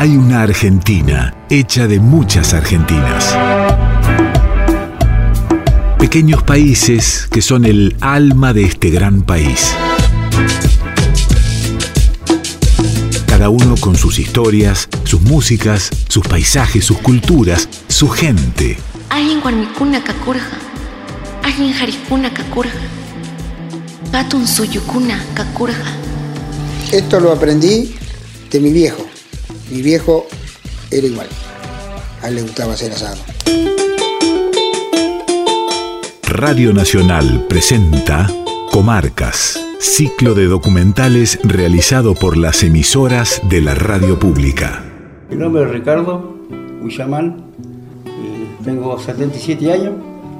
hay 0.00 0.16
una 0.16 0.40
Argentina 0.40 1.34
hecha 1.50 1.86
de 1.86 2.00
muchas 2.00 2.54
Argentinas. 2.54 3.36
Pequeños 5.98 6.42
países 6.42 7.28
que 7.30 7.42
son 7.42 7.66
el 7.66 7.94
alma 8.00 8.54
de 8.54 8.64
este 8.64 8.88
gran 8.88 9.20
país. 9.20 9.74
Cada 13.26 13.50
uno 13.50 13.76
con 13.76 13.94
sus 13.94 14.18
historias, 14.18 14.88
sus 15.04 15.20
músicas, 15.20 15.90
sus 16.08 16.26
paisajes, 16.26 16.82
sus 16.82 16.96
culturas, 16.96 17.68
su 17.88 18.08
gente. 18.08 18.78
Hay 19.10 19.30
en 19.30 19.42
Guarmicuna 19.42 20.02
Cacurja, 20.02 20.56
hay 21.42 21.68
en 21.68 21.74
Jaricuna 21.74 22.32
Cacurja, 22.32 22.80
Gatun 24.10 24.48
Suyucuna 24.48 25.22
Cacurja. 25.34 25.92
Esto 26.90 27.20
lo 27.20 27.32
aprendí 27.32 27.94
de 28.50 28.60
mi 28.60 28.72
viejo. 28.72 29.09
Mi 29.70 29.82
viejo 29.82 30.26
era 30.90 31.06
igual. 31.06 31.28
A 32.22 32.28
él 32.28 32.34
le 32.36 32.42
gustaba 32.42 32.72
hacer 32.74 32.92
asado. 32.92 33.20
Radio 36.24 36.72
Nacional 36.72 37.46
presenta 37.48 38.26
Comarcas, 38.72 39.64
ciclo 39.78 40.34
de 40.34 40.46
documentales 40.46 41.38
realizado 41.44 42.14
por 42.14 42.36
las 42.36 42.62
emisoras 42.62 43.40
de 43.48 43.60
la 43.60 43.74
radio 43.74 44.18
pública. 44.18 44.82
Mi 45.28 45.36
nombre 45.36 45.62
es 45.62 45.70
Ricardo 45.70 46.36
Huillamán 46.82 47.44
y 48.06 48.64
tengo 48.64 48.98
77 48.98 49.72
años. 49.72 49.94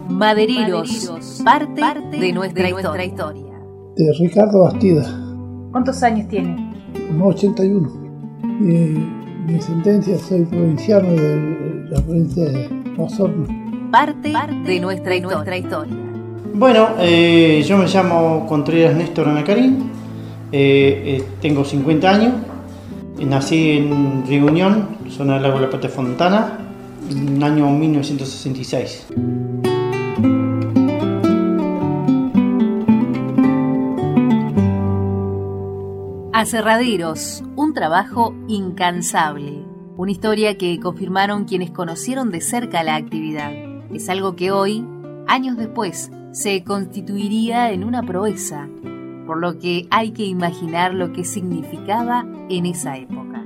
Madereros, 0.08 1.40
parte, 1.44 1.80
de 2.18 2.32
nuestra, 2.32 2.68
historia. 2.68 3.44
De 3.96 4.12
Ricardo 4.18 4.64
Bastida, 4.64 5.04
¿Cuántos 5.70 6.02
años 6.02 6.26
tiene? 6.28 6.72
como 7.08 7.28
81. 7.28 8.00
Y 8.60 9.19
mi 9.50 9.60
sentencia, 9.60 10.16
soy 10.18 10.44
provinciano 10.44 11.12
de 11.12 11.86
la 11.90 12.00
provincia 12.00 12.44
de 12.44 12.68
Osorno. 12.96 13.46
Parte, 13.90 14.32
de 14.64 14.80
nuestra, 14.80 15.16
historia. 15.16 15.94
Bueno, 16.54 16.90
eh, 17.00 17.64
yo 17.66 17.76
me 17.76 17.86
llamo 17.86 18.46
Contreras 18.46 18.94
Néstor 18.94 19.28
Anacarín, 19.28 19.90
eh, 20.52 21.18
eh, 21.18 21.24
tengo 21.40 21.64
50 21.64 22.08
años, 22.08 22.34
nací 23.18 23.78
en 23.78 24.24
Río 24.26 24.46
Unión, 24.46 24.96
zona 25.08 25.34
del 25.34 25.42
lago 25.42 25.56
de 25.56 25.62
la 25.62 25.70
Pata 25.70 25.88
Fontana, 25.88 26.58
en 27.10 27.36
el 27.36 27.42
año 27.42 27.68
1966. 27.70 29.06
Aserraderos, 36.40 37.44
un 37.54 37.74
trabajo 37.74 38.34
incansable. 38.48 39.62
Una 39.98 40.10
historia 40.10 40.56
que 40.56 40.80
confirmaron 40.80 41.44
quienes 41.44 41.70
conocieron 41.70 42.30
de 42.30 42.40
cerca 42.40 42.82
la 42.82 42.96
actividad. 42.96 43.52
Es 43.92 44.08
algo 44.08 44.36
que 44.36 44.50
hoy, 44.50 44.82
años 45.26 45.58
después, 45.58 46.10
se 46.32 46.64
constituiría 46.64 47.72
en 47.72 47.84
una 47.84 48.02
proeza, 48.02 48.70
por 49.26 49.38
lo 49.38 49.58
que 49.58 49.86
hay 49.90 50.12
que 50.12 50.24
imaginar 50.24 50.94
lo 50.94 51.12
que 51.12 51.26
significaba 51.26 52.24
en 52.48 52.64
esa 52.64 52.96
época. 52.96 53.44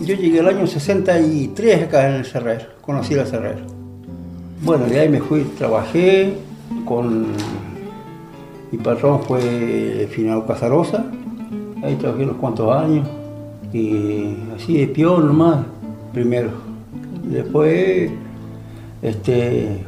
Yo 0.00 0.16
llegué 0.16 0.40
el 0.40 0.48
año 0.48 0.66
63 0.66 1.84
acá 1.84 2.08
en 2.08 2.14
el 2.16 2.24
Cerrero, 2.24 2.64
conocí 2.80 3.14
la 3.14 3.24
Cerrero. 3.24 3.66
Bueno, 4.64 4.86
de 4.86 4.98
ahí 4.98 5.08
me 5.08 5.20
fui, 5.20 5.44
trabajé 5.56 6.34
con... 6.84 7.28
Mi 8.72 8.78
patrón 8.78 9.22
fue 9.22 10.08
Finado 10.10 10.44
Casarosa, 10.44 11.04
ahí 11.84 11.96
trabajé 11.96 12.24
unos 12.24 12.36
cuantos 12.36 12.74
años 12.74 13.06
y 13.72 14.36
así 14.54 14.78
de 14.78 14.86
peón 14.88 15.26
nomás, 15.26 15.58
primero. 16.12 16.50
Después 17.24 18.10
este, 19.02 19.84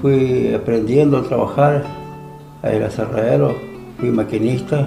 fui 0.00 0.54
aprendiendo 0.54 1.18
a 1.18 1.22
trabajar 1.22 1.84
en 2.62 2.82
el 2.82 2.90
Cerrero, 2.90 3.54
fui 3.98 4.10
maquinista, 4.10 4.86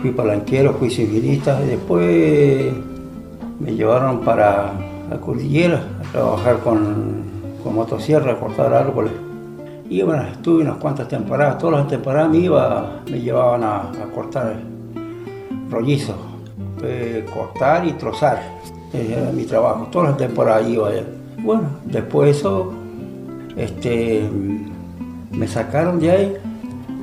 fui 0.00 0.10
palanquero, 0.12 0.74
fui 0.74 0.90
civilista 0.90 1.60
y 1.64 1.70
después 1.70 2.72
me 3.60 3.74
llevaron 3.74 4.20
para 4.20 4.72
la 5.10 5.20
cordillera 5.20 5.82
a 6.00 6.12
trabajar 6.12 6.58
con, 6.60 7.34
motosierra, 7.64 8.32
a 8.32 8.38
cortar 8.38 8.72
árboles. 8.72 9.12
Y 9.88 10.02
bueno, 10.02 10.22
estuve 10.22 10.62
unas 10.62 10.76
cuantas 10.76 11.08
temporadas, 11.08 11.58
todas 11.58 11.80
las 11.80 11.88
temporadas 11.88 12.30
me 12.30 12.38
iba, 12.38 13.02
me 13.10 13.20
llevaban 13.20 13.64
a 13.64 13.90
cortar 14.14 14.73
rollizos, 15.70 16.16
eh, 16.82 17.24
cortar 17.32 17.86
y 17.86 17.92
trozar. 17.92 18.42
Ese 18.92 19.20
era 19.20 19.32
mi 19.32 19.44
trabajo, 19.44 19.88
todas 19.90 20.10
las 20.10 20.18
temporadas 20.18 20.68
iba 20.68 20.88
allá. 20.88 21.04
Bueno, 21.42 21.62
después 21.84 22.26
de 22.26 22.30
eso, 22.30 22.72
este, 23.56 24.28
me 25.32 25.48
sacaron 25.48 25.98
de 25.98 26.10
ahí, 26.10 26.36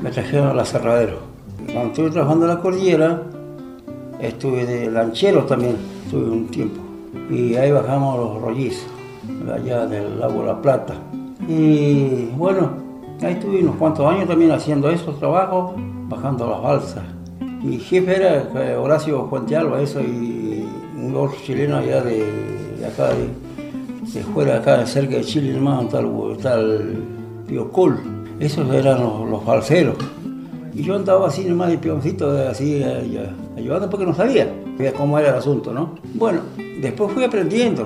me 0.01 0.09
trajeron 0.09 0.47
a 0.47 0.53
la 0.53 0.65
Cerradero. 0.65 1.19
Cuando 1.65 1.89
estuve 1.89 2.09
trabajando 2.09 2.45
en 2.45 2.55
la 2.55 2.61
cordillera, 2.61 3.23
estuve 4.19 4.65
de 4.65 4.89
lanchero 4.89 5.43
también, 5.43 5.75
estuve 6.05 6.29
un 6.29 6.47
tiempo. 6.47 6.79
Y 7.29 7.55
ahí 7.55 7.71
bajamos 7.71 8.17
los 8.17 8.41
rollizos, 8.41 8.87
allá 9.53 9.85
del 9.85 10.19
lago 10.19 10.43
La 10.43 10.61
Plata. 10.61 10.95
Y 11.47 12.25
bueno, 12.37 12.71
ahí 13.21 13.33
estuve 13.33 13.61
unos 13.61 13.75
cuantos 13.75 14.05
años 14.11 14.27
también 14.27 14.51
haciendo 14.51 14.89
esos 14.89 15.17
trabajos, 15.19 15.73
bajando 16.07 16.49
las 16.49 16.61
balsas. 16.61 17.03
Mi 17.63 17.77
jefe 17.77 18.15
era 18.15 18.79
Horacio 18.79 19.27
Fuente 19.27 19.55
Alba, 19.55 19.81
eso, 19.81 20.01
y 20.01 20.65
un 20.97 21.15
otro 21.15 21.37
chileno 21.45 21.77
allá 21.77 22.01
de, 22.01 22.25
de 22.79 22.85
acá, 22.85 23.09
de, 23.09 23.27
de 24.11 24.23
fuera, 24.23 24.57
acá 24.57 24.85
cerca 24.85 25.17
de 25.17 25.23
Chile, 25.23 25.53
nomás, 25.53 25.89
tal, 25.89 26.37
tal 26.41 26.95
Piocol. 27.47 27.99
Esos 28.39 28.67
eran 28.73 29.01
los, 29.01 29.29
los 29.29 29.45
balseros. 29.45 29.95
Y 30.73 30.83
yo 30.83 30.95
andaba 30.95 31.27
así 31.27 31.45
nomás 31.45 31.69
de 31.69 31.77
peoncito, 31.77 32.31
así 32.49 32.81
eh, 32.83 33.29
ayudando 33.55 33.89
porque 33.89 34.05
no 34.05 34.15
sabía 34.15 34.47
cómo 34.97 35.19
era 35.19 35.29
el 35.29 35.35
asunto, 35.35 35.71
¿no? 35.73 35.95
Bueno, 36.15 36.41
después 36.81 37.11
fui 37.11 37.23
aprendiendo. 37.23 37.85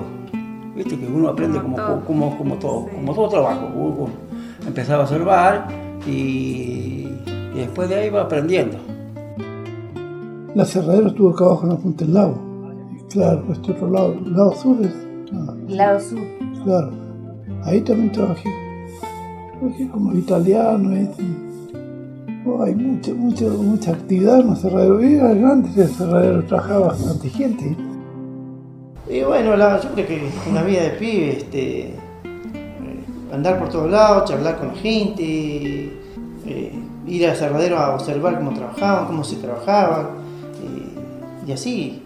Viste 0.76 0.98
que 0.98 1.06
uno 1.06 1.30
aprende 1.30 1.60
como, 1.60 2.02
como, 2.06 2.38
como, 2.38 2.56
todo, 2.56 2.88
como 2.88 3.14
todo 3.14 3.30
trabajo. 3.30 3.68
Uno 3.76 4.10
empezaba 4.66 5.00
a 5.00 5.04
observar 5.04 5.68
y, 6.08 7.08
y 7.54 7.58
después 7.58 7.90
de 7.90 7.96
ahí 7.96 8.10
va 8.10 8.22
aprendiendo. 8.22 8.78
La 10.56 10.66
cerradera 10.66 11.08
estuvo 11.10 11.30
acá 11.32 11.46
abajo 11.46 11.64
en 11.64 11.70
la 11.70 11.78
punta 11.78 12.06
del 12.06 12.14
lago. 12.14 12.38
Claro, 13.10 13.44
este 13.52 13.72
otro 13.72 13.90
lado, 13.90 14.14
el 14.14 14.34
lado 14.34 14.54
sur 14.56 14.78
es. 14.82 14.94
ah, 15.34 15.54
Lado 15.68 16.00
sur. 16.00 16.20
claro. 16.64 16.92
Ahí 17.64 17.82
también 17.82 18.12
trabajé. 18.12 18.50
Trabajé 19.60 19.88
como 19.90 20.14
italiano. 20.14 20.92
es- 20.96 21.10
oh, 22.46 22.64
hay 22.64 22.76
mucha, 22.76 23.14
mucha, 23.14 23.46
mucha 23.48 23.92
actividad 23.92 24.40
en 24.42 24.50
la 24.50 24.56
cerradera. 24.56 25.02
Era 25.32 25.34
grande 25.34 25.70
el 25.82 25.90
cerradero, 25.90 26.44
trabajaba 26.46 26.88
bastante 26.88 27.30
gente. 27.30 27.78
Y 29.10 29.22
bueno, 29.24 29.56
la- 29.56 29.80
yo 29.82 29.90
creo 29.94 30.08
que 30.08 30.22
una 30.50 30.64
vida 30.64 30.84
de 30.84 30.90
pibe, 30.92 31.38
este, 31.38 31.96
andar 33.32 33.60
por 33.60 33.70
todos 33.70 33.92
lados, 33.92 34.30
charlar 34.30 34.58
con 34.58 34.70
la 34.70 34.74
gente, 34.76 35.24
eh, 36.46 36.72
ir 37.08 37.28
al 37.28 37.36
cerradero 37.36 37.78
a 37.78 37.94
observar 37.96 38.38
cómo 38.38 38.54
trabajaban, 38.54 39.06
cómo 39.08 39.24
se 39.24 39.36
trabajaba, 39.38 40.10
y 41.48 41.52
así. 41.52 42.02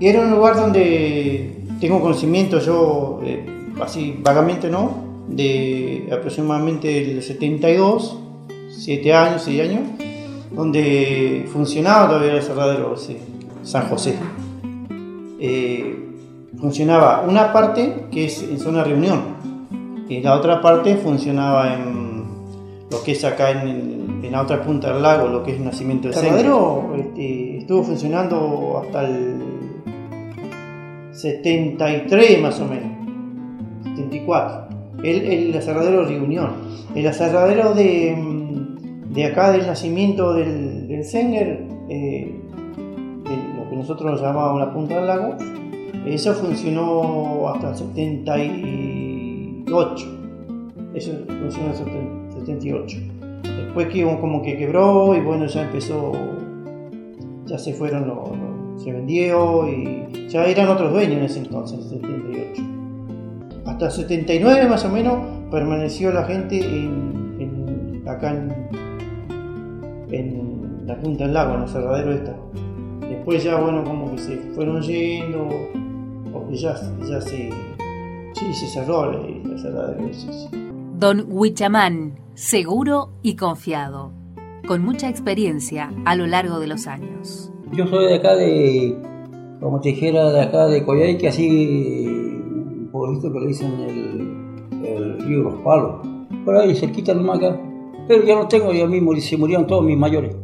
Y 0.00 0.06
era 0.06 0.20
un 0.20 0.30
lugar 0.30 0.56
donde 0.56 1.62
tengo 1.80 2.00
conocimiento 2.00 2.58
yo, 2.60 3.20
eh, 3.24 3.44
así 3.82 4.16
vagamente 4.22 4.70
no, 4.70 5.06
de 5.28 6.08
aproximadamente 6.12 7.12
el 7.12 7.22
72, 7.22 8.18
7 8.70 9.12
años, 9.14 9.42
6 9.42 9.60
años, 9.62 9.80
donde 10.54 11.46
funcionaba 11.52 12.08
todavía 12.08 12.34
el 12.34 12.42
cerradero 12.42 12.94
ese, 12.94 13.18
San 13.62 13.88
José. 13.88 14.14
Eh, 15.40 16.04
funcionaba 16.58 17.24
una 17.28 17.52
parte 17.52 18.06
que 18.10 18.24
es 18.24 18.42
en 18.42 18.58
zona 18.58 18.82
reunión 18.82 19.20
y 20.08 20.20
la 20.20 20.34
otra 20.34 20.60
parte 20.60 20.96
funcionaba 20.96 21.74
en 21.74 22.24
lo 22.90 23.02
que 23.04 23.12
es 23.12 23.24
acá 23.24 23.50
en, 23.50 23.68
el- 23.68 23.97
en 24.22 24.32
la 24.32 24.42
otra 24.42 24.62
punta 24.62 24.92
del 24.92 25.02
lago, 25.02 25.28
lo 25.28 25.42
que 25.42 25.52
es 25.52 25.60
Nacimiento 25.60 26.08
del 26.08 26.16
Cerradero. 26.16 26.94
Este, 26.96 27.58
estuvo 27.58 27.84
funcionando 27.84 28.82
hasta 28.82 29.06
el 29.06 29.42
73 31.12 32.40
más 32.40 32.58
o 32.60 32.66
menos, 32.66 32.90
74. 33.96 34.68
El, 35.02 35.22
el 35.22 35.56
aserradero 35.56 36.04
Reunión. 36.04 36.50
El 36.94 37.06
aserradero 37.06 37.72
de, 37.74 38.14
mm, 38.16 39.12
de 39.12 39.24
acá 39.26 39.52
del 39.52 39.66
nacimiento 39.66 40.32
del, 40.34 40.88
del 40.88 41.04
Senger, 41.04 41.66
eh, 41.88 42.34
de 42.76 43.36
lo 43.56 43.70
que 43.70 43.76
nosotros 43.76 44.20
llamábamos 44.20 44.60
la 44.60 44.72
punta 44.72 44.96
del 44.96 45.06
lago, 45.06 45.36
eso 46.06 46.34
funcionó 46.34 47.48
hasta 47.48 47.70
el 47.70 47.76
78. 47.76 50.06
Eso 50.94 51.12
funcionó 51.26 51.70
hasta 51.70 51.84
el 51.84 52.32
78. 52.32 53.17
Después 53.64 53.88
que 53.88 54.02
como 54.02 54.42
que 54.42 54.56
quebró 54.56 55.16
y 55.16 55.20
bueno, 55.20 55.46
ya 55.46 55.62
empezó, 55.62 56.12
ya 57.46 57.58
se 57.58 57.72
fueron 57.72 58.06
los, 58.06 58.82
se 58.82 58.92
vendió 58.92 59.68
y 59.68 60.28
ya 60.28 60.44
eran 60.46 60.68
otros 60.68 60.92
dueños 60.92 61.18
en 61.18 61.24
ese 61.24 61.38
entonces, 61.40 61.92
en 61.92 62.04
el 62.04 62.10
78. 62.12 62.62
Hasta 63.66 63.86
el 63.86 63.90
79 63.90 64.68
más 64.68 64.84
o 64.84 64.88
menos 64.88 65.18
permaneció 65.50 66.12
la 66.12 66.24
gente 66.24 66.60
en, 66.60 68.02
acá 68.06 68.30
en, 70.10 70.86
la 70.86 70.96
punta 71.00 71.24
del 71.24 71.34
lago, 71.34 71.54
en 71.56 71.62
el 71.62 71.68
cerradero 71.68 72.12
esta. 72.12 72.36
Después 73.00 73.42
ya, 73.44 73.56
bueno, 73.60 73.84
como 73.84 74.10
que 74.12 74.18
se 74.18 74.36
fueron 74.54 74.80
yendo, 74.80 75.48
porque 76.32 76.56
ya, 76.56 76.74
ya 77.08 77.20
se, 77.20 77.50
sí, 78.32 78.54
se 78.54 78.66
cerró 78.66 79.10
el, 79.10 79.58
cerradero. 79.58 80.08
Don 80.98 81.26
Huichamán, 81.30 82.18
seguro 82.34 83.10
y 83.22 83.36
confiado, 83.36 84.10
con 84.66 84.82
mucha 84.82 85.08
experiencia 85.08 85.92
a 86.04 86.16
lo 86.16 86.26
largo 86.26 86.58
de 86.58 86.66
los 86.66 86.88
años. 86.88 87.52
Yo 87.70 87.86
soy 87.86 88.06
de 88.06 88.14
acá 88.16 88.34
de, 88.34 88.96
como 89.60 89.80
te 89.80 89.90
dijera, 89.90 90.32
de 90.32 90.40
acá 90.40 90.66
de 90.66 90.84
Coyhaique, 90.84 91.28
así, 91.28 92.42
por 92.90 93.12
visto 93.12 93.32
que 93.32 93.38
le 93.38 93.46
dicen 93.46 93.72
el, 94.84 95.18
río 95.20 95.44
Los 95.44 95.60
Palos, 95.60 96.04
por 96.44 96.56
ahí 96.56 96.74
cerquita 96.74 97.14
nomás 97.14 97.38
acá. 97.38 97.60
Pero 98.08 98.24
ya 98.24 98.34
no 98.34 98.48
tengo, 98.48 98.72
ya 98.72 98.88
mismo 98.88 99.14
se 99.20 99.36
murieron 99.36 99.68
todos 99.68 99.84
mis 99.84 99.96
mayores. 99.96 100.34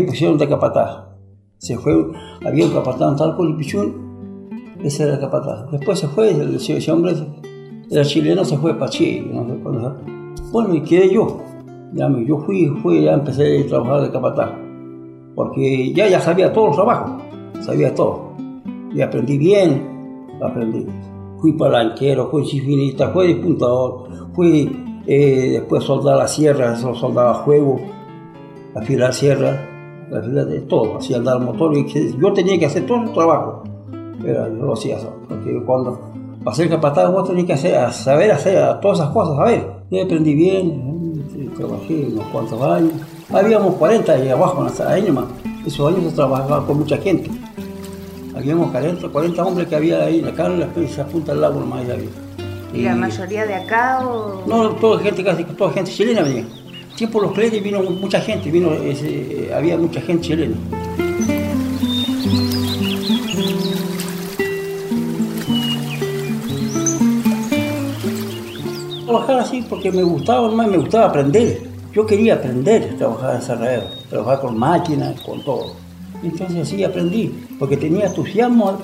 Me 0.00 0.06
pusieron 0.06 0.38
de 0.38 0.48
capataz. 0.48 1.06
Se 1.58 1.76
fue, 1.78 1.92
había 2.44 2.66
un 2.66 2.72
capataz 2.72 3.12
en 3.12 3.16
Talco 3.16 3.44
y 3.46 3.54
Pichún 3.54 4.06
ese 4.82 5.04
era 5.04 5.14
el 5.14 5.20
capataz. 5.20 5.70
Después 5.70 5.98
se 5.98 6.08
fue, 6.08 6.30
ese 6.30 6.92
hombre 6.92 7.14
era 7.90 8.04
chileno, 8.04 8.44
se 8.44 8.56
fue 8.58 8.74
para 8.74 8.90
Chile. 8.90 9.30
Bueno, 10.52 10.74
y 10.74 10.80
quedé 10.82 11.12
yo. 11.12 11.40
Ya, 11.92 12.08
yo 12.26 12.38
fui, 12.38 12.66
fui, 12.82 13.02
ya 13.02 13.14
empecé 13.14 13.62
a 13.62 13.66
trabajar 13.66 14.02
de 14.02 14.10
capataz. 14.10 14.50
Porque 15.34 15.92
ya, 15.92 16.08
ya 16.08 16.20
sabía 16.20 16.52
todo 16.52 16.68
el 16.68 16.74
trabajo, 16.74 17.18
sabía 17.60 17.94
todo. 17.94 18.32
Y 18.94 19.00
aprendí 19.00 19.38
bien, 19.38 20.28
aprendí. 20.42 20.86
Fui 21.38 21.52
palanquero, 21.52 22.28
fui 22.30 22.44
chifinita, 22.44 23.10
fui 23.10 23.28
dispuntador, 23.28 24.08
fui 24.34 25.02
eh, 25.06 25.50
después 25.52 25.84
soldar 25.84 26.16
la 26.16 26.28
sierra, 26.28 26.76
soldaba 26.76 27.34
juego, 27.34 27.78
afilar 28.74 29.12
sierra, 29.12 29.75
afilar 30.14 30.46
de 30.46 30.60
todo, 30.62 30.98
hacía 30.98 31.18
andar 31.18 31.40
motor. 31.40 31.76
Y 31.76 32.16
yo 32.18 32.32
tenía 32.32 32.58
que 32.58 32.66
hacer 32.66 32.86
todo 32.86 33.02
el 33.02 33.12
trabajo 33.12 33.62
pero 34.22 34.48
no 34.48 34.66
lo 34.66 34.72
hacía 34.72 34.96
eso, 34.96 35.12
porque 35.28 35.60
cuando 35.64 36.00
para 36.42 36.56
ser 36.56 36.68
capataz 36.68 37.10
vos 37.12 37.28
tenés 37.28 37.44
que 37.44 37.52
hacer, 37.52 37.92
saber 37.92 38.30
hacer 38.32 38.80
todas 38.80 38.98
esas 38.98 39.10
cosas, 39.10 39.38
a 39.38 39.44
ver, 39.44 39.66
yo 39.90 40.02
aprendí 40.02 40.34
bien, 40.34 41.52
trabajé 41.56 42.08
unos 42.12 42.26
cuantos 42.28 42.60
años, 42.62 42.92
habíamos 43.32 43.74
40 43.74 44.12
ahí 44.12 44.28
abajo, 44.28 44.66
ahí 44.86 45.02
nomás, 45.02 45.26
esos 45.66 45.92
años 45.92 46.10
se 46.10 46.16
trabajaba 46.16 46.66
con 46.66 46.78
mucha 46.78 46.96
gente, 46.98 47.30
habíamos 48.34 48.70
40, 48.70 49.08
40 49.08 49.44
hombres 49.44 49.68
que 49.68 49.76
había 49.76 50.04
ahí, 50.04 50.24
acá 50.24 50.46
en 50.46 50.60
la 50.60 50.66
punta 50.66 51.32
del 51.32 51.40
lago 51.40 51.60
nomás 51.60 51.80
había. 51.80 52.08
¿Y 52.74 52.82
la 52.82 52.94
mayoría 52.94 53.46
de 53.46 53.54
acá 53.54 54.06
o...? 54.06 54.42
No, 54.46 54.70
toda 54.72 55.00
gente, 55.00 55.24
casi 55.24 55.44
toda 55.44 55.72
gente 55.72 55.90
chilena 55.90 56.22
venía. 56.22 56.44
Tiempo 56.96 57.20
los 57.20 57.32
créditos 57.32 57.62
vino 57.62 57.82
mucha 57.82 58.20
gente, 58.20 58.50
vino, 58.50 58.70
había 59.54 59.76
mucha 59.76 60.00
gente 60.00 60.28
chilena. 60.28 60.56
trabajar 69.06 69.38
así 69.38 69.64
porque 69.68 69.92
me 69.92 70.02
gustaba, 70.02 70.50
más 70.50 70.68
me 70.68 70.78
gustaba 70.78 71.06
aprender. 71.06 71.60
Yo 71.92 72.04
quería 72.06 72.34
aprender 72.34 72.92
a 72.94 72.96
trabajar 72.96 73.36
en 73.36 73.42
cerradero, 73.42 73.84
trabajar 74.10 74.40
con 74.40 74.58
máquinas, 74.58 75.20
con 75.20 75.42
todo. 75.42 75.72
Entonces 76.22 76.62
así 76.62 76.82
aprendí, 76.82 77.32
porque 77.58 77.76
tenía 77.76 78.06
entusiasmo, 78.06 78.78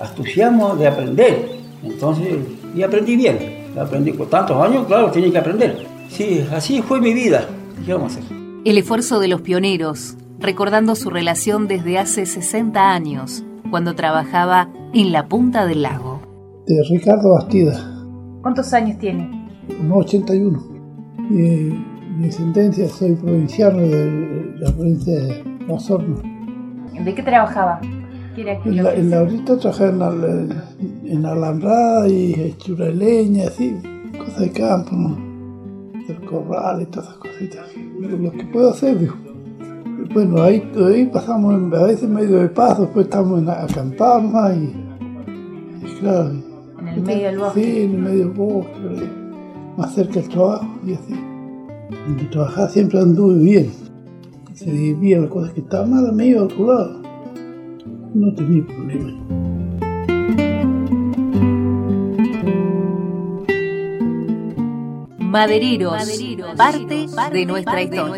entusiasmo 0.00 0.76
de 0.76 0.88
aprender. 0.88 1.58
Entonces, 1.82 2.38
y 2.74 2.82
aprendí 2.82 3.16
bien. 3.16 3.62
Aprendí 3.78 4.12
con 4.12 4.28
tantos 4.28 4.56
años, 4.62 4.86
claro, 4.86 5.10
tenía 5.10 5.30
que 5.30 5.38
aprender. 5.38 5.91
Sí, 6.12 6.46
así 6.52 6.82
fue 6.82 7.00
mi 7.00 7.14
vida. 7.14 7.48
¿Qué 7.86 7.94
vamos 7.94 8.16
a 8.16 8.20
hacer? 8.20 8.36
El 8.66 8.76
esfuerzo 8.76 9.18
de 9.18 9.28
los 9.28 9.40
pioneros, 9.40 10.18
recordando 10.38 10.94
su 10.94 11.08
relación 11.08 11.68
desde 11.68 11.98
hace 11.98 12.26
60 12.26 12.92
años, 12.92 13.44
cuando 13.70 13.94
trabajaba 13.94 14.68
en 14.92 15.10
la 15.10 15.26
punta 15.26 15.64
del 15.64 15.80
lago. 15.80 16.20
De 16.66 16.82
Ricardo 16.90 17.32
Bastida. 17.32 17.72
¿Cuántos 18.42 18.74
años 18.74 18.98
tiene? 18.98 19.48
no 19.82 19.96
81. 19.96 20.62
Y 21.30 21.72
mi 22.18 22.30
sentencia 22.30 22.86
soy 22.90 23.14
provinciano 23.14 23.78
de 23.78 24.52
la 24.58 24.70
provincia 24.70 25.18
de 25.18 25.42
Osorno. 25.66 26.20
¿De 26.92 27.14
qué 27.14 27.22
trabajaba? 27.22 27.80
en, 28.36 28.82
la, 28.82 28.94
en 28.94 29.10
la 29.10 29.18
ahorita 29.20 29.56
trabajaba 29.56 29.90
en, 29.90 29.98
la, 29.98 30.64
en 31.04 31.24
alambrada 31.24 32.06
y 32.06 32.34
hechura 32.34 32.86
de 32.86 32.94
leña, 32.94 33.44
así, 33.48 33.74
cosas 34.18 34.40
de 34.40 34.52
campo, 34.52 34.94
¿no? 34.94 35.31
El 36.08 36.20
corral 36.24 36.82
y 36.82 36.86
todas 36.86 37.08
esas 37.08 37.18
cositas. 37.18 37.66
Lo 37.98 38.32
que 38.32 38.44
puedo 38.44 38.70
hacer, 38.70 38.98
digo. 38.98 39.14
Bueno, 40.12 40.42
ahí, 40.42 40.62
ahí 40.76 41.06
pasamos 41.06 41.54
a 41.72 41.84
veces 41.84 42.08
medio 42.08 42.36
de 42.36 42.48
paso, 42.48 42.82
después 42.82 43.06
estamos 43.06 43.40
en, 43.40 43.48
acampar 43.48 44.22
más 44.22 44.56
y, 44.56 44.74
y 45.86 46.00
claro. 46.00 46.30
En 46.78 46.88
el 46.88 47.02
medio 47.02 47.26
del 47.28 47.38
bosque. 47.38 47.62
Sí, 47.62 47.82
en 47.82 47.90
el 47.92 47.98
medio 47.98 48.18
del 48.18 48.30
bosque 48.30 49.22
más 49.76 49.94
cerca 49.94 50.20
del 50.20 50.28
trabajo 50.28 50.66
y 50.86 50.92
así. 50.94 51.14
Donde 52.06 52.24
trabajaba 52.24 52.68
siempre 52.68 53.00
anduve 53.00 53.42
bien. 53.42 53.70
Se 54.54 54.70
dividía 54.70 55.20
las 55.20 55.30
cosas 55.30 55.52
que 55.52 55.60
estaban 55.60 55.90
mal, 55.90 56.12
me 56.12 56.26
iba 56.26 56.42
a 56.42 56.44
otro 56.44 56.66
lado. 56.66 57.02
No 58.14 58.34
tenía 58.34 58.66
problema. 58.66 59.41
Madereros, 65.32 65.94
parte, 66.58 67.06
de, 67.32 67.46
nuestra 67.46 67.80
historia. 67.80 68.12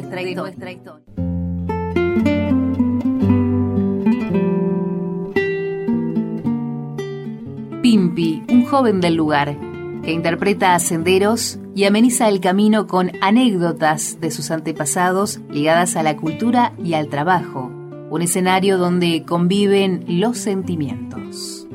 Pimpi, 7.81 8.43
un 8.49 8.65
joven 8.65 9.01
del 9.01 9.15
lugar, 9.15 9.57
que 10.03 10.11
interpreta 10.11 10.75
a 10.75 10.81
senderos 10.81 11.61
y 11.77 11.85
ameniza 11.85 12.29
el 12.29 12.41
camino 12.41 12.89
con 12.89 13.13
anécdotas 13.21 14.19
de 14.21 14.33
sus 14.33 14.51
antepasados 14.51 15.39
ligadas 15.49 15.95
a 15.95 16.03
la 16.03 16.17
cultura 16.17 16.73
y 16.83 16.95
al 16.95 17.07
trabajo, 17.11 17.71
un 18.11 18.23
escenario 18.23 18.77
donde 18.77 19.23
conviven 19.23 20.05
los 20.09 20.39
sentimientos. 20.39 21.69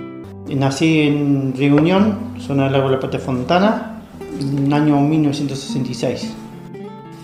Nací 0.50 1.00
en 1.04 1.56
Reunión, 1.56 2.18
zona 2.40 2.66
del 2.66 2.74
lago 2.74 2.90
de 2.90 2.96
la 2.96 3.00
Pata 3.00 3.20
Fontana, 3.20 3.99
en 4.40 4.66
el 4.66 4.74
año 4.74 5.00
1966. 5.02 6.34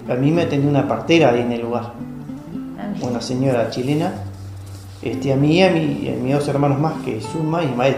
A 0.09 0.15
mí 0.15 0.31
me 0.31 0.45
tenía 0.45 0.69
una 0.69 0.87
partera 0.87 1.31
ahí 1.31 1.41
en 1.41 1.51
el 1.51 1.61
lugar, 1.61 1.93
una 3.01 3.21
señora 3.21 3.69
chilena, 3.69 4.13
este, 5.01 5.33
a 5.33 5.35
mí 5.35 5.57
y 5.57 5.61
a, 5.61 5.71
mis 5.71 6.33
dos 6.33 6.47
hermanos 6.47 6.79
más, 6.79 6.93
que 7.03 7.17
es 7.17 7.23
Suma 7.25 7.63
y 7.63 7.67
Ismael. 7.67 7.95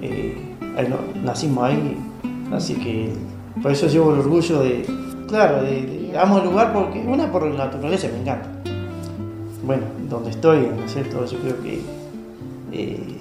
Eh, 0.00 0.44
nacimos 1.24 1.64
ahí 1.64 1.96
Así 2.52 2.74
que 2.74 3.12
por 3.62 3.72
eso 3.72 3.86
llevo 3.88 4.14
el 4.14 4.20
orgullo 4.20 4.60
de, 4.60 4.86
claro, 5.26 5.62
de, 5.62 6.14
amo 6.18 6.38
el 6.38 6.44
lugar 6.44 6.72
porque, 6.72 7.00
una, 7.00 7.30
por 7.30 7.46
la 7.46 7.66
naturaleza 7.66 8.08
me 8.08 8.20
encanta. 8.20 8.48
Bueno, 9.64 9.82
donde 10.08 10.30
estoy, 10.30 10.60
¿no 10.74 10.84
es 10.84 10.92
cierto? 10.92 11.26
Yo 11.26 11.38
creo 11.40 11.62
que 11.62 11.80
eh, 12.72 13.18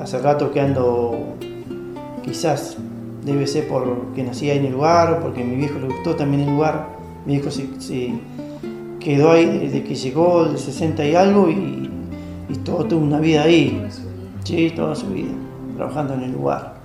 hace 0.00 0.18
rato 0.18 0.52
que 0.52 0.60
ando, 0.60 1.34
quizás 2.22 2.76
debe 3.24 3.46
ser 3.46 3.66
porque 3.68 4.22
nací 4.22 4.50
ahí 4.50 4.58
en 4.58 4.66
el 4.66 4.72
lugar, 4.72 5.20
porque 5.20 5.42
a 5.42 5.44
mi 5.44 5.56
viejo 5.56 5.78
le 5.78 5.88
gustó 5.88 6.14
también 6.14 6.42
el 6.42 6.50
lugar. 6.50 6.96
Mi 7.26 7.34
viejo 7.34 7.50
se, 7.50 8.12
quedó 9.00 9.32
ahí 9.32 9.58
desde 9.58 9.82
que 9.82 9.94
llegó, 9.94 10.44
de 10.44 10.58
60 10.58 11.06
y 11.06 11.14
algo, 11.14 11.48
y, 11.50 11.90
todo 12.64 12.84
tuvo 12.84 13.04
una 13.04 13.20
vida 13.20 13.42
ahí, 13.42 13.82
sí, 14.44 14.72
toda 14.74 14.94
su 14.94 15.08
vida, 15.08 15.32
trabajando 15.76 16.14
en 16.14 16.22
el 16.22 16.32
lugar. 16.32 16.80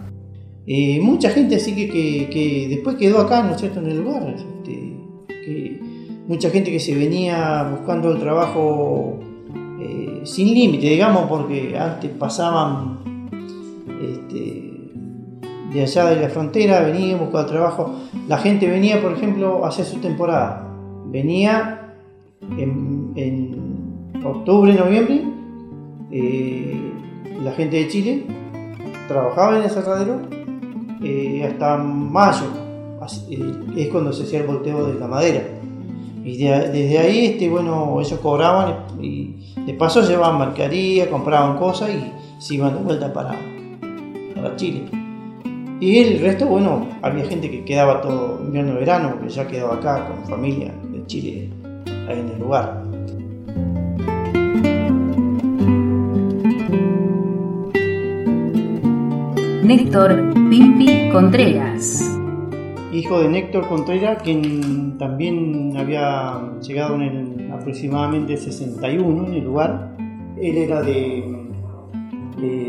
Eh, 0.66 1.00
mucha 1.02 1.30
gente 1.30 1.56
así 1.56 1.76
que, 1.76 1.88
que, 1.88 2.68
después 2.70 2.96
quedó 2.98 3.20
acá, 3.22 3.44
¿no 3.44 3.54
es 3.54 3.62
cierto?, 3.62 3.80
en 3.80 3.88
el 3.88 4.02
lugar. 4.02 4.36
Este, 4.36 5.80
mucha 6.28 6.50
gente 6.52 6.72
que 6.72 6.80
se 6.80 6.94
venía 6.96 7.64
buscando 7.72 8.12
el 8.12 8.20
trabajo 8.20 9.20
eh, 9.80 10.22
sin 10.26 10.54
límite, 10.54 10.88
digamos, 10.88 11.24
porque 11.28 11.78
antes 11.78 12.12
pasaban 12.12 13.00
este, 14.02 14.59
de 15.74 15.82
allá 15.82 16.06
de 16.10 16.22
la 16.22 16.30
frontera, 16.30 16.82
venían 16.82 17.20
buscando 17.20 17.48
trabajo. 17.48 17.94
La 18.28 18.38
gente 18.38 18.68
venía, 18.70 19.02
por 19.02 19.14
ejemplo, 19.14 19.66
a 19.66 19.72
su 19.72 19.98
temporada. 20.00 20.68
Venía 21.06 21.96
en, 22.58 23.12
en 23.16 24.22
octubre, 24.24 24.74
noviembre, 24.74 25.24
eh, 26.12 26.92
la 27.44 27.52
gente 27.52 27.78
de 27.78 27.88
Chile 27.88 28.24
trabajaba 29.08 29.58
en 29.58 29.64
el 29.64 29.70
cerradero 29.70 30.22
eh, 31.04 31.48
hasta 31.48 31.78
mayo, 31.78 32.46
eh, 33.30 33.54
es 33.78 33.90
cuando 33.90 34.12
se 34.12 34.24
hacía 34.24 34.40
el 34.40 34.48
volteo 34.48 34.88
de 34.88 35.00
la 35.00 35.08
madera. 35.08 35.44
Y 36.24 36.38
desde 36.38 37.00
ahí, 37.00 37.26
este, 37.28 37.50
bueno, 37.50 38.00
ellos 38.02 38.20
cobraban 38.20 38.86
y, 39.02 39.54
de 39.66 39.74
paso 39.74 40.02
llevaban 40.02 40.38
mercadería, 40.38 41.10
compraban 41.10 41.58
cosas 41.58 41.90
y 41.92 42.12
se 42.42 42.56
iban 42.56 42.74
de 42.76 42.84
vuelta 42.84 43.14
para, 43.14 43.36
para 44.36 44.56
Chile. 44.56 44.99
Y 45.82 46.00
el 46.00 46.20
resto, 46.20 46.46
bueno, 46.46 46.90
había 47.02 47.24
gente 47.26 47.50
que 47.50 47.64
quedaba 47.64 48.02
todo 48.02 48.42
invierno 48.44 48.74
y 48.74 48.80
verano, 48.80 49.18
que 49.22 49.30
ya 49.30 49.48
quedaba 49.48 49.76
acá 49.76 50.10
con 50.10 50.26
familia 50.26 50.74
de 50.92 51.06
Chile, 51.06 51.50
ahí 52.10 52.20
en 52.20 52.30
el 52.32 52.40
lugar. 52.40 52.84
Néctor 59.64 60.34
Pimpi 60.50 61.10
Contreras. 61.14 62.20
Hijo 62.92 63.22
de 63.22 63.30
Néctor 63.30 63.68
Contreras, 63.70 64.22
quien 64.22 64.98
también 64.98 65.78
había 65.78 66.42
llegado 66.62 66.96
en 66.96 67.02
el 67.04 67.52
aproximadamente 67.54 68.36
61 68.36 69.28
en 69.28 69.34
el 69.34 69.44
lugar. 69.46 69.96
Él 70.42 70.58
era 70.58 70.82
de, 70.82 71.29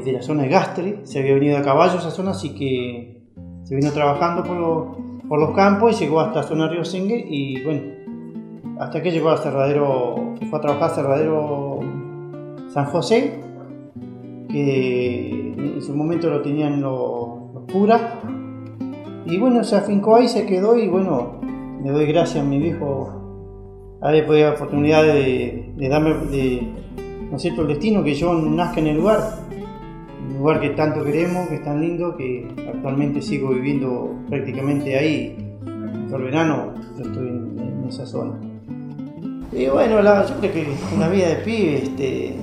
de, 0.05 0.13
la 0.13 0.23
zona 0.23 0.43
de 0.45 0.49
Gastre, 0.49 1.01
se 1.05 1.21
había 1.21 1.35
venido 1.35 1.59
a 1.59 1.63
caballo 1.63 1.99
esa 1.99 2.11
zona, 2.11 2.31
así 2.31 2.55
que 2.55 3.23
se 3.65 3.75
vino 3.75 3.91
trabajando 3.93 4.43
por, 4.43 5.29
por 5.29 5.41
los 5.41 5.55
campos 5.55 6.01
y 6.01 6.05
llegó 6.05 6.21
hasta 6.21 6.43
zona 6.43 6.69
Río 6.69 6.85
Sengue 6.85 7.25
y 7.29 7.63
bueno, 7.63 7.83
hasta 8.81 9.03
que 9.03 9.11
llegó 9.11 9.31
a 9.31 9.37
Cerradero, 9.37 10.35
fue 10.49 10.59
a 10.59 10.63
trabajar 10.63 10.91
a 10.91 10.95
Cerradero 10.95 11.81
San 12.69 12.87
José, 12.87 13.41
que 14.49 15.55
en 15.57 15.83
su 15.83 15.95
momento 15.95 16.31
lo 16.31 16.41
tenían 16.41 16.81
los, 16.81 17.53
los 17.55 17.73
curas. 17.73 18.01
Y 19.27 19.39
bueno, 19.39 19.63
se 19.65 19.77
afincó 19.77 20.17
ahí, 20.17 20.29
se 20.29 20.47
quedó 20.47 20.79
y 20.79 20.89
bueno, 20.89 21.41
le 21.85 21.91
doy 21.91 22.07
gracias 22.07 22.45
a 22.45 22.49
mi 22.49 22.59
viejo 22.59 23.21
haber 24.01 24.27
podido 24.27 24.49
la 24.49 24.55
oportunidad 24.55 25.03
de, 25.03 25.75
darme, 25.89 26.15
de, 26.31 26.67
¿no 27.31 27.37
es 27.37 27.43
cierto?, 27.43 27.63
el 27.63 27.69
destino 27.69 28.03
que 28.03 28.15
yo 28.15 28.33
nazca 28.33 28.81
en 28.81 28.87
el 28.89 28.97
lugar, 28.97 29.21
un 30.31 30.39
lugar 30.39 30.61
que 30.61 30.71
tanto 30.71 31.05
queremos, 31.05 31.49
que 31.49 31.57
es 31.57 31.65
tan 31.65 31.81
lindo, 31.81 32.17
que 32.17 32.49
actualmente 32.73 33.21
sigo 33.21 33.51
viviendo 33.51 34.15
prácticamente 34.29 34.97
ahí. 34.97 35.37
Todo 36.09 36.19
el 36.19 36.25
verano 36.25 36.75
yo 36.97 37.05
estoy 37.05 37.29
en, 37.29 37.87
esa 37.89 38.07
zona. 38.07 38.35
Y 39.53 39.67
bueno, 39.67 40.01
yo 40.01 40.35
creo 40.39 40.53
que 40.53 40.69
una 40.95 41.09
vida 41.09 41.29
de 41.29 41.37
pibe, 41.37 41.83
este, 41.83 42.37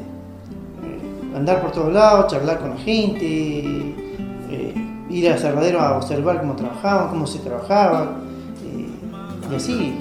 andar 1.34 1.62
por 1.62 1.72
todos 1.72 1.94
lados, 1.94 2.27
charlar 2.29 2.60
con 2.60 2.72
la 2.72 2.77
gente, 2.77 3.96
eh, 4.50 4.74
ir 5.10 5.29
a 5.29 5.38
Cerradero 5.38 5.79
a 5.79 5.98
observar 5.98 6.41
cómo 6.41 6.56
trabajaban, 6.56 7.10
cómo 7.10 7.25
se 7.25 7.39
trabajaba, 7.39 8.17
eh, 8.65 8.89
y 9.51 9.56
así. 9.56 9.98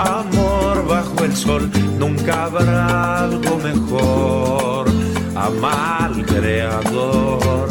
Amor 0.00 0.86
bajo 0.88 1.24
el 1.24 1.36
sol, 1.36 1.70
nunca 1.98 2.44
habrá 2.44 3.24
algo 3.24 3.58
mejor. 3.58 4.88
Ama 5.36 6.06
al 6.06 6.24
creador, 6.24 7.68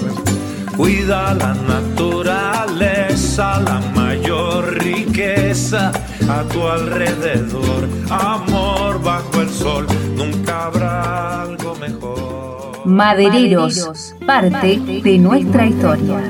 cuida 0.77 1.33
la 1.33 1.55
naturaleza, 1.55 3.59
la 3.61 3.79
mayor 3.95 4.77
riqueza 4.77 5.91
a 6.29 6.43
tu 6.43 6.67
alrededor. 6.67 7.89
Amor 8.11 9.01
bajo 9.01 9.41
el 9.41 9.49
sol, 9.49 9.87
nunca 10.15 10.65
habrá 10.65 11.41
algo 11.41 11.73
mejor. 11.75 12.85
Madereros, 12.85 14.13
parte 14.25 14.79
de 15.03 15.17
nuestra 15.17 15.65
historia. 15.65 16.29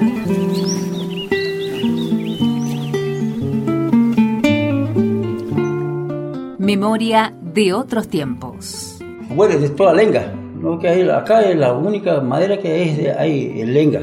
Memoria 6.70 7.34
de 7.42 7.74
otros 7.74 8.08
tiempos. 8.10 9.00
Bueno, 9.36 9.58
de 9.58 9.70
toda 9.70 9.92
lenga. 9.92 10.32
¿no? 10.62 10.78
Que 10.78 10.88
hay, 10.88 11.10
acá 11.10 11.42
es 11.42 11.56
la 11.56 11.74
única 11.74 12.22
madera 12.22 12.60
que 12.60 12.84
es 12.84 13.18
hay 13.18 13.60
en 13.60 13.74
lenga, 13.74 14.02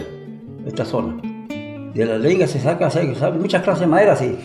esta 0.66 0.85
zona. 0.85 1.16
De 1.94 2.04
la 2.04 2.18
lenga 2.18 2.44
se 2.49 2.58
saca, 2.58 2.90
muchas 3.38 3.62
clases 3.62 3.82
de 3.82 3.87
madera, 3.87 4.16
sí 4.16 4.37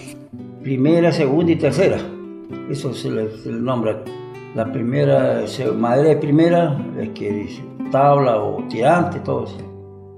primera, 0.62 1.12
segunda 1.12 1.52
y 1.52 1.56
tercera. 1.56 1.98
Eso 2.70 2.94
se 2.94 3.10
le, 3.10 3.28
nombra. 3.46 4.04
La 4.54 4.72
primera, 4.72 5.44
madera 5.76 6.10
de 6.10 6.16
primera, 6.18 6.78
es 7.00 7.10
que 7.10 7.50
tabla 7.92 8.40
o 8.40 8.64
tirante, 8.68 9.20
todo. 9.22 9.48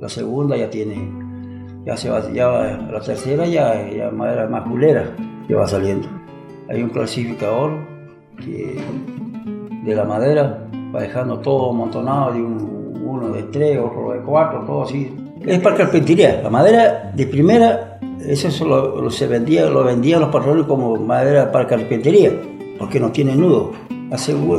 La 0.01 0.09
segunda 0.09 0.57
ya 0.57 0.69
tiene, 0.69 1.09
ya 1.85 1.95
se 1.95 2.09
va, 2.09 2.29
ya 2.33 2.49
la 2.91 2.99
tercera 2.99 3.45
ya, 3.45 3.89
ya 3.89 4.11
madera 4.11 4.49
más 4.49 4.67
culera 4.67 5.15
que 5.47 5.55
va 5.55 5.65
saliendo. 5.69 6.09
Hay 6.69 6.83
un 6.83 6.89
clasificador 6.89 7.92
de 8.37 9.95
la 9.95 10.05
madera 10.05 10.67
va 10.93 11.01
dejando 11.01 11.39
todo 11.39 11.71
amontonado 11.71 12.33
de 12.33 12.41
uno 12.41 13.29
de 13.29 13.43
tres, 13.43 13.79
otro 13.79 14.11
de 14.11 14.19
cuatro, 14.19 14.63
todo 14.65 14.83
así. 14.83 15.13
Es 15.45 15.59
para 15.59 15.75
carpintería. 15.75 16.41
La 16.41 16.49
madera 16.49 17.11
de 17.15 17.27
primera 17.27 17.93
eso 18.27 18.65
lo, 18.65 19.09
vendía, 19.29 19.69
lo 19.69 19.83
vendían 19.83 20.21
los 20.21 20.29
patrones 20.29 20.65
como 20.65 20.95
madera 20.95 21.51
para 21.51 21.67
carpintería, 21.67 22.31
porque 22.79 22.99
no 22.99 23.11
tiene 23.11 23.35
nudo. 23.35 23.71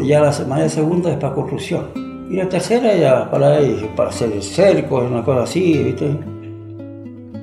ya 0.04 0.20
la 0.20 0.32
madera 0.46 0.68
segunda 0.68 1.10
es 1.10 1.16
para 1.16 1.34
construcción. 1.34 1.84
Y 2.30 2.36
la 2.36 2.48
tercera 2.48 2.94
ya 2.94 3.30
para, 3.30 3.58
para 3.94 4.08
hacer 4.10 4.42
cercos, 4.42 5.10
una 5.10 5.24
cosa 5.24 5.42
así, 5.42 5.82
¿viste? 5.82 6.18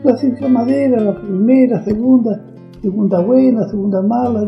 La 0.03 0.47
madera, 0.49 0.99
la 0.99 1.15
primera, 1.15 1.83
segunda, 1.83 2.41
segunda 2.81 3.21
buena, 3.21 3.67
segunda 3.69 4.01
mala, 4.01 4.41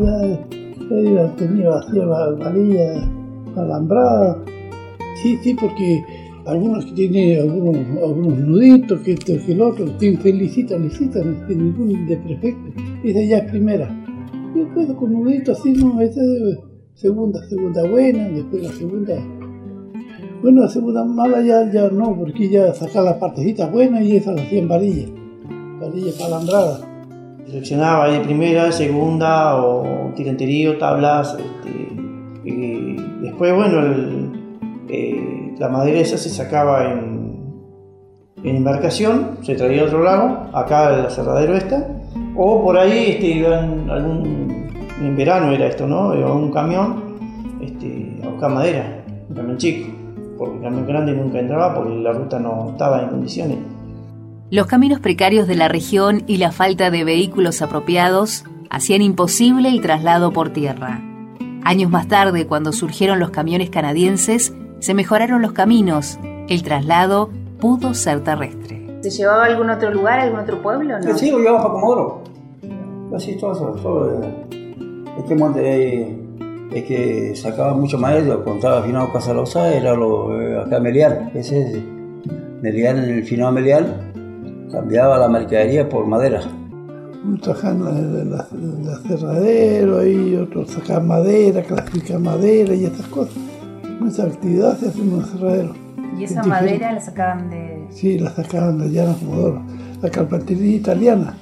ya 0.89 1.35
tenía 1.35 1.75
hacía 1.75 2.05
varilla 2.05 3.09
alambrada. 3.55 4.43
Sí, 5.21 5.37
sí, 5.41 5.55
porque 5.59 6.03
algunos 6.45 6.85
que 6.85 6.91
tienen 6.93 7.41
algunos, 7.41 7.77
algunos 8.03 8.37
nuditos, 8.39 8.99
que 9.01 9.13
esto, 9.13 9.33
que 9.45 9.51
el 9.51 9.61
otro, 9.61 9.85
tienen 9.97 10.19
felicitan, 10.19 10.83
licitan, 10.83 11.39
no 11.39 11.47
tiene 11.47 11.63
ningún 11.63 12.07
de 12.07 12.17
perfecto. 12.17 12.81
Esa 13.03 13.21
ya 13.21 13.37
es 13.37 13.51
primera. 13.51 13.89
Y 14.53 14.59
después 14.59 14.87
con 14.93 15.13
nuditos 15.13 15.59
así, 15.59 15.73
no, 15.73 16.01
esa 16.01 16.21
es 16.21 16.59
segunda, 16.95 17.41
segunda 17.47 17.87
buena, 17.89 18.27
después 18.29 18.63
la 18.63 18.71
segunda. 18.71 19.15
Bueno, 20.41 20.61
la 20.61 20.67
segunda 20.67 21.05
mala 21.05 21.41
ya, 21.41 21.71
ya 21.71 21.89
no, 21.89 22.17
porque 22.17 22.49
ya 22.49 22.73
sacar 22.73 23.03
las 23.03 23.17
partecitas 23.17 23.71
buenas 23.71 24.03
y 24.03 24.17
esa 24.17 24.33
la 24.33 24.41
hacían 24.41 24.67
varilla, 24.67 25.07
varilla 25.79 26.11
palandrada. 26.19 26.92
Seleccionaba 27.53 28.05
ahí 28.05 28.19
primera, 28.23 28.71
segunda 28.71 29.63
o 29.63 30.11
tiranterío, 30.15 30.79
tablas, 30.79 31.37
este, 31.37 32.95
después, 33.21 33.53
bueno, 33.53 33.79
el, 33.79 34.31
eh, 34.89 35.53
la 35.59 35.69
madera 35.69 35.99
esa 35.99 36.17
se 36.17 36.31
sacaba 36.31 36.91
en, 36.91 37.37
embarcación, 38.43 39.37
se 39.43 39.53
traía 39.53 39.83
a 39.83 39.85
otro 39.85 40.01
lago, 40.01 40.49
acá 40.51 40.87
al 40.87 41.05
aserradero 41.05 41.55
esta, 41.55 41.89
o 42.35 42.63
por 42.63 42.75
ahí 42.75 43.17
este, 43.19 43.45
algún, 43.45 44.67
en 44.99 45.15
verano 45.15 45.51
era 45.51 45.67
esto, 45.67 45.85
¿no? 45.85 46.07
Un 46.07 46.49
camión 46.49 47.03
este, 47.61 48.19
a 48.23 48.29
buscar 48.29 48.49
madera, 48.49 49.03
un 49.29 49.35
camión 49.35 49.57
chico, 49.57 49.91
porque 50.39 50.55
el 50.55 50.63
camión 50.63 50.87
grande 50.87 51.13
nunca 51.13 51.37
entraba 51.37 51.75
porque 51.75 51.93
la 51.97 52.13
ruta 52.13 52.39
no 52.39 52.71
estaba 52.71 53.03
en 53.03 53.09
condiciones. 53.09 53.72
Los 54.53 54.67
caminos 54.67 54.99
precarios 54.99 55.47
de 55.47 55.55
la 55.55 55.67
región 55.67 56.21
y 56.27 56.37
la 56.37 56.51
falta 56.51 56.91
de 56.91 57.03
vehículos 57.03 57.63
apropiados 57.63 58.43
hacían 58.69 59.01
imposible 59.01 59.67
el 59.67 59.81
traslado 59.81 60.31
por 60.31 60.51
tierra. 60.53 61.01
Años 61.63 61.89
más 61.89 62.07
tarde, 62.07 62.45
cuando 62.45 62.71
surgieron 62.71 63.17
los 63.17 63.31
camiones 63.31 63.71
canadienses, 63.71 64.53
se 64.77 64.93
mejoraron 64.93 65.41
los 65.41 65.53
caminos, 65.53 66.19
el 66.49 66.61
traslado 66.61 67.31
pudo 67.59 67.95
ser 67.95 68.23
terrestre. 68.23 68.99
¿Se 69.01 69.09
llevaba 69.09 69.45
a 69.45 69.47
algún 69.47 69.71
otro 69.71 69.91
lugar, 69.91 70.19
algún 70.19 70.41
otro 70.41 70.61
pueblo? 70.61 70.99
No? 70.99 71.17
Sí, 71.17 71.31
lo 71.31 71.39
llevamos 71.39 71.65
a 71.65 71.69
Comodoro. 71.69 72.23
Así 73.15 73.35
todo 73.37 73.53
eso. 73.53 73.75
Todo, 73.81 74.21
este 75.17 75.33
monte 75.33 76.15
es 76.71 76.83
que 76.83 77.35
sacaba 77.35 77.73
mucho 77.73 77.97
maestro, 77.97 78.43
contaba 78.43 78.83
finado 78.83 79.11
Casalosa, 79.11 79.73
era 79.73 79.95
lo, 79.95 80.39
eh, 80.39 80.61
acá 80.61 80.79
Melial. 80.79 81.31
Ese 81.33 81.59
es 81.59 81.83
Melial, 82.61 82.99
en 82.99 83.15
el 83.15 83.23
finado 83.23 83.51
Melial, 83.51 84.12
cambiaba 84.73 85.19
la 85.19 85.29
mercadería 85.29 85.87
por 85.87 86.07
madera. 86.07 86.41
Trabajando 87.41 87.89
en 87.89 88.31
la, 88.31 88.97
cerradero, 89.07 90.05
y 90.05 90.35
otros 90.35 90.71
sacaban 90.71 91.07
madera, 91.07 91.61
clasificaban 91.61 92.23
madera 92.23 92.73
y 92.73 92.85
estas 92.85 93.07
cosas. 93.07 93.35
Mucha 93.99 94.23
actividad 94.23 94.77
se 94.77 94.89
hace 94.89 95.01
en 95.01 95.13
un 95.13 95.25
cerradero. 95.25 95.75
¿Y 96.17 96.23
esa 96.25 96.43
madera 96.43 96.91
la 96.91 96.99
sacaban 96.99 97.49
de...? 97.49 97.87
Sí, 97.91 98.17
la 98.17 98.31
sacaban 98.31 98.79
de 98.79 98.89
llana 98.89 99.13
Comodoro. 99.13 99.61
La 100.01 100.09
carpintería 100.09 100.75
italiana. 100.75 101.37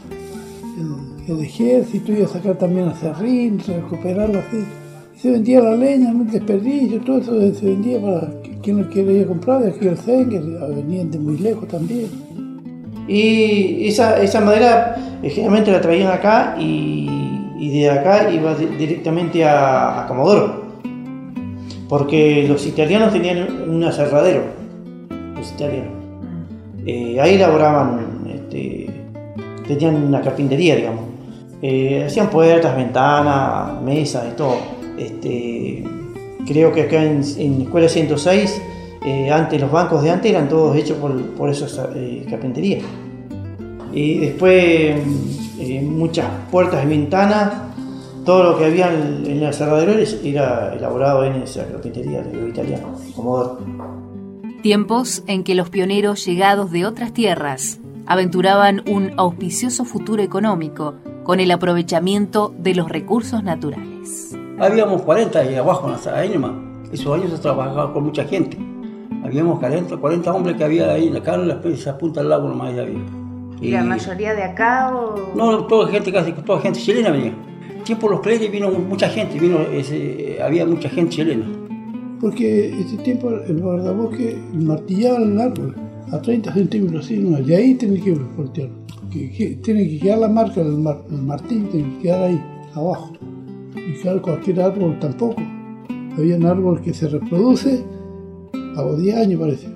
El, 0.78 1.34
el, 1.34 1.44
ejército 1.44 2.12
iba 2.12 2.26
a 2.26 2.30
sacar 2.30 2.58
también 2.58 2.90
a 2.90 2.96
serrín, 2.96 3.60
recuperarlo 3.66 4.40
así. 4.40 4.64
Y 5.16 5.20
se 5.20 5.32
vendía 5.32 5.62
la 5.62 5.76
leña, 5.76 6.12
el 6.12 6.30
desperdicio, 6.30 7.00
todo 7.02 7.20
eso 7.20 7.60
se 7.60 7.66
vendía 7.66 8.00
para 8.02 8.30
¿quién 8.62 8.84
lo 8.84 8.90
quería 8.90 9.26
comprar? 9.26 9.64
De 9.64 9.70
aquí 9.70 9.88
el 9.88 9.98
Zenger, 9.98 10.44
venían 10.76 11.10
de 11.10 11.18
muy 11.18 11.38
lejos 11.38 11.68
también. 11.68 12.51
Y 13.14 13.88
esa, 13.90 14.22
esa 14.22 14.40
madera 14.40 14.96
eh, 15.22 15.30
generalmente 15.30 15.70
la 15.70 15.82
traían 15.82 16.10
acá 16.14 16.56
y, 16.58 17.10
de 17.60 17.90
acá 17.90 18.32
iba 18.32 18.56
di- 18.56 18.68
directamente 18.78 19.44
a, 19.44 20.06
Comodoro. 20.08 20.62
Porque 21.90 22.46
los 22.48 22.66
italianos 22.66 23.12
tenían 23.12 23.70
un 23.70 23.84
aserradero, 23.84 24.44
los 25.36 25.52
italianos. 25.52 25.92
Eh, 26.86 27.20
ahí 27.20 27.36
elaboraban, 27.36 28.24
este, 28.34 28.90
tenían 29.68 29.96
una 29.96 30.22
carpintería, 30.22 30.78
digamos. 30.78 31.04
Eh, 31.62 32.06
hacían 32.08 32.30
puertas, 32.30 32.76
ventanas, 32.78 33.82
mesas 33.82 34.24
y 34.32 34.38
todo. 34.38 34.56
Este, 34.98 35.84
creo 36.48 36.72
que 36.72 36.84
acá 36.84 37.04
en, 37.04 37.22
en 37.38 37.62
Escuela 37.64 37.90
106, 37.90 38.62
eh, 39.06 39.30
antes 39.30 39.60
los 39.60 39.70
bancos 39.70 40.02
de 40.02 40.12
antes 40.12 40.32
eran 40.32 40.48
todos 40.48 40.78
hechos 40.78 40.98
por, 40.98 41.14
por 41.32 41.50
esas 41.50 41.78
carpinterías. 42.30 42.84
Y 43.94 44.20
después 44.20 44.54
eh, 45.60 45.82
muchas 45.84 46.28
puertas 46.50 46.84
y 46.86 46.88
ventanas, 46.88 47.54
todo 48.26 48.44
lo 48.52 48.58
que 48.58 48.66
había 48.66 48.94
en, 48.94 49.26
en 49.26 49.38
el 49.38 49.46
aserradero 49.46 49.94
era 50.24 50.74
elaborado 50.74 51.24
en 51.26 51.42
esa 51.42 51.66
carpintería 51.68 52.22
de 52.22 52.34
los 52.34 52.50
italianos, 52.50 53.00
Comodoro. 53.16 53.60
Tiempos 54.62 55.24
en 55.28 55.44
que 55.44 55.56
los 55.56 55.70
pioneros 55.70 56.24
llegados 56.26 56.72
de 56.72 56.86
otras 56.86 57.14
tierras 57.14 57.80
aventuraban 58.06 58.84
un 58.90 59.12
auspicioso 59.18 59.86
futuro 59.86 60.22
económico 60.22 60.94
con 61.24 61.40
el 61.40 61.50
aprovechamiento 61.52 62.54
de 62.60 62.76
los 62.76 62.90
recursos 62.90 63.44
naturales. 63.44 64.36
Habíamos 64.60 65.02
40 65.02 65.40
ahí 65.40 65.56
abajo, 65.56 65.88
en 65.88 65.94
la- 66.14 66.20
ahí 66.20 66.30
nomás. 66.30 66.52
Esos 66.92 67.18
años 67.18 67.32
se 67.32 67.40
trabajaba 67.40 67.92
con 67.94 68.04
mucha 68.04 68.24
gente. 68.26 68.58
Habíamos 69.24 69.60
40, 69.60 69.98
40 69.98 70.34
hombres 70.34 70.58
que 70.58 70.64
había 70.64 70.92
ahí, 70.92 71.08
en 71.08 71.14
la 71.14 71.24
esa 71.74 71.98
punta 71.98 72.20
del 72.22 72.30
lago 72.30 72.48
nomás 72.50 72.70
había. 72.84 73.00
¿Y 73.62 73.72
la 73.72 73.84
mayoría 73.84 74.34
de 74.34 74.44
acá 74.44 74.92
o...? 74.96 75.34
No, 75.36 75.66
toda 75.66 75.88
gente, 75.90 76.12
casi 76.12 76.32
toda 76.34 76.60
gente 76.62 76.80
chilena 76.80 77.12
venía. 77.12 77.34
Tiempo 77.84 78.10
los 78.10 78.22
Cleres 78.22 78.52
vino 78.52 78.70
mucha 78.72 79.08
gente, 79.10 79.40
vino 79.40 79.60
ese, 79.60 80.40
había 80.42 80.66
mucha 80.66 80.90
gente 80.90 81.12
chilena. 81.12 81.46
Porque 82.20 82.70
ese 82.80 82.98
tiempo 82.98 83.30
el 83.30 83.60
guardabosque 83.62 84.38
martillaba 84.54 85.18
el 85.20 85.40
árbol 85.40 85.76
a 86.12 86.22
30 86.22 86.54
centímetros 86.54 87.06
así, 87.06 87.18
¿no? 87.18 87.40
y 87.40 87.54
ahí 87.54 87.76
tiene 87.76 88.00
que 88.02 88.12
voltearlo. 88.14 88.76
Que, 89.12 89.30
que- 89.32 89.56
tiene 89.58 89.88
que 89.90 90.00
quedar 90.00 90.20
la 90.20 90.28
marca 90.30 90.64
del 90.64 90.78
mar- 90.78 91.04
del 91.10 91.22
martillo, 91.22 91.68
tiene 91.70 91.90
que 91.98 92.04
quedar 92.04 92.24
ahí, 92.24 92.42
abajo. 92.76 93.14
Y 93.76 93.94
claro, 94.02 94.22
cualquier 94.22 94.62
árbol 94.62 94.98
tampoco. 95.00 95.42
Había 96.18 96.36
un 96.38 96.46
árbol 96.46 96.82
que 96.82 96.94
se 96.94 97.08
reproduce 97.10 97.84
a 98.76 98.82
los 98.82 99.02
10 99.02 99.16
años, 99.18 99.40
parece. 99.40 99.68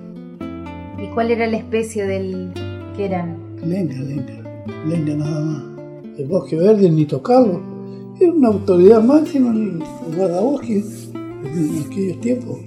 ¿Y 1.02 1.06
cuál 1.14 1.30
era 1.30 1.46
la 1.46 1.56
especie 1.56 2.04
del 2.06 2.52
que 2.96 3.06
eran? 3.06 3.36
Lenga, 3.64 3.94
lenga, 3.94 4.64
lenga 4.86 5.14
nada 5.14 5.40
más. 5.40 5.62
El 6.18 6.26
bosque 6.26 6.56
verde 6.56 6.90
ni 6.90 7.04
tocarlo. 7.04 7.60
Era 8.20 8.32
una 8.32 8.48
autoridad 8.48 9.02
máxima 9.02 9.50
en 9.50 9.82
el 10.08 10.16
guardabosque 10.16 10.84
en 11.14 11.84
aquellos 11.86 12.20
tiempos. 12.20 12.58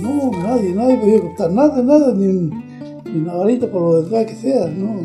No, 0.00 0.30
nadie, 0.32 0.74
nadie 0.74 0.96
podía 0.96 1.20
cortar 1.20 1.52
nada, 1.52 1.82
nada, 1.82 2.14
ni, 2.14 2.26
ni 2.26 3.20
una 3.20 3.34
varita 3.34 3.66
por 3.68 3.80
lo 3.80 4.02
delgada 4.02 4.26
que 4.26 4.34
sea, 4.34 4.66
no. 4.66 5.00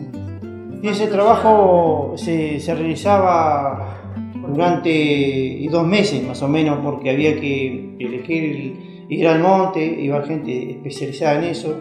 Y 0.81 0.87
ese 0.87 1.07
trabajo 1.07 2.13
se, 2.15 2.59
se 2.59 2.73
realizaba 2.73 3.99
durante 4.47 5.67
dos 5.69 5.85
meses 5.85 6.25
más 6.27 6.41
o 6.41 6.47
menos 6.47 6.79
porque 6.83 7.11
había 7.11 7.39
que 7.39 7.95
elegir, 7.99 9.05
ir 9.09 9.27
al 9.27 9.41
monte, 9.41 9.83
iba 9.85 10.23
gente 10.23 10.71
especializada 10.71 11.39
en 11.39 11.43
eso, 11.45 11.75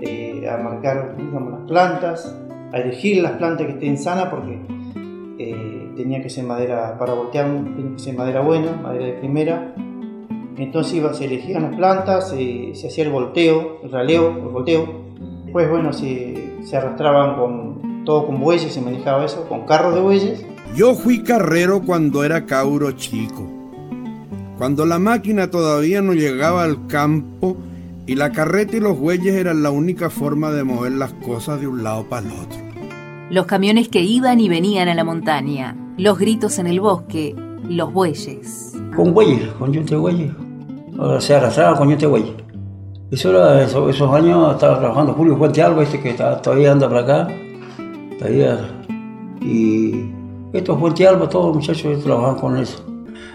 eh, 0.00 0.48
a 0.48 0.56
marcar 0.62 1.16
digamos, 1.18 1.52
las 1.52 1.68
plantas, 1.68 2.36
a 2.72 2.78
elegir 2.78 3.22
las 3.22 3.32
plantas 3.32 3.66
que 3.66 3.72
estén 3.72 3.98
sanas 3.98 4.26
porque 4.26 4.60
eh, 5.38 5.90
tenía 5.96 6.22
que 6.22 6.30
ser 6.30 6.44
madera, 6.44 6.98
para 6.98 7.14
voltear 7.14 7.46
tenía 7.46 7.92
que 7.92 7.98
ser 7.98 8.16
madera 8.16 8.40
buena, 8.40 8.72
madera 8.72 9.06
de 9.06 9.12
primera. 9.12 9.74
Entonces 10.56 10.94
iba, 10.94 11.14
se 11.14 11.26
elegían 11.26 11.62
las 11.62 11.76
plantas, 11.76 12.30
se, 12.30 12.74
se 12.74 12.88
hacía 12.88 13.04
el 13.04 13.10
volteo, 13.10 13.78
el 13.84 13.92
raleo, 13.92 14.30
el 14.36 14.48
volteo. 14.48 15.08
Después, 15.44 15.70
bueno, 15.70 15.92
se, 15.92 16.52
se 16.62 16.76
arrastraban 16.76 17.36
con 17.36 18.04
todo 18.04 18.26
con 18.26 18.40
bueyes, 18.40 18.72
se 18.72 18.80
manejaba 18.80 19.24
eso, 19.24 19.48
con 19.48 19.66
carros 19.66 19.94
de 19.94 20.00
bueyes. 20.00 20.44
Yo 20.74 20.94
fui 20.94 21.22
carrero 21.22 21.82
cuando 21.84 22.24
era 22.24 22.44
cauro 22.44 22.92
chico, 22.92 23.46
cuando 24.58 24.84
la 24.84 24.98
máquina 24.98 25.50
todavía 25.50 26.02
no 26.02 26.12
llegaba 26.12 26.64
al 26.64 26.86
campo 26.86 27.56
y 28.08 28.16
la 28.16 28.32
carreta 28.32 28.76
y 28.76 28.80
los 28.80 28.98
bueyes 28.98 29.34
eran 29.34 29.62
la 29.62 29.70
única 29.70 30.10
forma 30.10 30.50
de 30.50 30.64
mover 30.64 30.92
las 30.92 31.12
cosas 31.12 31.60
de 31.60 31.68
un 31.68 31.84
lado 31.84 32.04
para 32.08 32.26
el 32.26 32.32
otro. 32.32 32.58
Los 33.30 33.46
camiones 33.46 33.88
que 33.88 34.00
iban 34.02 34.40
y 34.40 34.48
venían 34.48 34.88
a 34.88 34.94
la 34.94 35.04
montaña, 35.04 35.76
los 35.96 36.18
gritos 36.18 36.58
en 36.58 36.66
el 36.66 36.80
bosque, 36.80 37.36
los 37.68 37.92
bueyes. 37.92 38.72
Con 38.96 39.12
bueyes, 39.12 39.46
con 39.58 39.72
yunte 39.72 39.94
de 39.94 40.00
bueyes. 40.00 40.32
O 40.98 41.20
sea, 41.20 41.36
arrastraba 41.36 41.76
con 41.76 41.88
yunte 41.90 42.06
de 42.06 42.10
bueyes. 42.10 42.32
Eso 43.10 43.30
era, 43.30 43.62
eso- 43.62 43.88
esos 43.88 44.10
años 44.14 44.54
estaba 44.54 44.78
trabajando 44.80 45.12
Julio 45.12 45.36
Fuente 45.36 45.62
Alba, 45.62 45.82
este 45.82 46.00
que 46.00 46.10
está- 46.10 46.40
todavía 46.42 46.72
anda 46.72 46.88
por 46.88 46.98
acá. 46.98 47.28
Todavía. 48.18 48.58
Y 49.42 50.10
estos 50.52 50.78
Fuente 50.80 51.06
Alba, 51.06 51.28
todos 51.28 51.46
los 51.48 51.56
muchachos 51.56 52.02
trabajaban 52.02 52.36
con 52.36 52.56
eso. 52.56 52.84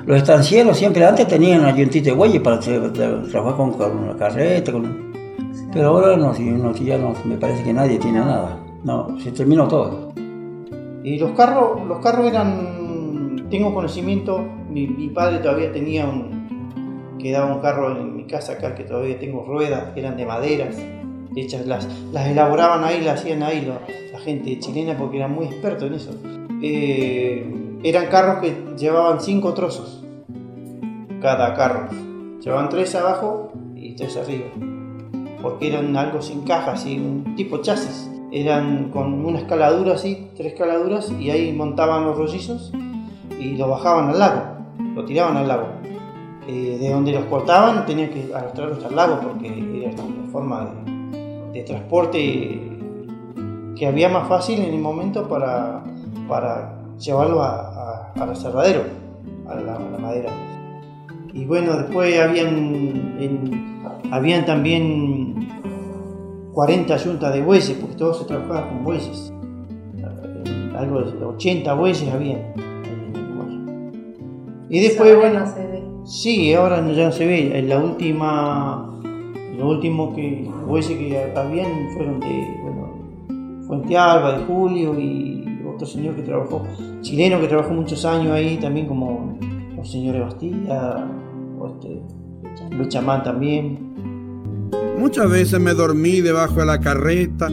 Los 0.05 0.17
estancieros 0.17 0.77
siempre 0.77 1.05
antes 1.05 1.27
tenían 1.27 1.61
una 1.61 1.75
yuntita 1.75 2.09
de 2.09 2.15
bueyes 2.15 2.41
para 2.41 2.59
tra- 2.59 2.91
tra- 2.91 3.29
trabajar 3.31 3.55
con, 3.77 3.97
una 3.97 4.15
carreta. 4.17 4.71
con- 4.71 5.13
Pero 5.71 5.87
ahora 5.89 6.17
no, 6.17 6.33
si 6.33 6.43
no, 6.43 6.73
si 6.73 6.85
ya 6.85 6.97
no, 6.97 7.13
me 7.25 7.37
parece 7.37 7.63
que 7.63 7.73
nadie 7.73 7.97
tiene 7.99 8.19
nada. 8.19 8.59
No, 8.83 9.17
se 9.19 9.31
terminó 9.31 9.67
todo. 9.67 10.11
Y 11.03 11.17
los 11.17 11.31
carros, 11.31 11.85
los 11.87 11.99
carros 11.99 12.27
eran, 12.27 13.47
tengo 13.49 13.73
conocimiento, 13.73 14.45
mi, 14.69 14.87
mi 14.87 15.07
padre 15.09 15.39
todavía 15.39 15.71
tenía 15.71 16.05
un, 16.05 17.17
quedaba 17.19 17.53
un 17.55 17.61
carro 17.61 17.91
en 17.97 18.15
mi 18.15 18.25
casa 18.25 18.53
acá 18.53 18.75
que 18.75 18.83
todavía 18.83 19.17
tengo 19.19 19.43
ruedas, 19.45 19.93
que 19.93 19.99
eran 20.01 20.17
de 20.17 20.25
maderas, 20.25 20.77
hechas, 21.35 21.65
las, 21.65 21.87
las 22.11 22.27
elaboraban 22.27 22.83
ahí, 22.83 23.01
las 23.01 23.19
hacían 23.21 23.41
ahí 23.43 23.65
la 24.11 24.19
gente 24.19 24.59
chilena 24.59 24.97
porque 24.97 25.17
eran 25.17 25.33
muy 25.33 25.45
expertos 25.45 25.83
en 25.87 25.93
eso. 25.93 26.11
Eh, 26.61 27.45
eran 27.83 28.07
carros 28.07 28.37
que 28.37 28.75
llevaban 28.77 29.19
cinco 29.19 29.53
trozos, 29.53 30.03
cada 31.21 31.53
carro. 31.53 31.89
Llevaban 32.39 32.69
tres 32.69 32.95
abajo 32.95 33.51
y 33.75 33.95
tres 33.95 34.17
arriba, 34.17 34.47
porque 35.41 35.67
eran 35.67 35.95
algo 35.95 36.21
sin 36.21 36.41
caja, 36.41 36.71
así, 36.71 36.97
un 36.97 37.35
tipo 37.35 37.57
chasis 37.57 38.09
eran 38.31 38.89
con 38.89 39.23
una 39.23 39.37
escaladura 39.37 39.93
así, 39.93 40.29
tres 40.35 40.53
escaladuras, 40.53 41.11
y 41.11 41.29
ahí 41.29 41.53
montaban 41.53 42.05
los 42.05 42.17
rollizos 42.17 42.73
y 43.39 43.55
lo 43.57 43.67
bajaban 43.67 44.09
al 44.09 44.19
lago, 44.19 44.41
lo 44.95 45.05
tiraban 45.05 45.37
al 45.37 45.47
lago. 45.47 45.67
Eh, 46.47 46.77
de 46.79 46.89
donde 46.91 47.13
los 47.13 47.25
cortaban 47.25 47.85
tenían 47.85 48.09
que 48.09 48.29
arrastrarlos 48.33 48.83
al 48.83 48.95
lago 48.95 49.19
porque 49.21 49.47
era 49.81 49.91
la 49.91 50.29
forma 50.29 50.65
de, 50.65 51.51
de 51.53 51.63
transporte 51.63 52.59
que 53.77 53.87
había 53.87 54.09
más 54.09 54.27
fácil 54.27 54.59
en 54.59 54.73
el 54.73 54.81
momento 54.81 55.25
para, 55.29 55.85
para 56.27 56.82
llevarlo 56.99 57.41
a- 57.41 58.11
a- 58.13 58.13
al 58.21 58.29
aserradero, 58.29 58.81
a 59.47 59.55
la, 59.55 59.75
a 59.75 59.89
la 59.89 59.97
madera. 59.97 60.29
Y 61.33 61.45
bueno, 61.45 61.75
después 61.77 62.19
habían, 62.19 62.47
en- 63.19 63.79
habían 64.11 64.45
también 64.45 65.47
40 66.53 66.95
yuntas 66.97 67.33
de 67.33 67.41
bueyes, 67.41 67.71
porque 67.79 67.95
todo 67.95 68.13
se 68.13 68.25
trabajaba 68.25 68.69
con 68.69 68.83
bueyes. 68.83 69.33
Eh, 69.97 70.73
Algo 70.77 71.01
de 71.01 71.25
80 71.25 71.73
bueyes 71.73 72.07
había. 72.13 72.53
Y 74.69 74.79
después, 74.79 75.13
ahora 75.13 75.29
bueno, 75.29 75.39
no 75.45 75.51
se 75.53 75.67
ve. 75.67 75.83
sí, 76.05 76.53
ahora 76.53 76.87
ya 76.91 77.05
no 77.05 77.11
se 77.11 77.27
ve. 77.27 77.61
La 77.67 77.77
última, 77.77 78.89
lo 79.57 79.69
último 79.69 80.15
que 80.15 80.49
bueyes 80.67 80.97
que 80.97 81.31
habían 81.35 81.89
fueron 81.93 82.19
de, 82.19 82.57
bueno, 82.63 83.63
Fuente 83.67 83.95
Alba, 83.97 84.37
de 84.39 84.45
Julio 84.45 84.99
y 84.99 85.32
otro 85.73 85.87
señor 85.87 86.15
que 86.15 86.21
trabajó, 86.21 86.65
chileno 87.01 87.39
que 87.39 87.47
trabajó 87.47 87.71
muchos 87.73 88.05
años 88.05 88.31
ahí, 88.31 88.57
también 88.57 88.87
como 88.87 89.37
los 89.75 89.91
señores 89.91 90.21
Bastilla, 90.21 91.07
o 91.59 91.67
este, 91.67 92.01
Luis 92.75 92.89
Chamán 92.89 93.23
también. 93.23 93.93
Muchas 94.97 95.29
veces 95.29 95.59
me 95.59 95.73
dormí 95.73 96.21
debajo 96.21 96.55
de 96.55 96.65
la 96.65 96.79
carreta 96.79 97.49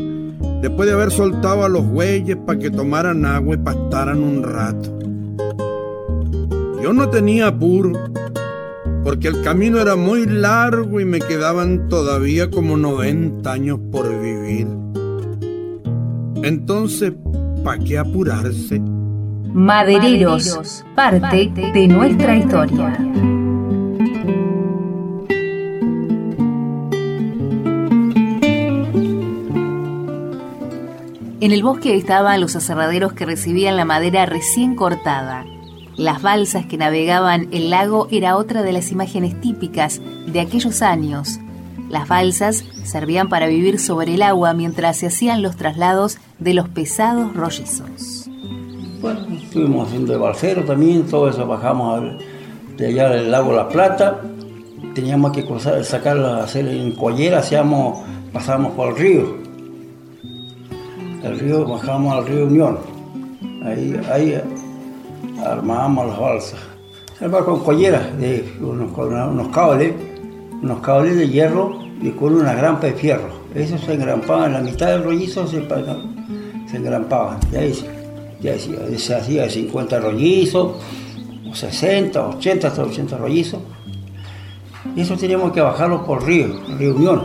después 0.60 0.88
de 0.88 0.94
haber 0.94 1.10
soltado 1.10 1.64
a 1.64 1.68
los 1.68 1.86
bueyes 1.86 2.36
para 2.36 2.58
que 2.58 2.70
tomaran 2.70 3.24
agua 3.24 3.54
y 3.54 3.58
pastaran 3.58 4.22
un 4.22 4.42
rato. 4.42 4.98
Yo 6.82 6.92
no 6.92 7.08
tenía 7.08 7.48
apuro 7.48 7.92
porque 9.04 9.28
el 9.28 9.42
camino 9.42 9.80
era 9.80 9.96
muy 9.96 10.26
largo 10.26 11.00
y 11.00 11.04
me 11.04 11.18
quedaban 11.18 11.88
todavía 11.88 12.50
como 12.50 12.76
90 12.76 13.50
años 13.50 13.78
por 13.90 14.08
vivir. 14.20 14.66
Entonces, 16.42 17.12
pa' 17.64 17.78
qué 17.78 17.98
apurarse. 17.98 18.80
Madereros, 19.52 20.84
parte 20.94 21.50
de 21.74 21.88
nuestra 21.88 22.36
historia. 22.36 22.96
En 31.40 31.52
el 31.52 31.62
bosque 31.62 31.96
estaban 31.96 32.40
los 32.40 32.54
aserraderos 32.54 33.12
que 33.14 33.26
recibían 33.26 33.76
la 33.76 33.84
madera 33.84 34.26
recién 34.26 34.76
cortada. 34.76 35.44
Las 35.96 36.22
balsas 36.22 36.66
que 36.66 36.76
navegaban 36.76 37.48
el 37.50 37.70
lago 37.70 38.08
era 38.10 38.36
otra 38.36 38.62
de 38.62 38.72
las 38.72 38.92
imágenes 38.92 39.40
típicas 39.40 40.00
de 40.26 40.40
aquellos 40.40 40.82
años 40.82 41.40
las 41.90 42.06
balsas 42.06 42.64
servían 42.84 43.28
para 43.28 43.48
vivir 43.48 43.80
sobre 43.80 44.14
el 44.14 44.22
agua 44.22 44.54
mientras 44.54 44.96
se 44.96 45.08
hacían 45.08 45.42
los 45.42 45.56
traslados 45.56 46.18
de 46.38 46.54
los 46.54 46.68
pesados 46.68 47.34
rollizos. 47.34 48.30
Bueno, 49.00 49.26
estuvimos 49.34 49.88
haciendo 49.88 50.12
de 50.12 50.18
balsero 50.18 50.64
también, 50.64 51.04
todo 51.08 51.28
eso 51.28 51.44
bajamos 51.48 52.14
de 52.76 52.86
allá 52.86 53.08
del 53.08 53.32
lago 53.32 53.52
La 53.52 53.68
Plata. 53.68 54.20
Teníamos 54.94 55.32
que 55.32 55.44
cruzar, 55.44 55.84
sacarla, 55.84 56.44
hacer 56.44 56.68
en 56.68 56.92
collera, 56.92 57.40
hacíamos, 57.40 57.98
pasábamos 58.32 58.72
por 58.74 58.90
el 58.90 58.96
río. 58.96 59.36
El 61.24 61.40
río, 61.40 61.66
bajábamos 61.66 62.18
al 62.18 62.26
río 62.26 62.46
Unión. 62.46 62.78
Ahí, 63.64 64.00
ahí 64.12 64.40
armábamos 65.44 66.06
las 66.06 66.20
balsas. 66.20 66.60
Se 67.18 67.28
con 67.28 67.64
collera, 67.64 68.00
de 68.18 68.48
unos, 68.60 68.96
unos 68.96 69.48
cables, 69.48 69.92
unos 70.62 70.80
cables 70.80 71.16
de 71.16 71.28
hierro 71.28 71.79
y 72.00 72.10
con 72.10 72.34
una 72.34 72.54
grampa 72.54 72.86
de 72.86 72.94
fierro. 72.94 73.28
Eso 73.54 73.76
se 73.78 73.94
engrampaba 73.94 74.46
en 74.46 74.52
la 74.54 74.60
mitad 74.60 74.88
del 74.88 75.04
rollizo, 75.04 75.46
se, 75.46 75.66
se 76.70 76.76
engrampaban. 76.76 77.38
Y 77.52 77.56
ahí 77.56 77.74
ya 78.40 78.54
se 78.98 79.14
hacía 79.14 79.48
50 79.48 80.00
rollizos, 80.00 80.76
60, 81.52 82.28
80, 82.28 82.68
hasta 82.68 82.82
80 82.82 83.18
rollizos. 83.18 83.60
Y 84.96 85.02
eso 85.02 85.16
teníamos 85.16 85.52
que 85.52 85.60
bajarlo 85.60 86.04
por 86.04 86.24
río, 86.24 86.48
río 86.78 86.94
Unión. 86.94 87.22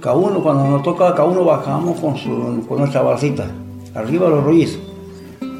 Cada 0.00 0.16
uno, 0.16 0.42
cuando 0.42 0.68
nos 0.68 0.82
tocaba, 0.82 1.14
cada 1.14 1.28
uno 1.28 1.44
bajábamos 1.44 1.98
con, 1.98 2.16
su, 2.16 2.62
con 2.68 2.78
nuestra 2.78 3.00
balsita, 3.00 3.46
arriba 3.94 4.28
los 4.28 4.44
rollizos. 4.44 4.80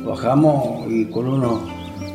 Bajamos 0.07 0.87
y 0.91 1.07
con 1.07 1.27
unos, 1.27 1.61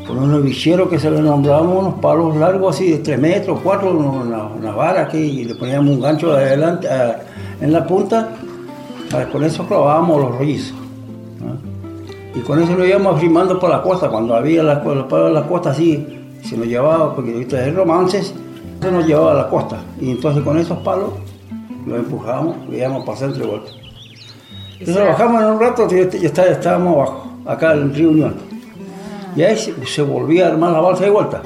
con 0.10 0.18
unos 0.18 0.42
bicheros 0.42 0.90
que 0.90 0.98
se 0.98 1.12
le 1.12 1.22
nombrábamos 1.22 1.84
unos 1.84 1.94
palos 2.02 2.36
largos 2.36 2.76
así 2.76 2.94
de 2.94 2.98
3 2.98 3.20
metros, 3.20 3.60
4, 3.64 3.92
una, 3.92 4.46
una 4.46 4.72
vara 4.72 5.04
aquí, 5.04 5.20
y 5.20 5.46
le 5.46 5.54
poníamos 5.54 5.96
un 5.96 6.02
gancho 6.02 6.34
de 6.34 6.46
adelante 6.46 6.88
en 7.62 7.72
la 7.72 7.86
punta, 7.86 8.30
con 9.32 9.44
eso 9.44 9.68
clavábamos 9.68 10.20
los 10.20 10.36
rollizos. 10.40 10.76
Y 12.34 12.40
con 12.40 12.60
eso 12.60 12.74
lo 12.76 12.88
íbamos 12.88 13.22
firmando 13.22 13.60
por 13.60 13.70
la 13.70 13.84
costa, 13.84 14.10
cuando 14.10 14.36
había 14.36 14.64
la, 14.64 14.84
la, 14.84 15.30
la 15.30 15.44
costa 15.44 15.70
así, 15.70 16.08
se 16.42 16.58
nos 16.58 16.66
llevaba, 16.66 17.14
porque 17.14 17.32
ahorita 17.32 17.58
hay 17.58 17.70
romances, 17.70 18.34
se 18.82 18.92
nos 18.92 19.06
llevaba 19.06 19.34
a 19.34 19.36
la 19.36 19.48
costa. 19.48 19.78
Y 20.02 20.10
entonces 20.10 20.44
con 20.44 20.58
esos 20.58 20.80
palos 20.80 21.12
lo 21.86 21.96
empujábamos 21.96 22.56
y 22.72 22.78
íbamos 22.78 23.06
para 23.06 23.16
centro 23.16 23.44
de 23.44 23.48
vuelta. 23.52 23.72
Entonces 24.80 25.06
bajamos 25.06 25.42
en 25.44 25.48
un 25.50 25.60
rato 25.60 25.88
y 25.92 26.20
ya, 26.20 26.44
estábamos 26.46 26.96
abajo, 26.96 27.28
acá 27.46 27.74
en 27.74 27.94
río 27.94 28.10
Unión. 28.10 28.49
Y 29.36 29.44
ahí 29.44 29.58
se, 29.58 30.02
volvía 30.02 30.48
a 30.48 30.50
armar 30.50 30.72
la 30.72 30.80
balsa 30.82 31.06
de 31.06 31.10
vuelta. 31.10 31.42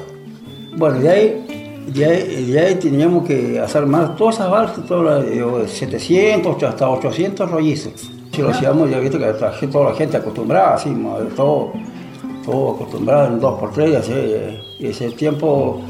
Bueno, 0.76 0.98
de 0.98 1.08
ahí, 1.08 1.84
de 1.88 2.04
ahí, 2.04 2.44
de 2.50 2.60
ahí 2.60 2.74
teníamos 2.76 3.26
que 3.26 3.60
hacer 3.60 3.86
más 3.86 4.16
todas 4.16 4.36
esas 4.36 4.50
balsas, 4.50 4.86
todas 4.86 5.24
las, 5.24 5.70
700 5.70 6.62
hasta 6.62 6.88
800 6.88 7.50
rollizos. 7.50 8.10
Si 8.32 8.42
lo 8.42 8.48
hacíamos, 8.50 8.90
ya 8.90 8.98
viste 8.98 9.18
que 9.18 9.66
toda 9.68 9.90
la 9.90 9.96
gente 9.96 10.16
acostumbrada, 10.16 10.74
así, 10.74 10.92
todo, 11.36 11.72
todo 12.44 12.74
acostumbrado 12.74 13.28
en 13.28 13.40
dos 13.40 13.60
por 13.60 13.72
tres, 13.72 14.10
y 14.80 14.86
ese 14.86 15.10
tiempo 15.12 15.80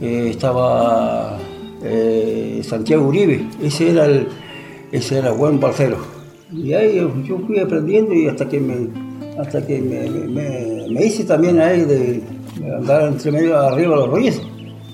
eh, 0.00 0.30
estaba 0.30 1.38
eh, 1.84 2.60
Santiago 2.64 3.06
Uribe, 3.06 3.46
ese 3.62 3.90
era 3.90 4.06
el 4.06 4.26
ese 4.94 5.18
era 5.18 5.32
buen 5.32 5.58
parcero. 5.58 5.98
Y 6.52 6.72
ahí 6.72 6.96
yo 7.24 7.38
fui 7.40 7.58
aprendiendo 7.58 8.14
y 8.14 8.28
hasta 8.28 8.48
que 8.48 8.60
me, 8.60 8.88
hasta 9.38 9.66
que 9.66 9.80
me, 9.80 10.88
me, 10.88 11.04
hice 11.04 11.24
también 11.24 11.60
ahí 11.60 11.82
de, 11.82 12.22
andar 12.76 13.02
entre 13.08 13.32
medio 13.32 13.58
arriba 13.58 13.90
de 13.90 13.96
los 13.96 14.10
rollizos, 14.10 14.46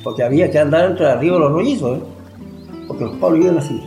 porque 0.03 0.23
había 0.23 0.51
que 0.51 0.59
andar 0.59 0.91
entre 0.91 1.07
arriba 1.07 1.35
de 1.35 1.41
los 1.41 1.53
rollizos, 1.53 1.99
¿eh? 1.99 2.03
porque 2.89 3.05
los 3.05 3.17
palos 3.17 3.39
iban 3.41 3.59
así, 3.59 3.83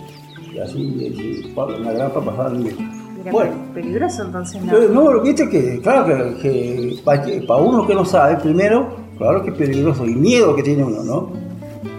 y 0.53 0.59
así, 0.59 1.53
la 1.55 1.93
grapa 1.93 2.23
pasaba 2.23 2.49
en 2.49 2.63
medio 2.63 3.03
bueno, 3.31 3.53
peligroso 3.73 4.23
entonces 4.23 4.61
no. 4.61 4.87
No, 4.89 5.21
viste 5.21 5.47
que, 5.49 5.79
claro, 5.81 6.37
que, 6.41 6.99
para, 7.05 7.55
uno 7.57 7.87
que 7.87 7.95
no 7.95 8.03
sabe, 8.03 8.37
primero, 8.37 8.95
claro 9.17 9.43
que 9.43 9.51
es 9.51 9.55
peligroso 9.55 10.05
y 10.05 10.15
miedo 10.15 10.55
que 10.55 10.63
tiene 10.63 10.83
uno, 10.83 11.03
¿no? 11.03 11.29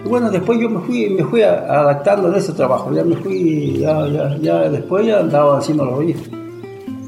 Y 0.04 0.08
bueno, 0.08 0.30
después 0.30 0.58
yo 0.58 0.68
me 0.68 0.80
fui, 0.80 1.08
me 1.10 1.24
fui 1.24 1.42
adaptando 1.42 2.28
en 2.28 2.34
ese 2.34 2.52
trabajo, 2.52 2.92
ya 2.92 3.04
me 3.04 3.16
fui, 3.16 3.78
ya, 3.78 4.06
ya, 4.08 4.36
ya 4.36 4.68
después 4.68 5.06
ya 5.06 5.20
andaba 5.20 5.56
encima 5.56 5.84
los 5.84 5.94
rollitos. 5.94 6.28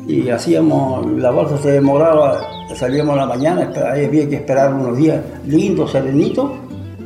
Y 0.09 0.29
hacíamos, 0.31 1.07
la 1.12 1.31
bolsa 1.31 1.59
se 1.59 1.73
demoraba, 1.73 2.40
salíamos 2.75 3.14
a 3.14 3.19
la 3.23 3.27
mañana, 3.27 3.73
ahí 3.92 4.05
había 4.05 4.29
que 4.29 4.37
esperar 4.37 4.73
unos 4.73 4.97
días 4.97 5.21
lindos, 5.47 5.90
serenitos, 5.90 6.51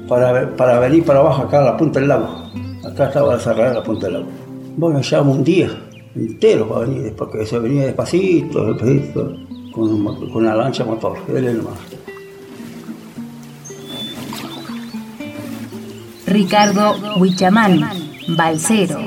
para, 0.07 0.55
para 0.57 0.79
venir 0.81 1.05
para 1.05 1.21
abajo 1.21 1.43
acá 1.43 1.61
a 1.61 1.65
la 1.65 1.77
punta 1.77 2.01
del 2.01 2.09
lago. 2.09 2.29
Acá 2.85 3.07
estaba 3.07 3.37
la 3.37 3.73
la 3.73 3.83
punta 3.83 4.07
del 4.07 4.15
lago. 4.15 4.27
Bueno, 4.77 5.01
ya 5.01 5.23
un 5.23 5.43
día, 5.43 5.71
entero 6.15 6.69
para 6.69 6.87
venir, 6.87 7.15
porque 7.17 7.47
se 7.47 7.59
venía 7.59 7.87
despacito, 7.87 8.67
despacito, 8.67 9.33
con, 9.73 10.05
con 10.05 10.37
una 10.37 10.55
lancha 10.55 10.85
motor, 10.85 11.17
él 11.29 11.57
nomás. 11.59 11.79
Ricardo 16.27 16.95
Huichamán, 17.17 17.81
balsero. 18.37 19.01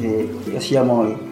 Eh, 0.00 0.28
hacíamos 0.56 1.25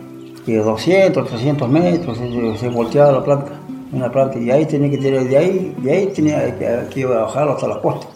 que 0.44 0.58
200, 0.58 1.26
300 1.26 1.68
metros, 1.68 2.18
se, 2.58 2.68
volteaba 2.68 3.12
la 3.12 3.24
planta, 3.24 3.52
una 3.92 4.10
planta, 4.10 4.38
y 4.38 4.50
ahí 4.50 4.66
tenía 4.66 4.90
que 4.90 4.98
tener, 4.98 5.28
de 5.28 5.38
ahí, 5.38 5.74
de 5.78 5.92
ahí 5.92 6.06
tenía 6.08 6.58
que, 6.58 6.88
que 6.92 7.04
bajarlo 7.04 7.52
hasta 7.52 7.68
la 7.68 7.80
costa. 7.80 8.06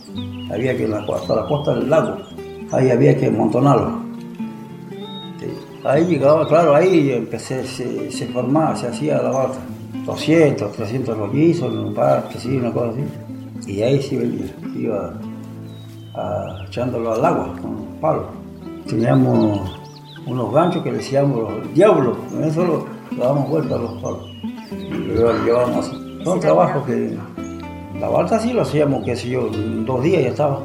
Había 0.52 0.76
que 0.76 0.84
hasta 0.86 1.34
la 1.34 1.46
costa 1.46 1.74
del 1.74 1.90
lago, 1.90 2.16
ahí 2.72 2.90
había 2.90 3.16
que 3.16 3.26
amontonarlo 3.26 4.08
ahí 5.84 6.04
llegaba, 6.04 6.46
claro, 6.46 6.74
ahí 6.74 7.10
empecé, 7.12 7.64
se, 7.66 8.26
formaba, 8.28 8.76
se 8.76 8.88
hacía 8.88 9.22
la 9.22 9.30
vaca. 9.30 9.58
200, 10.04 10.72
300 10.72 11.18
rollizos 11.18 11.72
un 11.72 11.94
parque, 11.94 12.38
sí, 12.38 12.56
una 12.56 12.72
cosa 12.72 12.90
así. 12.90 13.70
Y 13.70 13.82
ahí 13.82 14.00
sí 14.02 14.16
venía, 14.16 14.46
iba 14.74 15.12
echándolo 16.66 17.12
al 17.12 17.24
agua 17.24 17.54
con 17.60 17.70
un 17.70 18.00
palo. 18.00 18.26
Teníamos 18.86 19.77
unos 20.28 20.52
ganchos 20.52 20.82
que 20.82 20.92
decíamos 20.92 21.38
los 21.38 21.74
diablos, 21.74 22.16
con 22.30 22.44
eso 22.44 22.64
lo, 22.64 22.86
dábamos 23.16 23.48
vuelta 23.48 23.74
a 23.74 23.78
los 23.78 23.92
palos. 24.02 24.30
Y 24.70 25.18
lo 25.18 25.44
llevábamos 25.44 25.88
así. 25.88 26.20
Son 26.24 26.40
trabajos 26.40 26.84
que 26.86 27.16
la 27.98 28.08
balsa 28.08 28.38
sí 28.38 28.52
lo 28.52 28.62
hacíamos, 28.62 29.04
qué 29.04 29.16
sé 29.16 29.30
yo, 29.30 29.48
dos 29.86 30.02
días 30.02 30.22
ya 30.22 30.28
estaba. 30.28 30.60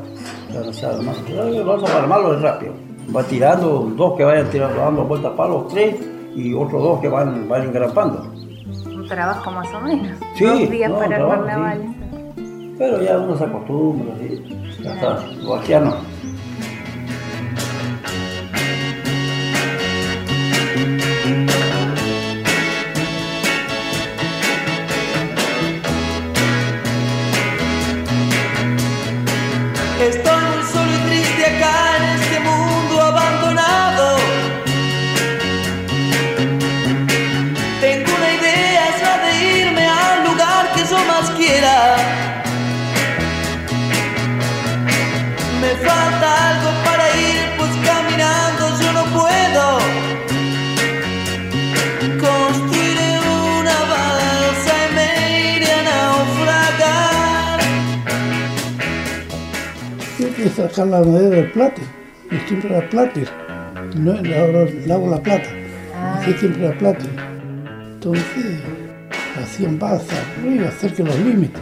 Ya 0.54 0.60
no 0.60 0.74
se 0.74 0.86
armaba. 0.86 1.18
La 1.30 1.64
balsa 1.64 1.86
para 1.86 2.00
armarlo 2.00 2.36
es 2.36 2.42
rápido 2.42 2.74
va 3.16 3.24
tirando, 3.24 3.92
dos 3.96 4.18
que 4.18 4.24
vayan 4.24 4.50
tirando, 4.50 4.80
dando 4.80 5.04
vueltas 5.04 5.32
palos, 5.34 5.68
tres, 5.70 5.96
y 6.36 6.54
otros 6.54 6.82
dos 6.82 7.00
que 7.02 7.10
van, 7.10 7.48
van 7.48 7.64
engrampando. 7.64 8.26
Un 8.88 9.08
trabajo 9.08 9.52
más 9.52 9.68
o 9.74 9.82
menos. 9.82 10.18
Sí, 10.36 10.46
dos 10.46 10.70
días 10.70 10.90
no, 10.90 11.00
para 11.00 11.16
armar 11.18 11.40
la 11.42 11.58
balsa. 11.58 11.94
Pero 12.78 13.02
ya 13.04 13.18
uno 13.20 13.38
se 13.38 13.44
acostumbra, 13.44 14.16
¿sí? 14.20 14.44
ya 14.82 14.94
está, 14.94 15.80
no. 15.80 16.13
Sacar 60.74 60.88
la 60.88 61.00
madera 61.02 61.36
del 61.36 61.52
plate, 61.52 61.82
yo 62.32 62.38
siempre 62.48 62.76
era 62.76 62.90
plate, 62.90 63.26
no, 63.96 64.12
ahora 64.12 64.66
le 64.66 64.94
hago 64.94 65.10
la 65.10 65.22
plata, 65.22 65.50
ah. 65.96 66.22
siempre 66.40 66.66
era 66.66 66.78
plate. 66.78 67.06
Entonces 67.94 68.60
hacían 69.42 69.78
balsa, 69.78 70.16
no 70.42 70.52
iba 70.52 70.66
a 70.66 70.70
hacer 70.70 70.94
que 70.94 71.04
los 71.04 71.18
límites, 71.20 71.62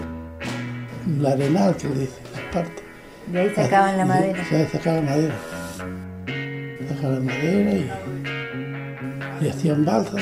la 1.19 1.32
arenal 1.32 1.76
que 1.76 1.88
dice, 1.89 2.19
las 2.34 2.54
partes. 2.54 2.84
De 3.28 3.39
ahí 3.39 3.52
sacaban 3.54 3.97
la 3.97 4.06
madera. 4.06 4.43
De 4.50 4.58
ahí 4.58 4.67
sacaban 4.71 5.06
madera. 5.06 5.36
Sacaban 6.88 7.26
madera 7.26 7.71
y, 7.71 7.91
y 9.41 9.50
hacían 9.50 9.86
balsa. 9.86 10.17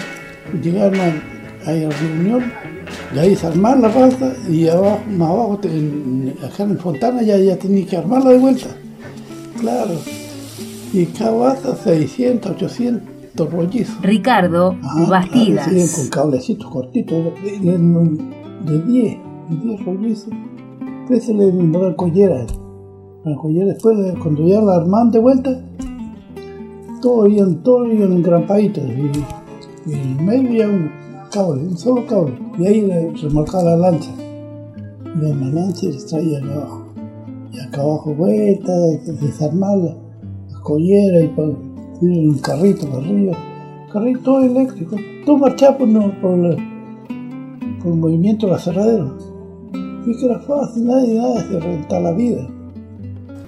llegaron 0.62 1.00
a, 1.00 1.70
a 1.70 1.72
la 1.74 1.90
reunión, 1.90 2.52
y 3.14 3.18
ahí 3.18 3.30
desarmar 3.30 3.80
la 3.80 3.90
raza 3.90 4.34
y 4.48 4.68
abajo, 4.68 5.00
más 5.10 5.30
abajo, 5.30 5.60
en, 5.64 6.36
acá 6.44 6.64
en 6.64 6.78
Fontana 6.78 7.22
ya, 7.24 7.38
ya 7.38 7.58
tenía 7.58 7.86
que 7.86 7.98
armarla 7.98 8.32
de 8.32 8.38
vuelta. 8.38 8.68
Claro. 9.60 9.94
Y 10.94 11.06
cada 11.08 11.56
raza 11.56 11.76
600, 11.76 12.52
800 12.52 13.52
rollizos. 13.52 14.02
Ricardo 14.02 14.76
Bastidas. 15.08 15.68
Claro, 15.68 15.88
con 15.96 16.08
cablecitos 16.10 16.70
cortitos, 16.70 17.34
de, 17.44 17.60
de, 17.60 17.78
de 18.66 18.82
10, 18.84 19.18
de 19.50 19.56
10 19.64 19.86
rollizos. 19.86 20.34
Entonces 21.02 21.36
le 21.36 21.52
nombraron 21.52 21.96
collera. 21.96 22.46
La 23.26 23.36
collera 23.36 23.66
después, 23.66 23.98
cuando 24.22 24.48
ya 24.48 24.62
la 24.62 24.76
armaban 24.76 25.12
de 25.12 25.20
vuelta, 25.20 25.62
todos 27.02 27.30
iban, 27.30 27.64
todos 27.64 27.92
iban 27.92 28.14
engrampadito 28.14 28.82
y, 28.82 29.12
y 29.86 29.94
en 29.94 30.26
medio 30.26 30.50
había 30.50 30.68
un 30.68 31.09
cable, 31.30 31.64
un 31.64 31.78
solo 31.78 32.06
cable, 32.06 32.38
y 32.58 32.68
ahí 32.68 33.14
remarcaba 33.22 33.64
la 33.64 33.78
lancha. 33.78 34.12
Y 35.06 35.20
la 35.20 35.50
lancha 35.50 35.88
les 35.88 36.06
traía 36.06 36.40
abajo. 36.40 36.86
Y 37.52 37.60
acá 37.60 37.82
abajo 37.82 38.14
vuelta, 38.14 38.72
desarmarla, 39.22 39.96
las 40.50 40.60
colleras 40.62 41.24
y 41.24 41.28
para 41.28 41.50
un 42.02 42.40
carrito 42.40 42.88
para 42.88 43.04
arriba, 43.04 43.34
carrito 43.92 44.42
eléctrico, 44.42 44.96
todo 45.26 45.38
marchaba 45.38 45.78
por, 45.78 45.90
por, 46.22 46.40
el, 46.40 47.96
movimiento 47.96 48.46
de 48.46 48.52
la 48.54 48.60
cerradera. 48.60 49.08
Y 50.06 50.18
que 50.18 50.26
era 50.26 50.40
fácil, 50.40 50.86
nadie, 50.86 51.16
nada 51.16 51.44
de 51.44 51.60
rentar 51.60 52.02
la 52.02 52.12
vida. 52.14 52.48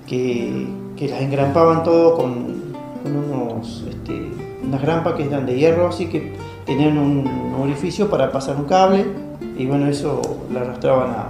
Que, 0.06 0.68
que 0.96 1.08
las 1.08 1.22
engrampaban 1.22 1.84
todo 1.84 2.18
con, 2.18 2.34
con 3.02 3.16
unos, 3.16 3.86
este, 3.90 4.32
unas 4.64 4.82
grampas 4.82 5.14
que 5.14 5.24
eran 5.24 5.46
de 5.46 5.58
hierro, 5.58 5.88
así 5.88 6.08
que 6.08 6.34
tenían 6.76 6.98
un 6.98 7.54
orificio 7.62 8.10
para 8.10 8.32
pasar 8.32 8.56
un 8.58 8.66
cable 8.66 9.06
y 9.58 9.66
bueno, 9.66 9.88
eso 9.88 10.22
la 10.54 10.62
arrastraban 10.62 11.10
a... 11.12 11.28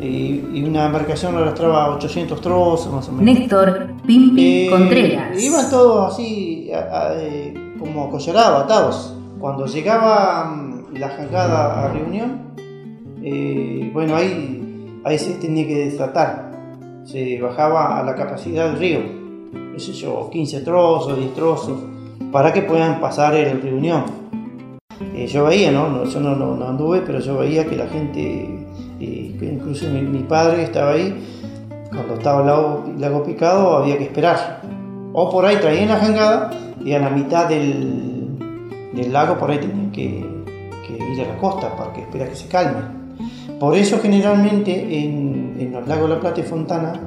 Y, 0.00 0.50
y 0.52 0.64
una 0.64 0.86
embarcación 0.86 1.34
la 1.34 1.40
arrastraba 1.42 1.84
a 1.84 1.90
800 1.96 2.40
trozos 2.40 2.92
más 2.92 3.08
o 3.08 3.12
menos. 3.12 3.38
Néstor 3.38 3.92
Pimpi 4.06 4.66
Eh, 4.66 4.70
Contreras. 4.70 5.42
Iban 5.42 5.70
todos 5.70 6.12
así, 6.12 6.70
a- 6.72 6.78
a- 7.08 7.14
eh, 7.22 7.54
como 7.78 8.10
collarados, 8.10 8.64
atados. 8.64 9.16
Cuando 9.38 9.66
llegaba 9.66 10.44
mm, 10.46 10.96
la 10.96 11.08
jangada 11.10 11.84
a 11.84 11.88
reunión, 11.92 12.38
eh, 13.22 13.90
bueno, 13.94 14.16
ahí, 14.16 15.00
ahí 15.04 15.18
se 15.18 15.34
tenía 15.34 15.66
que 15.66 15.86
desatar. 15.86 16.50
Se 17.04 17.40
bajaba 17.40 17.98
a 17.98 18.02
la 18.02 18.14
capacidad 18.14 18.66
del 18.70 18.78
río, 18.78 18.98
sé 19.76 19.92
yo, 19.92 20.28
15 20.30 20.60
trozos, 20.60 21.16
10 21.18 21.34
trozos, 21.34 21.78
para 22.32 22.52
que 22.52 22.62
puedan 22.62 23.00
pasar 23.00 23.34
el 23.36 23.62
reunión. 23.62 24.04
Eh, 25.24 25.26
yo 25.26 25.44
veía, 25.44 25.70
¿no? 25.70 26.04
Yo 26.04 26.20
no, 26.20 26.66
anduve, 26.66 27.00
pero 27.00 27.18
yo 27.18 27.38
veía 27.38 27.64
que 27.66 27.76
la 27.76 27.86
gente, 27.86 28.66
incluso 29.00 29.86
mi, 29.88 30.20
padre 30.20 30.64
estaba 30.64 30.92
ahí, 30.92 31.14
cuando 31.88 32.14
estaba 32.14 32.40
el 32.86 33.00
lago, 33.00 33.22
picado 33.22 33.78
había 33.78 33.96
que 33.96 34.04
esperar. 34.04 34.60
O 35.12 35.30
por 35.30 35.46
ahí 35.46 35.56
traían 35.56 35.88
la 35.88 35.96
jangada 35.96 36.50
y 36.84 36.92
a 36.92 36.98
la 36.98 37.10
mitad 37.10 37.48
del, 37.48 38.36
del 38.92 39.12
lago 39.12 39.38
por 39.38 39.50
ahí 39.50 39.58
tenían 39.58 39.90
que, 39.92 40.24
ir 41.12 41.20
a 41.20 41.28
la 41.28 41.38
costa 41.38 41.74
para 41.76 41.92
que 41.92 42.02
esperar 42.02 42.28
que 42.28 42.36
se 42.36 42.48
calme. 42.48 42.80
Por 43.60 43.76
eso 43.76 44.00
generalmente 44.00 44.72
en, 44.98 45.56
en 45.58 45.72
los 45.72 45.86
lagos 45.86 46.10
La 46.10 46.20
Plata 46.20 46.40
y 46.40 46.42
Fontana 46.42 47.00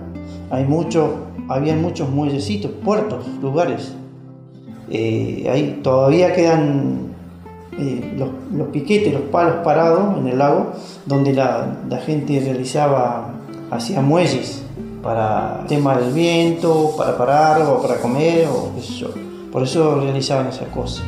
hay 0.50 0.64
mucho, 0.64 1.28
habían 1.50 1.82
muchos 1.82 2.10
muellecitos, 2.10 2.72
puertos, 2.84 3.28
lugares. 3.42 3.94
Eh, 4.90 5.48
ahí 5.52 5.82
todavía 5.84 6.34
quedan 6.34 7.08
eh, 7.78 8.16
los, 8.18 8.68
piquetes, 8.70 9.14
los 9.14 9.24
palos 9.24 9.58
parados 9.64 10.18
en 10.18 10.28
el 10.28 10.38
lago, 10.38 10.74
donde 11.06 11.34
la, 11.34 11.78
gente 12.06 12.40
realizaba, 12.40 13.34
hacía 13.72 14.02
muelles 14.02 14.64
para 15.04 15.60
el 15.62 15.68
tema 15.68 15.98
del 15.98 16.12
viento, 16.12 16.96
para 16.98 17.18
parar 17.18 17.62
o 17.62 17.82
para 17.82 17.98
comer 17.98 18.48
o 18.48 18.72
qué. 18.76 19.08
Por 19.52 19.64
eso 19.64 20.00
realizaban 20.02 20.48
esas 20.48 20.68
cosas. 20.70 21.04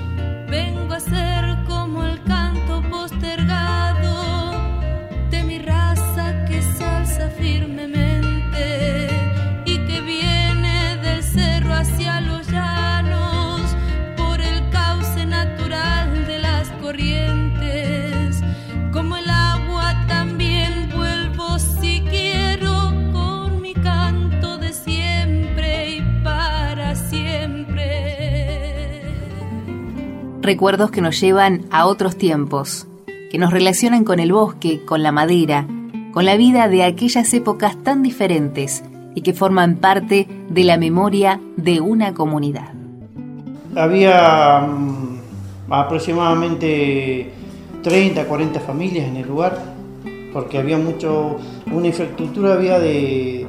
Recuerdos 30.50 30.90
que 30.90 31.02
nos 31.02 31.22
llevan 31.22 31.66
a 31.70 31.86
otros 31.86 32.16
tiempos, 32.16 32.88
que 33.30 33.38
nos 33.38 33.54
relacionan 33.54 34.04
con 34.04 34.20
el 34.20 34.32
bosque, 34.32 34.84
con 34.84 35.04
la 35.04 35.12
madera, 35.12 35.68
con 36.12 36.26
la 36.26 36.38
vida 36.38 36.68
de 36.68 36.84
aquellas 36.84 37.32
épocas 37.36 37.78
tan 37.84 38.02
diferentes 38.02 38.84
y 39.14 39.22
que 39.22 39.36
forman 39.36 39.76
parte 39.76 40.28
de 40.50 40.64
la 40.64 40.78
memoria 40.78 41.40
de 41.56 41.82
una 41.82 42.16
comunidad. 42.16 42.74
Había 43.76 44.62
mm, 44.62 45.20
aproximadamente 45.70 47.32
30, 47.84 48.26
40 48.26 48.60
familias 48.60 49.08
en 49.08 49.18
el 49.18 49.28
lugar, 49.28 49.56
porque 50.34 50.58
había 50.58 50.80
mucho, 50.80 51.38
una 51.72 51.86
infraestructura 51.86 52.54
había 52.54 52.80
de, 52.80 53.48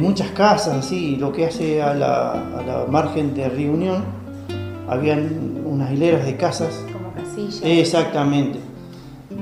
muchas 0.00 0.30
casas, 0.30 0.86
así, 0.86 1.16
lo 1.16 1.32
que 1.32 1.46
hace 1.46 1.82
a 1.82 1.94
la, 1.94 2.30
a 2.30 2.62
la 2.62 2.86
margen 2.88 3.34
de 3.34 3.48
Reunión, 3.48 4.17
habían 4.88 5.62
unas 5.64 5.92
hileras 5.92 6.24
de 6.24 6.36
casas. 6.36 6.84
Como 6.92 7.12
casillas. 7.12 7.60
Exactamente, 7.62 8.58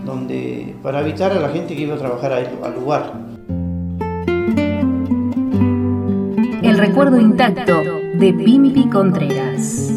donde 0.04 0.74
para 0.82 1.00
evitar 1.00 1.32
a 1.32 1.40
la 1.40 1.48
gente 1.48 1.76
que 1.76 1.82
iba 1.82 1.94
a 1.94 1.98
trabajar 1.98 2.32
al, 2.32 2.74
lugar. 2.74 3.12
El 6.62 6.78
recuerdo 6.78 7.20
intacto 7.20 7.82
de 8.18 8.34
Pimpi 8.34 8.88
Contreras. 8.88 9.92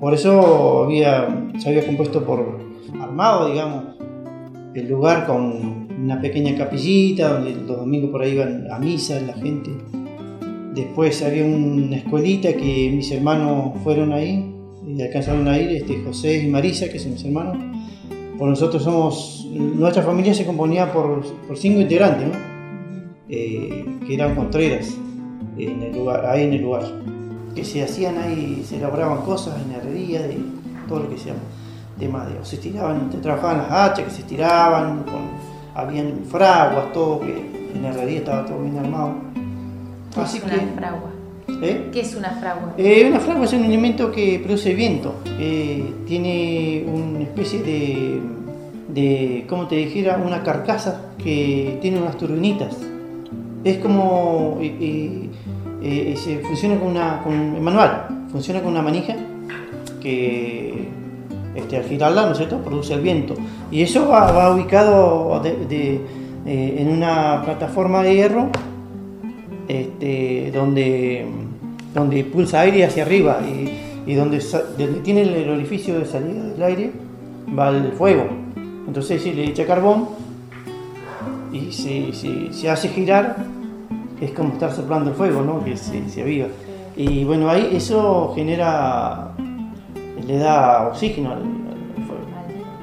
Por 0.00 0.12
eso 0.12 0.84
había, 0.84 1.48
se 1.58 1.68
había 1.68 1.86
compuesto 1.86 2.24
por 2.24 2.58
armado, 3.00 3.48
digamos, 3.48 3.84
el 4.74 4.88
lugar 4.88 5.26
con 5.26 5.88
una 6.02 6.20
pequeña 6.20 6.56
capillita 6.56 7.34
donde 7.34 7.54
los 7.54 7.78
domingos 7.78 8.10
por 8.10 8.22
ahí 8.22 8.32
iban 8.32 8.70
a 8.70 8.78
misa 8.78 9.18
la 9.20 9.32
gente. 9.34 9.70
Después 10.74 11.22
había 11.22 11.44
una 11.44 11.96
escuelita 11.96 12.52
que 12.52 12.90
mis 12.94 13.10
hermanos 13.12 13.72
fueron 13.82 14.12
ahí 14.12 14.52
y 14.86 15.00
alcanzaron 15.00 15.46
a 15.48 15.58
ir, 15.58 15.70
este, 15.70 16.02
José 16.02 16.42
y 16.42 16.48
Marisa, 16.48 16.88
que 16.88 16.98
son 16.98 17.12
mis 17.12 17.24
hermanos. 17.24 17.56
Por 18.38 18.48
nosotros 18.48 18.82
somos, 18.82 19.46
nuestra 19.52 20.02
familia 20.02 20.34
se 20.34 20.44
componía 20.44 20.92
por, 20.92 21.24
cinco 21.54 21.80
integrantes. 21.80 22.28
Eh, 23.26 23.86
que 24.06 24.14
eran 24.14 24.34
contreras 24.34 24.98
ahí 25.56 26.42
en 26.42 26.52
el 26.52 26.62
lugar 26.62 26.84
que 27.54 27.64
se 27.64 27.82
hacían 27.82 28.18
ahí, 28.18 28.62
se 28.66 28.76
elaboraban 28.76 29.22
cosas 29.22 29.54
en 29.64 29.72
herrería, 29.72 30.22
de 30.22 30.36
todo 30.88 31.00
lo 31.00 31.10
que 31.10 31.16
se 31.16 31.28
llama 31.28 31.40
tema 31.98 32.26
de, 32.26 32.38
o 32.38 32.44
se 32.44 32.56
estiraban, 32.56 33.08
te 33.10 33.18
trabajaban 33.18 33.58
las 33.58 33.70
hachas 33.70 34.06
que 34.06 34.10
se 34.10 34.20
estiraban, 34.22 35.04
con, 35.04 35.22
habían 35.74 36.24
fraguas, 36.24 36.92
todo 36.92 37.20
que 37.20 37.70
en 37.74 37.84
herrería 37.84 38.18
estaba 38.18 38.44
todo 38.44 38.62
bien 38.62 38.78
armado. 38.78 39.14
¿Qué 40.14 40.20
Así 40.20 40.38
es 40.38 40.44
que, 40.44 40.54
una 40.58 40.72
fragua? 40.76 41.10
¿eh? 41.62 41.88
¿Qué 41.92 42.00
es 42.00 42.14
una 42.14 42.30
fragua? 42.30 42.74
Eh, 42.78 43.06
una 43.08 43.20
fragua 43.20 43.44
es 43.44 43.52
un 43.52 43.64
elemento 43.64 44.10
que 44.12 44.40
produce 44.42 44.74
viento, 44.74 45.14
eh, 45.38 45.92
tiene 46.06 46.84
una 46.92 47.20
especie 47.20 47.62
de, 47.62 48.20
de, 48.88 49.44
como 49.48 49.66
te 49.66 49.76
dijera, 49.76 50.20
una 50.24 50.42
carcasa 50.42 51.10
que 51.22 51.78
tiene 51.82 51.98
unas 51.98 52.16
turbinitas. 52.16 52.76
Es 53.64 53.78
como, 53.78 54.58
eh, 54.60 56.14
se 56.16 56.38
funciona 56.40 56.78
con 56.78 56.88
una, 56.90 57.20
con 57.22 57.62
manual, 57.62 58.26
funciona 58.30 58.60
con 58.60 58.72
una 58.72 58.82
manija 58.82 59.16
que 60.00 60.88
este, 61.54 61.76
al 61.78 61.84
girarla, 61.84 62.26
¿no 62.26 62.32
es 62.32 62.38
cierto?, 62.38 62.58
produce 62.62 62.94
el 62.94 63.00
viento. 63.00 63.34
Y 63.70 63.82
eso 63.82 64.08
va, 64.08 64.30
va 64.32 64.54
ubicado 64.54 65.40
de- 65.42 65.66
de, 65.66 66.00
en 66.46 66.88
una 66.88 67.42
plataforma 67.44 68.02
de 68.02 68.14
hierro 68.16 68.50
este, 69.68 70.50
donde, 70.54 71.26
donde 71.94 72.24
pulsa 72.24 72.60
aire 72.60 72.84
hacia 72.84 73.04
arriba 73.04 73.40
y, 73.42 74.10
y 74.10 74.14
donde, 74.14 74.38
donde 74.78 75.00
tiene 75.00 75.22
el 75.22 75.48
orificio 75.50 75.98
de 75.98 76.04
salida 76.06 76.42
del 76.44 76.62
aire 76.62 76.92
va 77.58 77.70
el 77.70 77.92
fuego. 77.92 78.26
Entonces 78.86 79.22
si 79.22 79.32
le 79.32 79.44
echa 79.44 79.66
carbón 79.66 80.08
y 81.52 81.72
se, 81.72 82.12
se- 82.12 82.52
se 82.52 82.70
hace 82.70 82.88
girar, 82.88 83.36
es 84.20 84.30
como 84.32 84.52
estar 84.54 84.72
soplando 84.72 85.10
el 85.10 85.16
fuego, 85.16 85.42
¿no? 85.42 85.64
que 85.64 85.76
se, 85.76 86.08
se 86.08 86.22
aviva. 86.22 86.46
Y 86.96 87.24
bueno, 87.24 87.48
ahí 87.50 87.70
eso 87.72 88.32
genera 88.34 89.30
le 90.26 90.38
da 90.38 90.88
oxígeno 90.88 91.32
al, 91.32 91.38
al 91.38 92.06
fuego. 92.06 92.24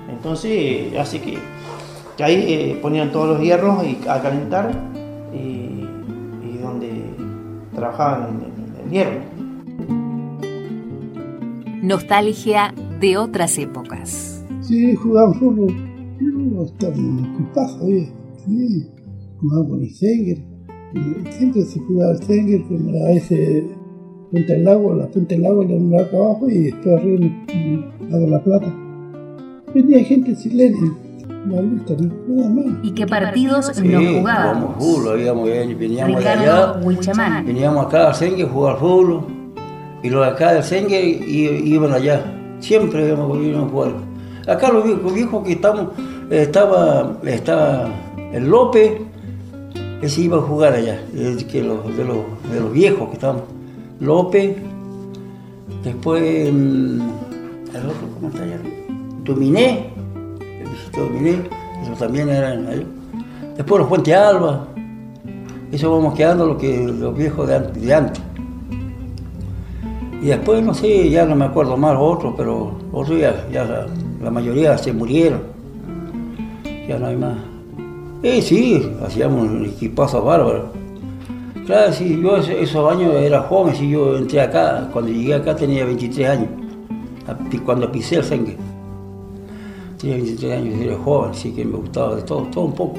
Entonces 0.10 0.98
hace 0.98 1.20
que, 1.22 1.38
que 2.18 2.24
ahí 2.24 2.36
eh, 2.48 2.80
ponían 2.82 3.12
todos 3.12 3.30
los 3.30 3.42
hierros 3.42 3.84
y, 3.86 3.98
a 4.08 4.22
calentar 4.22 4.72
y, 5.34 5.86
trabajaban 7.82 8.40
el, 8.42 8.86
el 8.86 8.92
hierro. 8.92 9.22
Nostalgia 11.82 12.74
de 13.00 13.18
otras 13.18 13.58
épocas. 13.58 14.46
Sí, 14.62 14.96
jugaban 14.96 15.34
fútbol. 15.34 15.74
No, 16.20 16.62
hasta 16.62 16.90
un 16.90 17.34
equipazo, 17.34 17.88
¿eh? 17.88 18.08
Sí, 18.46 18.88
jugaban 19.40 19.70
con 19.70 19.82
el 19.82 19.90
Senger. 19.90 20.38
Siempre 21.32 21.64
se 21.64 21.80
jugaba 21.80 22.12
el 22.12 22.24
Senger, 22.24 22.64
con 22.68 22.90
a 22.90 23.08
veces 23.08 23.64
Puente 24.30 24.54
del 24.54 24.64
Lago, 24.64 24.94
la 24.94 25.08
Puente 25.08 25.34
del 25.34 25.44
Lago, 25.44 25.64
en 25.64 25.96
acá 25.96 26.18
abajo 26.18 26.50
y 26.50 26.58
después 26.66 27.00
arriba 27.00 27.26
en 27.48 27.84
el 28.00 28.12
Lago 28.12 28.28
La 28.28 28.44
Plata. 28.44 28.76
Venía 29.74 30.04
gente 30.04 30.36
chilena, 30.36 30.78
la 31.48 31.62
lista, 31.62 31.94
nada 32.28 32.50
más. 32.50 32.66
¿Y 32.84 32.92
qué 32.92 33.08
partidos 33.08 33.72
Sí, 33.74 33.88
no 33.88 34.20
jugábamos 34.20 34.76
fútbol, 34.78 35.18
veníamos 35.18 35.48
de 35.48 35.66
Ricardo 36.06 36.42
allá, 36.42 36.74
Huichamán. 36.84 37.46
veníamos 37.46 37.86
acá 37.86 38.08
al 38.08 38.16
Sengue 38.16 38.44
a 38.44 38.48
jugar 38.48 38.78
fútbol, 38.78 39.24
y 40.04 40.10
los 40.10 40.26
de 40.26 40.32
acá 40.32 40.54
del 40.54 40.64
Sengue 40.64 41.02
iban 41.02 41.92
allá, 41.94 42.24
siempre 42.60 43.08
íbamos, 43.08 43.38
a 43.38 43.70
jugar. 43.70 43.92
Acá 44.48 44.72
los 44.72 44.84
viejos, 44.84 45.14
viejos 45.14 45.44
que 45.46 45.54
estamos, 45.54 45.88
estaba, 46.30 47.18
estaba 47.26 47.90
el 48.34 48.50
López, 48.50 48.94
ese 50.02 50.22
iba 50.22 50.38
a 50.38 50.42
jugar 50.42 50.74
allá, 50.74 51.00
que 51.52 51.64
los, 51.64 51.96
de, 51.96 52.04
los, 52.04 52.18
de 52.52 52.60
los 52.60 52.74
viejos 52.74 53.10
que 53.10 53.14
estaban. 53.14 53.42
López, 54.00 54.56
después 55.84 56.52
mm, 56.52 57.02
el 57.76 57.86
otro, 57.86 58.08
¿cómo 58.16 58.30
está 58.30 58.44
allá? 58.44 58.60
Dominé, 59.24 59.91
Esos 60.94 61.98
también 61.98 62.30
ahí. 62.30 62.86
Después 63.56 63.80
los 63.80 63.88
Puente 63.90 64.14
Alba, 64.14 64.68
eso 65.72 65.92
vamos 65.92 66.14
quedando 66.16 66.46
lo 66.46 66.58
que, 66.58 66.86
los 66.88 67.16
viejos 67.16 67.48
de, 67.48 67.56
an- 67.56 67.74
de 67.74 67.94
antes. 67.94 68.22
Y 70.22 70.28
después, 70.28 70.64
no 70.64 70.74
sé, 70.74 71.10
ya 71.10 71.26
no 71.26 71.36
me 71.36 71.46
acuerdo 71.46 71.76
más 71.78 71.98
otros, 72.00 72.36
pero 72.38 72.74
otros 72.92 73.20
ya, 73.20 73.48
ya 73.52 73.88
la, 74.22 74.30
mayoría 74.30 74.78
se 74.78 74.94
murieron. 74.94 75.42
Ya 76.88 77.00
no 77.00 77.08
hay 77.08 77.16
más. 77.16 77.38
Eh, 78.22 78.42
sí, 78.42 78.92
hacíamos 79.04 79.48
un 79.50 79.66
equipazo 79.66 80.24
bárbaro. 80.24 80.72
Claro, 81.66 81.94
sí, 81.94 82.20
yo 82.22 82.38
esos 82.38 82.92
años 82.92 83.14
era 83.16 83.42
joven, 83.42 83.76
sí, 83.76 83.90
yo 83.90 84.18
entré 84.18 84.42
acá, 84.42 84.90
cuando 84.92 85.12
llegué 85.12 85.34
acá 85.36 85.56
tenía 85.56 85.86
23 85.86 86.30
años, 86.30 86.50
cuando 87.66 87.92
pisé 87.92 88.18
el 88.18 88.24
Sengue. 88.24 88.58
Tenía 90.02 90.16
23 90.18 90.58
años, 90.60 90.82
era 90.82 90.98
joven, 90.98 91.32
así 91.32 91.52
que 91.52 91.64
me 91.64 91.78
gustaba 91.78 92.16
de 92.16 92.24
todo, 92.24 92.42
todo 92.52 92.66
un 92.66 92.74
poco. 92.74 92.98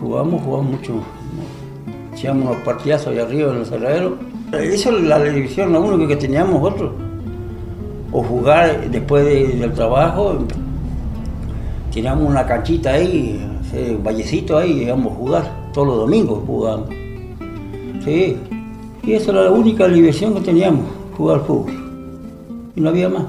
Jugamos, 0.00 0.42
jugamos 0.42 0.70
mucho. 0.72 0.94
Hacíamos 2.14 2.46
unos 2.46 2.56
partidazos 2.64 3.08
allá 3.08 3.22
arriba 3.24 3.52
en 3.52 3.58
el 3.58 3.66
cerradero. 3.66 4.16
Eso 4.52 4.96
es 4.96 5.02
la 5.04 5.18
televisión, 5.22 5.72
lo 5.72 5.82
único 5.82 6.08
que 6.08 6.16
teníamos 6.16 6.62
nosotros. 6.62 6.92
O 8.12 8.22
jugar 8.22 8.90
después 8.90 9.24
de- 9.24 9.48
del 9.58 9.72
trabajo. 9.72 10.38
Teníamos 11.92 12.28
una 12.30 12.46
canchita 12.46 12.92
ahí, 12.92 13.38
un 13.96 14.02
vallecito 14.04 14.56
ahí, 14.56 14.82
íbamos 14.84 15.12
a 15.12 15.16
jugar. 15.16 15.70
Todos 15.74 15.88
los 15.88 15.96
domingos 15.98 16.40
jugábamos. 16.46 16.88
Sí. 18.04 18.36
Y 19.02 19.12
esa 19.12 19.32
era 19.32 19.44
la 19.44 19.50
única 19.50 19.86
diversión 19.88 20.34
que 20.34 20.40
teníamos, 20.40 20.84
jugar 21.16 21.40
fútbol. 21.46 21.72
Y 22.74 22.80
no 22.80 22.88
había 22.90 23.08
más. 23.08 23.24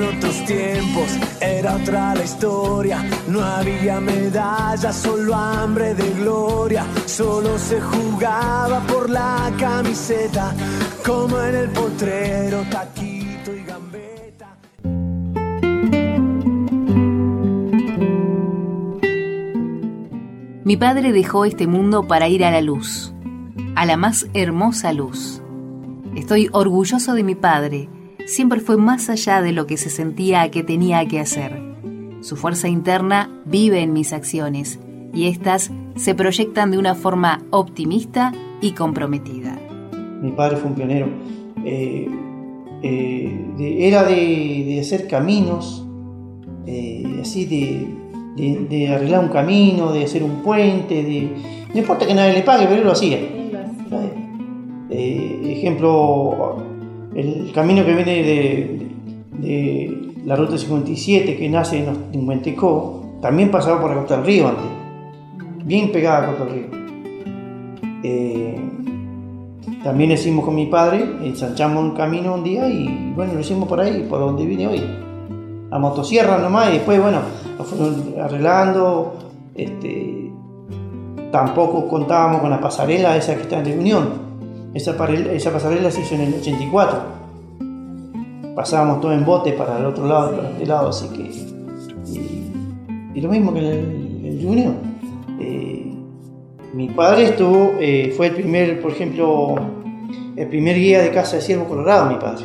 Eran 0.00 0.16
otros 0.16 0.44
tiempos, 0.46 1.18
era 1.40 1.76
otra 1.76 2.14
la 2.14 2.24
historia. 2.24 3.04
No 3.28 3.42
había 3.42 4.00
medallas, 4.00 4.96
solo 4.96 5.34
hambre 5.34 5.94
de 5.94 6.10
gloria. 6.14 6.86
Solo 7.04 7.58
se 7.58 7.80
jugaba 7.80 8.80
por 8.86 9.10
la 9.10 9.52
camiseta, 9.58 10.54
como 11.04 11.38
en 11.40 11.54
el 11.54 11.68
potrero, 11.70 12.62
taquito 12.70 13.54
y 13.54 13.62
gambeta. 13.62 14.56
Mi 20.64 20.76
padre 20.78 21.12
dejó 21.12 21.44
este 21.44 21.66
mundo 21.66 22.06
para 22.06 22.28
ir 22.28 22.44
a 22.44 22.50
la 22.50 22.62
luz, 22.62 23.12
a 23.74 23.84
la 23.84 23.98
más 23.98 24.26
hermosa 24.32 24.94
luz. 24.94 25.42
Estoy 26.16 26.48
orgulloso 26.52 27.12
de 27.12 27.22
mi 27.22 27.34
padre. 27.34 27.90
Siempre 28.26 28.60
fue 28.60 28.76
más 28.76 29.08
allá 29.10 29.42
de 29.42 29.52
lo 29.52 29.66
que 29.66 29.76
se 29.76 29.90
sentía 29.90 30.50
que 30.50 30.62
tenía 30.62 31.06
que 31.06 31.20
hacer. 31.20 31.60
Su 32.20 32.36
fuerza 32.36 32.68
interna 32.68 33.30
vive 33.44 33.80
en 33.80 33.92
mis 33.92 34.12
acciones 34.12 34.78
y 35.12 35.26
éstas 35.26 35.70
se 35.96 36.14
proyectan 36.14 36.70
de 36.70 36.78
una 36.78 36.94
forma 36.94 37.42
optimista 37.50 38.32
y 38.60 38.72
comprometida. 38.72 39.58
Mi 40.22 40.30
padre 40.32 40.56
fue 40.58 40.70
un 40.70 40.76
pionero. 40.76 41.08
Eh, 41.64 42.08
eh, 42.82 43.46
de- 43.58 43.88
era 43.88 44.04
de, 44.04 44.14
de 44.14 44.80
hacer 44.80 45.08
caminos, 45.08 45.86
eh, 46.66 47.18
así 47.20 47.44
de, 47.46 47.94
de- 48.36 48.66
de 48.68 48.88
arreglar 48.88 49.24
un 49.24 49.30
camino, 49.30 49.92
de 49.92 50.04
hacer 50.04 50.22
un 50.22 50.42
puente, 50.42 51.02
de, 51.02 51.30
no 51.72 51.80
importa 51.80 52.06
que 52.06 52.14
nadie 52.14 52.34
le 52.34 52.42
pague, 52.42 52.66
pero 52.66 52.76
él 52.80 52.84
lo 52.84 52.92
hacía. 52.92 53.18
Eh, 54.92 55.40
ejemplo, 55.58 56.56
el 57.14 57.52
camino 57.52 57.84
que 57.84 57.94
viene 57.94 58.86
de, 59.42 60.12
la 60.24 60.36
ruta 60.36 60.58
57 60.58 61.36
que 61.36 61.48
nace 61.48 61.78
en, 61.78 61.96
en 62.12 62.28
Huentecó, 62.28 63.18
también 63.20 63.50
pasaba 63.50 63.80
por 63.80 63.90
la 63.90 63.96
costa 63.96 64.20
río 64.22 64.48
antes, 64.48 64.64
bien 65.64 65.92
pegada 65.92 66.18
a 66.18 66.20
la 66.22 66.26
costa 66.28 66.44
del 66.44 66.54
río. 66.54 66.80
Eh, 68.02 68.70
también 69.82 70.10
hicimos 70.10 70.44
con 70.44 70.54
mi 70.54 70.66
padre, 70.66 71.02
ensanchamos 71.22 71.82
un 71.82 71.90
camino 71.92 72.34
un 72.34 72.44
día 72.44 72.68
y 72.68 73.12
bueno, 73.14 73.34
lo 73.34 73.40
hicimos 73.40 73.68
por 73.68 73.80
ahí, 73.80 74.06
por 74.08 74.20
donde 74.20 74.44
vine 74.44 74.66
hoy. 74.66 74.82
A 75.70 75.78
motosierra 75.78 76.38
nomás 76.38 76.70
y 76.70 76.72
después, 76.74 77.00
bueno, 77.00 77.20
lo 77.56 77.64
fueron 77.64 78.14
arreglando. 78.20 79.14
Este, 79.54 80.30
tampoco 81.30 81.88
contábamos 81.88 82.40
con 82.40 82.50
la 82.50 82.60
pasarela 82.60 83.16
esa 83.16 83.36
que 83.36 83.42
está 83.42 83.58
en 83.60 83.64
reunión. 83.64 84.29
Esa, 84.74 84.96
esa 85.32 85.52
pasarela 85.52 85.90
se 85.90 86.00
hizo 86.02 86.14
en 86.14 86.20
el 86.22 86.34
84. 86.34 86.98
Pasábamos 88.54 89.00
todo 89.00 89.12
en 89.12 89.24
bote 89.24 89.52
para 89.52 89.78
el 89.78 89.86
otro 89.86 90.06
lado 90.06 90.36
para 90.36 90.50
este 90.50 90.66
lado, 90.66 90.88
así 90.88 91.08
que. 91.08 91.22
Y, 92.10 93.18
y 93.18 93.20
lo 93.20 93.28
mismo 93.28 93.52
que 93.52 93.60
en 93.60 93.64
el, 93.66 94.40
reunión. 94.42 94.76
Eh, 95.40 95.92
mi 96.74 96.88
padre 96.88 97.24
estuvo, 97.24 97.72
eh, 97.80 98.12
fue 98.16 98.28
el 98.28 98.34
primer, 98.34 98.80
por 98.80 98.92
ejemplo, 98.92 99.54
el 100.36 100.46
primer 100.48 100.76
guía 100.76 101.02
de 101.02 101.10
Casa 101.10 101.36
de 101.36 101.42
Ciervo 101.42 101.64
Colorado, 101.66 102.10
mi 102.10 102.16
padre. 102.16 102.44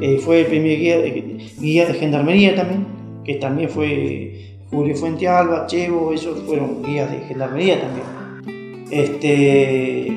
Eh, 0.00 0.18
fue 0.18 0.40
el 0.40 0.46
primer 0.46 0.78
guía, 0.78 0.98
de- 0.98 1.38
guía 1.58 1.86
de 1.86 1.94
gendarmería 1.94 2.54
también, 2.54 2.86
que 3.24 3.34
también 3.36 3.68
fue 3.68 4.58
Julio 4.70 4.94
Fuente 4.96 5.26
Alba, 5.26 5.66
Chevo, 5.66 6.12
esos 6.12 6.40
fueron 6.42 6.82
guías 6.82 7.10
de 7.10 7.18
gendarmería 7.20 7.80
también. 7.80 8.86
Este, 8.90 10.15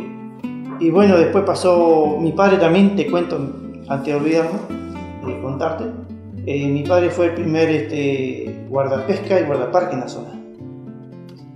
y 0.80 0.90
bueno, 0.90 1.18
después 1.18 1.44
pasó 1.46 2.18
mi 2.20 2.32
padre 2.32 2.58
también, 2.58 2.96
te 2.96 3.08
cuento, 3.08 3.38
antes 3.88 4.14
de 4.14 4.20
olvidarme, 4.20 4.60
de 5.26 5.42
contarte. 5.42 5.86
eh, 6.46 6.68
mi 6.70 6.84
padre 6.84 7.10
fue 7.10 7.28
el 7.28 7.34
primer 7.34 7.70
este, 7.70 8.66
guardapesca 8.70 9.40
y 9.40 9.44
guardaparque 9.44 9.94
en 9.96 10.00
la 10.02 10.08
zona 10.08 10.30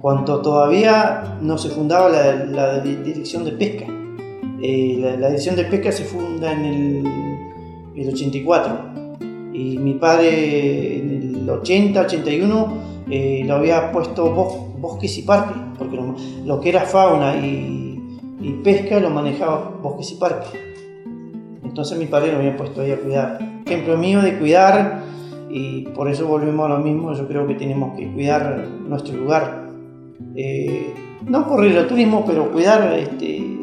cuando 0.02 0.42
todavía 0.42 1.38
no 1.42 1.58
se 1.58 1.70
fundaba 1.70 2.10
la, 2.10 2.36
la 2.46 2.80
di- 2.82 2.96
dirección 2.98 3.46
de 3.46 3.54
pesca. 3.54 3.86
Eh, 4.62 4.98
la, 5.00 5.16
la 5.16 5.28
dirección 5.28 5.56
de 5.56 5.64
pesca 5.64 5.94
se 5.94 6.04
funda 6.04 6.52
en 6.52 6.66
el, 6.66 7.04
el 7.96 8.10
84 8.14 8.78
y 9.54 9.78
mi 9.78 9.94
padre 9.94 10.98
en 10.98 11.38
el 11.44 11.50
80, 11.50 12.02
81 12.02 12.74
eh, 13.10 13.44
lo 13.46 13.56
había 13.56 13.94
puesto 13.94 14.36
bos- 14.36 14.78
bosques 14.82 15.18
y 15.20 15.22
parques, 15.22 15.56
porque 15.78 15.96
lo, 15.96 16.16
lo 16.46 16.60
que 16.60 16.68
era 16.70 16.82
fauna 16.82 17.38
y, 17.38 17.83
y 18.42 18.52
pesca 18.64 19.00
lo 19.00 19.10
manejaba 19.10 19.78
bosques 19.82 20.12
y 20.12 20.16
parques. 20.16 20.60
Entonces 21.64 21.98
mi 21.98 22.06
padre 22.06 22.32
lo 22.32 22.40
había 22.40 22.56
puesto 22.56 22.82
ahí 22.82 22.92
a 22.92 23.00
cuidar. 23.00 23.40
Ejemplo 23.66 23.98
mío 23.98 24.22
de 24.22 24.38
cuidar 24.38 25.02
y 25.50 25.84
por 25.88 26.10
eso 26.10 26.28
volvemos 26.28 26.66
a 26.66 26.70
lo 26.70 26.80
mismo, 26.80 27.14
yo 27.14 27.28
creo 27.28 27.48
que 27.48 27.56
tenemos 27.56 27.98
que 27.98 28.12
cuidar 28.12 28.68
nuestro 28.88 29.16
lugar. 29.16 29.70
Eh, 30.36 30.94
no 31.28 31.48
correr 31.48 31.76
el 31.76 31.88
turismo, 31.88 32.24
pero 32.26 32.52
cuidar, 32.52 32.94
este, 32.98 33.60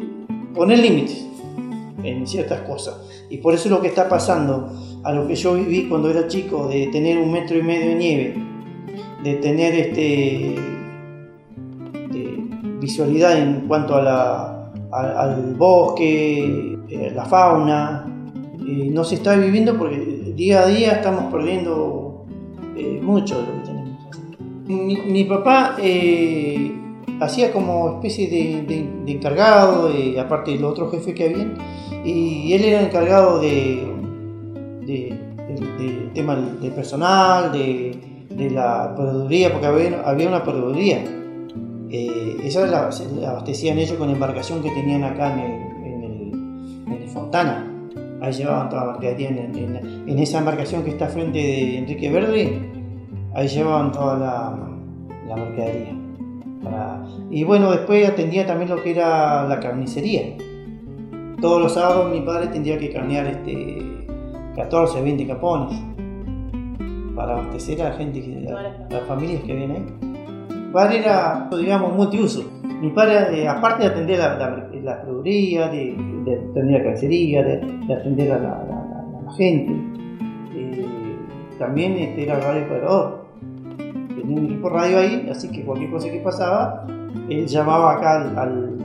poner 0.53 0.79
límites 0.79 1.27
en 2.03 2.25
ciertas 2.25 2.61
cosas. 2.61 2.95
Y 3.29 3.37
por 3.37 3.53
eso 3.53 3.65
es 3.65 3.71
lo 3.71 3.81
que 3.81 3.87
está 3.87 4.09
pasando 4.09 4.73
a 5.03 5.11
lo 5.13 5.27
que 5.27 5.35
yo 5.35 5.55
viví 5.55 5.87
cuando 5.87 6.09
era 6.09 6.27
chico, 6.27 6.67
de 6.67 6.87
tener 6.87 7.17
un 7.17 7.31
metro 7.31 7.57
y 7.57 7.63
medio 7.63 7.89
de 7.89 7.95
nieve, 7.95 8.35
de 9.23 9.35
tener 9.35 9.73
este, 9.75 10.55
de 12.09 12.43
visualidad 12.79 13.37
en 13.37 13.67
cuanto 13.67 13.95
a 13.95 14.01
la, 14.01 14.60
al, 14.91 15.17
al 15.17 15.55
bosque, 15.55 16.77
eh, 16.89 17.11
la 17.15 17.25
fauna. 17.25 18.05
Eh, 18.67 18.89
no 18.91 19.03
se 19.03 19.15
está 19.15 19.35
viviendo 19.35 19.77
porque 19.77 19.97
día 20.35 20.61
a 20.61 20.67
día 20.67 20.91
estamos 20.93 21.31
perdiendo 21.33 22.25
eh, 22.77 22.99
mucho 23.01 23.35
de 23.41 23.47
lo 23.47 23.53
que 23.53 23.67
tenemos. 23.67 23.97
Mi, 24.67 24.95
mi 25.11 25.23
papá 25.25 25.75
eh, 25.81 26.71
hacía 27.19 27.51
como 27.51 27.95
especie 27.95 28.29
de, 28.29 28.61
de- 28.63 28.89
de 29.05 29.11
encargado, 29.11 29.89
aparte 30.19 30.51
del 30.51 30.63
otro 30.63 30.89
jefe 30.91 31.13
que 31.13 31.25
había, 31.25 31.53
y 32.05 32.53
él 32.53 32.63
era 32.63 32.81
encargado 32.81 33.39
de, 33.39 33.85
de- 34.85 35.19
del- 35.47 35.77
del 35.77 36.11
tema 36.13 36.35
de 36.35 36.69
personal, 36.71 37.51
de, 37.51 37.97
la 38.51 38.93
proveeduría, 38.95 39.51
porque 39.51 39.67
había, 39.67 40.01
había 40.05 40.27
una 40.29 40.43
proveeduría. 40.43 41.03
Eh, 41.93 42.49
la, 42.55 42.89
la 43.19 43.29
abastecían 43.31 43.77
ellos 43.77 43.93
con 43.97 44.07
la 44.07 44.13
embarcación 44.13 44.61
que 44.61 44.69
tenían 44.71 45.03
acá 45.03 45.33
en 45.33 45.39
el, 45.39 45.51
en 45.85 46.03
el- 46.03 46.83
en 46.87 47.01
el 47.03 47.09
Fontana. 47.09 47.67
Ahí 48.21 48.31
llevaban 48.33 48.69
toda 48.69 48.85
la 48.85 48.91
mercadería 48.93 49.29
en, 49.29 49.37
en- 49.57 50.09
en 50.09 50.19
esa 50.19 50.37
embarcación 50.39 50.83
que 50.83 50.91
está 50.91 51.07
frente 51.07 51.39
de 51.39 51.77
Enrique 51.79 52.09
Verde. 52.11 52.61
Ahí 53.33 53.47
llevaban 53.47 53.91
toda 53.91 54.17
la, 54.17 54.69
la 55.27 55.35
mercadería. 55.35 55.97
Para- 56.63 57.03
y 57.29 57.43
bueno, 57.43 57.71
después 57.71 58.07
atendía 58.07 58.45
también 58.45 58.69
lo 58.69 58.81
que 58.81 58.91
era 58.91 59.47
la 59.47 59.59
carnicería. 59.59 60.37
Todos 61.41 61.59
los 61.61 61.73
sábados 61.73 62.11
mi 62.11 62.21
padre 62.21 62.47
tendría 62.47 62.77
que 62.77 62.91
carnear 62.91 63.25
este, 63.27 64.05
14, 64.55 65.01
20 65.01 65.25
capones 65.27 65.77
para 67.15 67.33
abastecer 67.33 67.81
a 67.81 67.89
la 67.89 67.95
gente, 67.95 68.21
que- 68.21 68.47
a 68.49 68.87
las 68.93 69.03
familias 69.07 69.43
que 69.43 69.51
habían 69.51 69.71
ahí. 69.71 69.85
Mi 70.71 70.75
padre 70.75 70.99
era, 70.99 71.49
digamos, 71.51 71.93
multiuso. 71.97 72.45
Mi 72.79 72.91
padre, 72.91 73.43
eh, 73.43 73.45
aparte 73.45 73.83
de 73.83 73.89
atender 73.89 74.19
la, 74.19 74.37
la, 74.81 75.01
proveeduría, 75.01 75.67
de, 75.67 75.97
de 76.23 76.33
atender 76.33 76.79
la 76.79 76.83
carnicería, 76.85 77.43
de, 77.43 77.57
de 77.87 77.93
atender 77.93 78.31
a 78.31 78.39
la, 78.39 79.31
gente, 79.33 79.73
eh, 80.55 80.87
también 81.59 81.97
este, 81.97 82.23
era 82.23 82.39
radio 82.39 82.63
operador. 82.63 83.25
Tenía 84.15 84.37
un 84.39 84.45
equipo 84.45 84.69
radio 84.69 84.99
ahí, 84.99 85.27
así 85.29 85.51
que 85.51 85.65
cualquier 85.65 85.91
cosa 85.91 86.09
que 86.09 86.19
pasaba, 86.19 86.87
él 87.27 87.45
llamaba 87.47 87.97
acá 87.97 88.21
al, 88.21 88.39
al, 88.39 88.77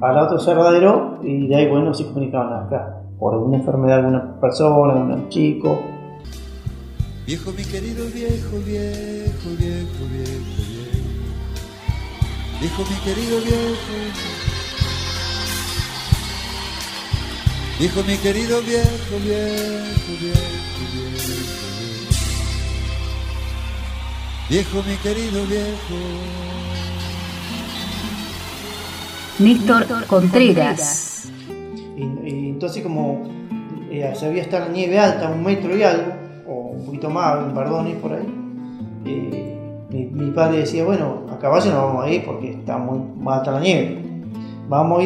al 0.00 0.18
otro 0.24 0.38
cerradero 0.38 1.18
y 1.22 1.48
de 1.48 1.54
ahí, 1.54 1.68
bueno, 1.68 1.92
se 1.92 2.06
comunicaban 2.06 2.64
acá. 2.64 3.02
Por 3.18 3.34
alguna 3.34 3.58
enfermedad 3.58 3.98
alguna 3.98 4.40
persona, 4.40 4.94
un 4.94 5.28
chico. 5.28 5.82
Viejo, 7.26 7.52
mi 7.52 7.62
querido 7.62 8.06
viejo, 8.06 8.56
viejo, 8.64 9.50
viejo. 9.58 9.69
Viejo, 12.60 12.82
mi 12.82 12.96
querido 12.96 13.40
viejo. 13.40 13.74
Viejo, 17.78 18.02
mi 18.02 18.16
querido 18.18 18.60
viejo, 18.60 19.16
viejo, 19.24 20.12
viejo, 20.20 20.82
viejo. 20.92 21.40
Viejo, 24.50 24.82
mi 24.86 24.96
querido 24.96 25.46
viejo. 25.46 25.96
Néstor 29.38 30.06
Contreras. 30.06 31.30
Y, 31.96 32.02
y 32.28 32.48
entonces 32.50 32.82
como 32.82 33.22
eh, 33.90 34.12
sabía 34.14 34.42
estar 34.42 34.60
la 34.60 34.68
nieve 34.68 34.98
alta, 34.98 35.30
un 35.30 35.42
metro 35.42 35.74
y 35.74 35.82
algo, 35.82 36.12
o 36.46 36.72
un 36.72 36.84
poquito 36.84 37.08
más, 37.08 37.38
en 37.38 37.54
Bardones 37.54 37.96
por 37.96 38.12
ahí, 38.12 38.26
eh, 39.06 39.86
mi, 39.88 40.04
mi 40.04 40.30
padre 40.32 40.58
decía, 40.58 40.84
bueno, 40.84 41.29
a 41.40 41.42
caballo 41.42 41.70
no 41.72 41.86
vamos 41.86 42.04
a 42.04 42.10
ir 42.10 42.24
porque 42.24 42.50
está 42.50 42.76
muy 42.76 43.00
alta 43.32 43.52
la 43.52 43.60
nieve. 43.60 43.98
Vamos 44.68 45.00
a, 45.00 45.02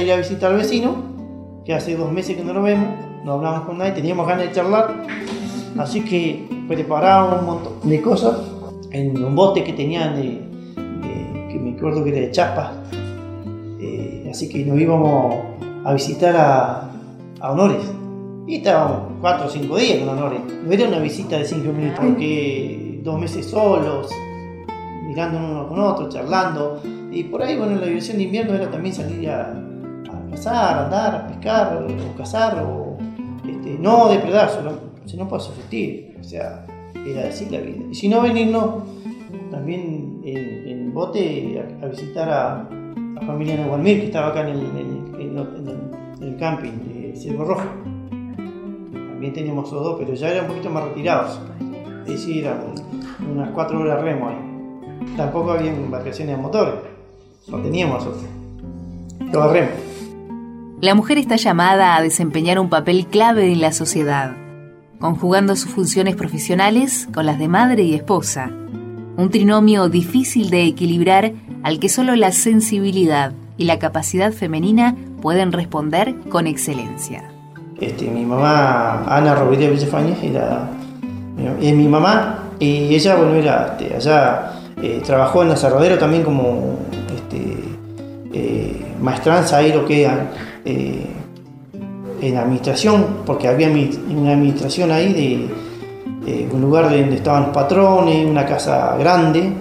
ir, 0.00 0.12
a 0.12 0.16
visitar 0.16 0.50
al 0.50 0.56
vecino, 0.56 0.96
que 1.64 1.74
hace 1.74 1.94
dos 1.96 2.10
meses 2.10 2.36
que 2.36 2.42
no 2.42 2.52
lo 2.54 2.62
vemos, 2.62 2.88
no 3.24 3.34
hablamos 3.34 3.60
con 3.60 3.78
nadie, 3.78 3.92
teníamos 3.92 4.26
ganas 4.26 4.46
de 4.46 4.52
charlar, 4.52 5.04
así 5.78 6.00
que 6.00 6.48
preparamos 6.66 7.40
un 7.40 7.46
montón 7.46 7.72
de 7.84 8.00
cosas 8.02 8.38
en 8.90 9.22
un 9.22 9.36
bote 9.36 9.62
que 9.62 9.72
tenían 9.74 10.16
de, 10.16 10.22
de- 10.22 11.48
que 11.48 11.58
me 11.60 11.76
acuerdo 11.76 12.02
que 12.02 12.10
era 12.10 12.18
de 12.20 12.30
chapa, 12.32 12.72
eh, 13.80 14.26
así 14.30 14.48
que 14.48 14.64
nos 14.64 14.80
íbamos 14.80 15.36
a 15.84 15.92
visitar 15.92 16.34
a, 16.36 16.90
a 17.40 17.52
Honores. 17.52 17.84
Y 18.46 18.56
estábamos 18.56 19.12
cuatro 19.20 19.46
o 19.46 19.50
cinco 19.50 19.76
días 19.76 19.98
con 19.98 20.08
Honores. 20.08 20.40
No 20.64 20.72
era 20.72 20.88
una 20.88 20.98
visita 21.00 21.36
de 21.36 21.44
cinco 21.44 21.70
minutos, 21.70 22.00
porque 22.02 22.98
dos 23.04 23.20
meses 23.20 23.44
solos, 23.46 24.10
mirando 25.18 25.38
uno 25.38 25.68
con 25.68 25.80
otro, 25.80 26.08
charlando. 26.08 26.80
Y 27.10 27.24
por 27.24 27.42
ahí, 27.42 27.56
bueno, 27.56 27.74
la 27.80 27.86
diversión 27.86 28.18
de 28.18 28.24
invierno 28.24 28.54
era 28.54 28.70
también 28.70 28.94
salir 28.94 29.28
a, 29.28 29.50
a 29.50 30.30
cazar, 30.30 30.78
a 30.78 30.84
andar, 30.84 31.14
a 31.16 31.26
pescar, 31.26 31.82
o 31.82 32.16
cazar, 32.16 32.62
o 32.62 32.96
este, 33.48 33.76
no 33.80 34.08
depredar, 34.08 34.48
sino 35.06 35.28
para 35.28 35.42
subsistir. 35.42 36.16
O 36.20 36.22
sea, 36.24 36.64
era 37.04 37.28
así 37.28 37.48
la 37.50 37.58
vida. 37.58 37.84
Y 37.90 37.94
si 37.96 38.08
no, 38.08 38.20
venirnos 38.20 38.84
también 39.50 40.20
en, 40.22 40.68
en 40.68 40.94
bote 40.94 41.64
a, 41.82 41.84
a 41.84 41.88
visitar 41.88 42.28
a, 42.30 42.68
la 43.14 43.20
familia 43.22 43.56
de 43.56 43.64
Gualmir, 43.64 44.00
que 44.00 44.06
estaba 44.06 44.28
acá 44.28 44.42
en 44.42 44.56
el, 44.56 44.60
en 44.60 45.08
en 45.18 45.68
el- 46.22 46.36
camping 46.38 46.70
de 46.86 47.16
Ciervo 47.16 47.44
Rojo. 47.44 47.64
También 48.92 49.32
teníamos 49.32 49.66
esos 49.66 49.82
dos, 49.82 49.96
pero 49.98 50.14
ya 50.14 50.28
eran 50.30 50.44
un 50.44 50.50
poquito 50.52 50.70
más 50.70 50.84
retirados. 50.84 51.40
Es 52.02 52.12
decir, 52.12 52.44
eran 52.44 52.60
unas 53.28 53.50
cuatro 53.50 53.80
horas 53.80 54.00
remo 54.02 54.28
ahí. 54.28 54.47
Tampoco 55.16 55.52
había 55.52 55.72
embarcaciones 55.72 56.36
de 56.36 56.42
motores. 56.42 56.74
No 57.48 57.58
teníamos 57.58 58.04
nosotros. 58.04 58.24
Todo 59.32 59.52
remo. 59.52 59.68
La 60.80 60.94
mujer 60.94 61.18
está 61.18 61.36
llamada 61.36 61.96
a 61.96 62.02
desempeñar 62.02 62.58
un 62.58 62.68
papel 62.68 63.06
clave 63.06 63.52
en 63.52 63.60
la 63.60 63.72
sociedad, 63.72 64.36
conjugando 65.00 65.56
sus 65.56 65.70
funciones 65.72 66.14
profesionales 66.14 67.08
con 67.12 67.26
las 67.26 67.38
de 67.38 67.48
madre 67.48 67.82
y 67.82 67.94
esposa. 67.94 68.50
Un 69.16 69.30
trinomio 69.30 69.88
difícil 69.88 70.50
de 70.50 70.64
equilibrar 70.64 71.32
al 71.64 71.80
que 71.80 71.88
solo 71.88 72.14
la 72.14 72.30
sensibilidad 72.30 73.32
y 73.56 73.64
la 73.64 73.80
capacidad 73.80 74.32
femenina 74.32 74.94
pueden 75.20 75.50
responder 75.50 76.14
con 76.28 76.46
excelencia. 76.46 77.24
Este, 77.80 78.08
mi 78.08 78.24
mamá, 78.24 79.04
Ana 79.04 79.34
Robería 79.34 79.70
Villafañez, 79.70 80.22
era 80.22 80.70
es 81.60 81.74
mi 81.74 81.86
mamá 81.86 82.44
y 82.58 82.94
ella, 82.94 83.16
bueno, 83.16 83.34
era 83.34 83.76
este, 83.78 83.94
allá, 83.94 84.52
eh, 84.82 85.02
trabajó 85.04 85.42
en 85.42 85.50
aserradero 85.50 85.98
también 85.98 86.22
como 86.22 86.76
este, 87.14 87.54
eh, 88.32 88.82
maestranza 89.00 89.58
ahí 89.58 89.72
lo 89.72 89.84
que 89.86 90.04
era 90.04 90.30
eh, 90.64 91.06
en 92.20 92.36
administración, 92.36 93.04
porque 93.26 93.48
había 93.48 93.68
una 93.68 94.32
administración 94.32 94.90
ahí 94.90 95.12
de 95.12 96.48
un 96.52 96.60
lugar 96.60 96.84
donde 96.90 97.14
estaban 97.14 97.44
los 97.44 97.52
patrones, 97.52 98.26
una 98.26 98.44
casa 98.44 98.96
grande 98.98 99.52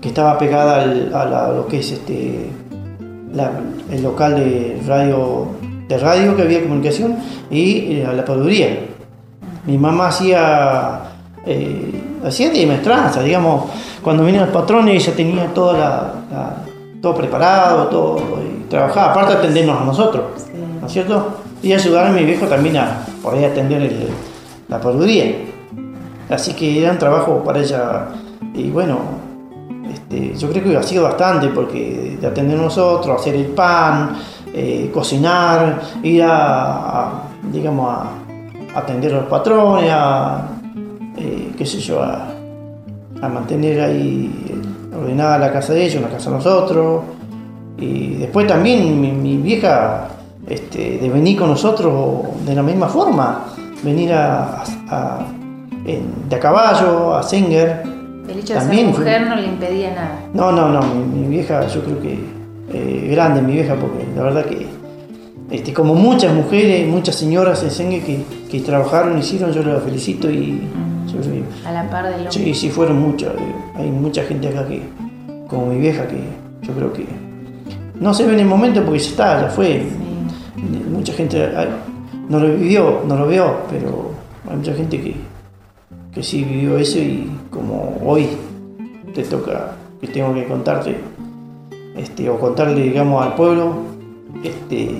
que 0.00 0.08
estaba 0.08 0.36
pegada 0.38 0.82
al- 0.82 1.14
a, 1.14 1.24
la- 1.26 1.52
lo 1.52 1.66
que 1.68 1.78
es 1.78 1.92
este, 1.92 2.48
el 3.90 4.02
local 4.02 4.34
de 4.36 4.80
radio, 4.86 5.46
de 5.88 5.98
radio 5.98 6.34
que 6.36 6.42
había 6.42 6.62
comunicación 6.62 7.16
y 7.50 8.00
a 8.02 8.12
la 8.12 8.24
paduría. 8.24 8.80
Mi 9.66 9.78
mamá 9.78 10.08
hacía, 10.08 11.02
hacía 12.24 12.50
de 12.50 12.66
maestranza, 12.66 13.22
digamos, 13.22 13.64
cuando 14.02 14.24
venían 14.24 14.46
los 14.46 14.54
patrones 14.54 15.06
ella 15.06 15.16
tenía 15.16 15.54
toda 15.54 15.78
la, 15.78 16.54
todo 17.00 17.14
preparado, 17.14 17.86
todo, 17.88 18.18
y 18.42 18.68
trabajaba, 18.68 19.10
aparte 19.10 19.32
de 19.32 19.38
atendernos 19.38 19.80
a 19.80 19.84
nosotros, 19.84 20.24
¿no 20.80 20.86
es 20.86 20.92
cierto? 20.92 21.38
Y 21.62 21.72
ayudar 21.72 22.06
a 22.06 22.10
mi 22.10 22.24
viejo 22.24 22.46
también 22.46 22.76
a 22.76 23.04
poder 23.22 23.50
atender 23.50 24.08
la 24.68 24.80
paduría. 24.80 25.32
Así 26.28 26.54
que 26.54 26.82
era 26.82 26.92
un 26.92 26.98
trabajo 26.98 27.42
para 27.44 27.60
ella, 27.60 28.08
y 28.54 28.70
bueno, 28.70 28.98
este, 29.92 30.34
yo 30.36 30.50
creo 30.50 30.64
que 30.64 30.76
ha 30.76 30.82
sido 30.82 31.04
bastante 31.04 31.48
porque 31.48 32.16
de 32.20 32.26
atender 32.26 32.58
a 32.58 32.62
nosotros, 32.62 33.20
hacer 33.20 33.34
el 33.34 33.46
pan, 33.46 34.16
eh, 34.54 34.90
cocinar, 34.92 35.80
ir 36.02 36.22
a, 36.22 37.06
a, 37.06 37.12
digamos, 37.52 37.88
a 37.94 38.78
atender 38.78 39.12
a 39.14 39.18
los 39.18 39.26
patrones, 39.26 39.90
a, 39.92 40.48
eh, 41.16 41.52
qué 41.56 41.66
sé 41.66 41.78
yo, 41.78 42.02
a, 42.02 42.31
a 43.22 43.28
mantener 43.28 43.80
ahí 43.80 44.30
eh, 44.48 44.96
ordenada 44.96 45.38
la 45.38 45.50
casa 45.52 45.72
de 45.72 45.86
ellos, 45.86 46.02
la 46.02 46.08
casa 46.10 46.28
de 46.30 46.36
nosotros. 46.36 47.02
Y 47.78 48.14
después 48.16 48.46
también 48.46 49.00
mi, 49.00 49.10
mi 49.12 49.36
vieja, 49.38 50.08
este, 50.46 50.98
de 50.98 51.08
venir 51.08 51.38
con 51.38 51.48
nosotros 51.48 52.20
de 52.44 52.54
la 52.54 52.62
misma 52.62 52.88
forma, 52.88 53.46
venir 53.82 54.12
a, 54.12 54.62
a- 54.90 55.26
en- 55.86 56.28
de 56.28 56.36
a 56.36 56.38
caballo, 56.40 57.14
a 57.16 57.22
Senger. 57.22 57.82
El 58.28 58.38
hecho 58.38 58.54
de 58.54 58.60
También 58.60 58.86
ser 58.86 58.94
fue- 58.94 59.04
mujer 59.04 59.26
no 59.28 59.36
le 59.36 59.46
impedía 59.46 59.90
nada. 59.94 60.18
No, 60.34 60.52
no, 60.52 60.68
no, 60.68 60.80
mi, 60.82 61.20
mi 61.20 61.28
vieja, 61.28 61.66
yo 61.66 61.80
creo 61.82 62.00
que 62.00 62.18
eh, 62.72 63.08
grande 63.10 63.42
mi 63.42 63.52
vieja, 63.54 63.74
porque 63.74 64.04
la 64.14 64.22
verdad 64.22 64.44
que, 64.46 64.66
este, 65.50 65.72
como 65.72 65.94
muchas 65.94 66.32
mujeres, 66.34 66.86
muchas 66.88 67.16
señoras 67.16 67.62
en 67.64 67.70
Sengue 67.70 68.00
que, 68.02 68.22
que 68.50 68.60
trabajaron, 68.60 69.18
hicieron, 69.18 69.52
yo 69.52 69.62
la 69.62 69.80
felicito 69.80 70.30
y 70.30 70.60
que- 71.06 71.68
A 71.68 71.72
la 71.72 71.90
par 71.90 72.04
del 72.04 72.14
hombre. 72.14 72.30
Sí, 72.32 72.54
sí, 72.54 72.68
fueron 72.70 73.00
muchas. 73.00 73.32
Hay 73.74 73.90
mucha 73.90 74.22
gente 74.24 74.48
acá 74.48 74.66
que, 74.66 74.82
como 75.48 75.66
mi 75.66 75.78
vieja, 75.78 76.06
que 76.06 76.20
yo 76.62 76.72
creo 76.74 76.92
que 76.92 77.06
no 78.00 78.12
se 78.14 78.26
ve 78.26 78.34
en 78.34 78.40
el 78.40 78.46
momento 78.46 78.82
porque 78.84 78.98
ya 78.98 79.08
está, 79.10 79.40
ya 79.42 79.48
fue. 79.48 79.86
Mucha 80.90 81.12
gente 81.12 81.48
no 82.28 82.38
lo 82.38 82.48
vivió, 82.54 83.00
no 83.06 83.16
lo 83.16 83.26
vio, 83.26 83.56
pero 83.70 84.12
hay 84.48 84.56
mucha 84.56 84.74
gente 84.74 85.00
que, 85.00 85.16
que 86.12 86.22
sí 86.22 86.44
vivió 86.44 86.76
eso 86.78 86.98
y 86.98 87.30
como 87.50 87.98
hoy 88.04 88.28
te 89.14 89.22
toca, 89.24 89.72
que 90.00 90.06
tengo 90.08 90.32
que 90.34 90.44
contarte, 90.46 90.96
este, 91.96 92.28
o 92.30 92.38
contarle, 92.38 92.82
digamos, 92.82 93.24
al 93.24 93.34
pueblo, 93.34 93.72
este, 94.44 94.90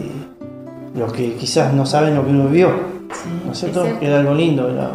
los 0.96 1.12
que 1.12 1.34
quizás 1.34 1.72
no 1.72 1.86
saben 1.86 2.14
lo 2.16 2.24
que 2.24 2.30
uno 2.30 2.44
vivió, 2.46 2.70
¿no 3.46 3.52
es 3.52 3.58
cierto? 3.58 3.86
Era 4.00 4.20
algo 4.20 4.34
lindo, 4.34 4.68
era 4.68 4.90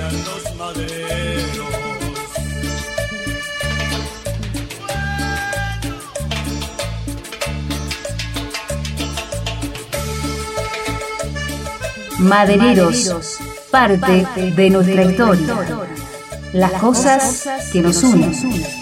bailan 0.00 0.24
los 0.24 0.54
madereros. 0.56 1.70
Madereros, 12.18 13.38
parte 13.70 14.26
de 14.56 14.70
nuestra 14.70 15.04
historia. 15.04 15.56
Las 16.52 16.72
cosas 16.72 17.48
que 17.72 17.80
nos 17.80 18.02
unen. 18.02 18.79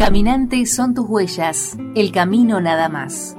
Caminante 0.00 0.64
son 0.64 0.94
tus 0.94 1.04
huellas, 1.06 1.76
el 1.94 2.10
camino 2.10 2.58
nada 2.58 2.88
más. 2.88 3.36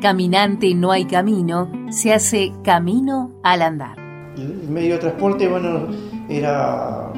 Caminante 0.00 0.74
no 0.74 0.90
hay 0.90 1.04
camino, 1.04 1.70
se 1.90 2.12
hace 2.12 2.52
camino 2.64 3.30
al 3.44 3.62
andar. 3.62 3.96
El 4.36 4.68
medio 4.68 4.94
de 4.94 4.98
transporte, 4.98 5.46
bueno, 5.46 5.86
era 6.28 7.08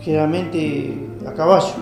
generalmente 0.00 1.08
a 1.26 1.32
caballo. 1.32 1.74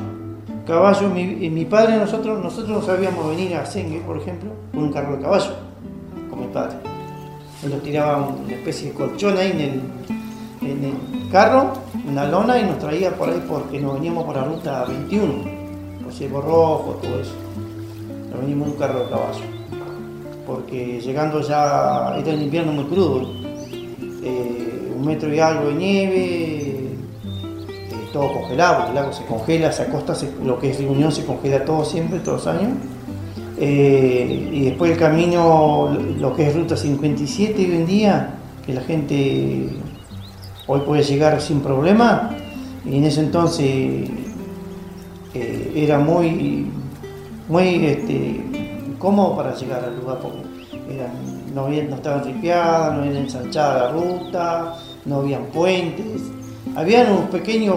Caballo, 0.66 1.10
mi, 1.10 1.50
mi 1.50 1.66
padre, 1.66 1.98
nosotros, 1.98 2.42
nosotros 2.42 2.80
no 2.80 2.82
sabíamos 2.82 3.28
venir 3.28 3.54
a 3.54 3.66
Sengue, 3.66 4.00
por 4.00 4.16
ejemplo, 4.16 4.52
con 4.72 4.84
un 4.84 4.92
carro 4.92 5.16
de 5.18 5.22
caballo, 5.22 5.54
con 6.30 6.40
mi 6.40 6.46
padre. 6.46 6.76
Nos 7.62 7.82
tiraba 7.82 8.28
una 8.28 8.54
especie 8.54 8.88
de 8.88 8.94
colchón 8.94 9.36
ahí 9.36 9.50
en 9.50 9.60
el, 9.60 9.82
en 10.62 10.84
el 10.86 11.30
carro, 11.30 11.74
una 12.08 12.24
lona, 12.24 12.58
y 12.58 12.64
nos 12.64 12.78
traía 12.78 13.14
por 13.14 13.28
ahí 13.28 13.44
porque 13.46 13.78
nos 13.78 13.92
veníamos 13.92 14.24
por 14.24 14.34
la 14.34 14.44
ruta 14.44 14.86
21, 14.86 15.51
Ciervo 16.12 16.40
Rojo, 16.40 16.98
todo 17.02 17.20
eso. 17.20 17.32
Nos 18.30 18.40
venimos 18.40 18.68
en 18.68 18.74
un 18.74 18.78
carro 18.78 19.00
de 19.00 19.10
caballo. 19.10 19.44
Porque 20.46 21.00
llegando 21.00 21.40
ya, 21.40 22.14
era 22.18 22.32
el 22.32 22.42
invierno 22.42 22.72
muy 22.72 22.84
crudo, 22.84 23.30
eh, 24.22 24.92
un 24.94 25.06
metro 25.06 25.32
y 25.32 25.40
algo 25.40 25.68
de 25.68 25.74
nieve, 25.74 26.16
eh, 26.18 26.96
todo 28.12 28.32
congelado, 28.32 28.88
el 28.88 28.94
lago 28.94 29.12
se 29.12 29.24
congela, 29.24 29.72
se 29.72 29.82
acosta, 29.82 30.14
lo 30.44 30.58
que 30.58 30.70
es 30.70 30.78
Reunión 30.78 31.12
se 31.12 31.24
congela 31.24 31.64
todo 31.64 31.84
siempre, 31.84 32.18
todos 32.20 32.44
los 32.44 32.54
años. 32.54 32.72
Eh, 33.58 34.50
y 34.52 34.64
después 34.64 34.90
el 34.90 34.98
camino, 34.98 35.96
lo 36.18 36.34
que 36.34 36.48
es 36.48 36.54
Ruta 36.54 36.76
57 36.76 37.54
hoy 37.56 37.76
en 37.76 37.86
día, 37.86 38.34
que 38.66 38.74
la 38.74 38.82
gente 38.82 39.68
hoy 40.66 40.80
puede 40.80 41.02
llegar 41.02 41.40
sin 41.40 41.60
problema, 41.60 42.36
y 42.84 42.98
en 42.98 43.04
ese 43.04 43.20
entonces 43.20 44.10
eh, 45.34 45.72
era 45.74 45.98
muy, 45.98 46.66
muy 47.48 47.86
este, 47.86 48.40
cómodo 48.98 49.36
para 49.36 49.54
llegar 49.54 49.84
al 49.84 49.98
lugar, 49.98 50.18
porque 50.20 50.38
no, 51.54 51.62
había- 51.66 51.84
no 51.84 51.96
estaban 51.96 52.24
ripiadas, 52.24 52.96
no 52.96 53.04
era 53.04 53.18
ensanchada 53.18 53.84
la 53.84 53.92
ruta, 53.92 54.74
no 55.04 55.16
habían 55.16 55.44
puentes, 55.46 56.22
habían 56.76 57.12
unos 57.12 57.30
pequeños 57.30 57.76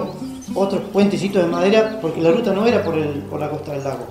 otros 0.54 0.82
puentecitos 0.94 1.44
de 1.44 1.50
madera, 1.50 1.98
porque 2.02 2.22
la 2.22 2.32
ruta 2.32 2.54
no 2.54 2.66
era 2.66 2.84
por, 2.84 2.96
el- 2.98 3.24
por 3.30 3.40
la 3.40 3.50
costa 3.50 3.72
del 3.74 3.84
lago, 3.84 4.06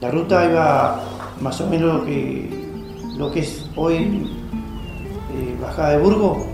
la 0.00 0.10
ruta 0.10 0.44
iba 0.44 1.00
más 1.40 1.60
o 1.60 1.66
menos 1.68 1.94
lo 2.00 2.04
que, 2.04 2.48
lo 3.16 3.30
que 3.30 3.40
es 3.40 3.66
hoy 3.76 4.30
eh, 5.34 5.56
Bajada 5.60 5.90
de 5.90 5.98
Burgo, 5.98 6.46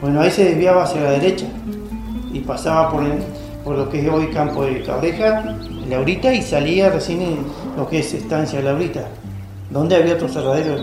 bueno, 0.00 0.20
ahí 0.20 0.30
se 0.30 0.44
desviaba 0.44 0.84
hacia 0.84 1.00
la 1.00 1.10
derecha 1.12 1.46
y 2.32 2.40
pasaba 2.40 2.90
por, 2.90 3.02
por 3.64 3.76
lo 3.78 3.88
que 3.88 4.00
es 4.06 4.08
hoy 4.12 4.26
Campo 4.28 4.64
de 4.64 4.82
Cabreja, 4.82 5.56
Laurita, 5.88 6.32
y 6.32 6.42
salía 6.42 6.90
recién 6.90 7.22
en 7.22 7.36
lo 7.76 7.88
que 7.88 8.00
es 8.00 8.12
Estancia 8.14 8.60
Laurita, 8.60 9.08
donde 9.70 9.96
había 9.96 10.14
otro 10.14 10.28
cerradero 10.28 10.76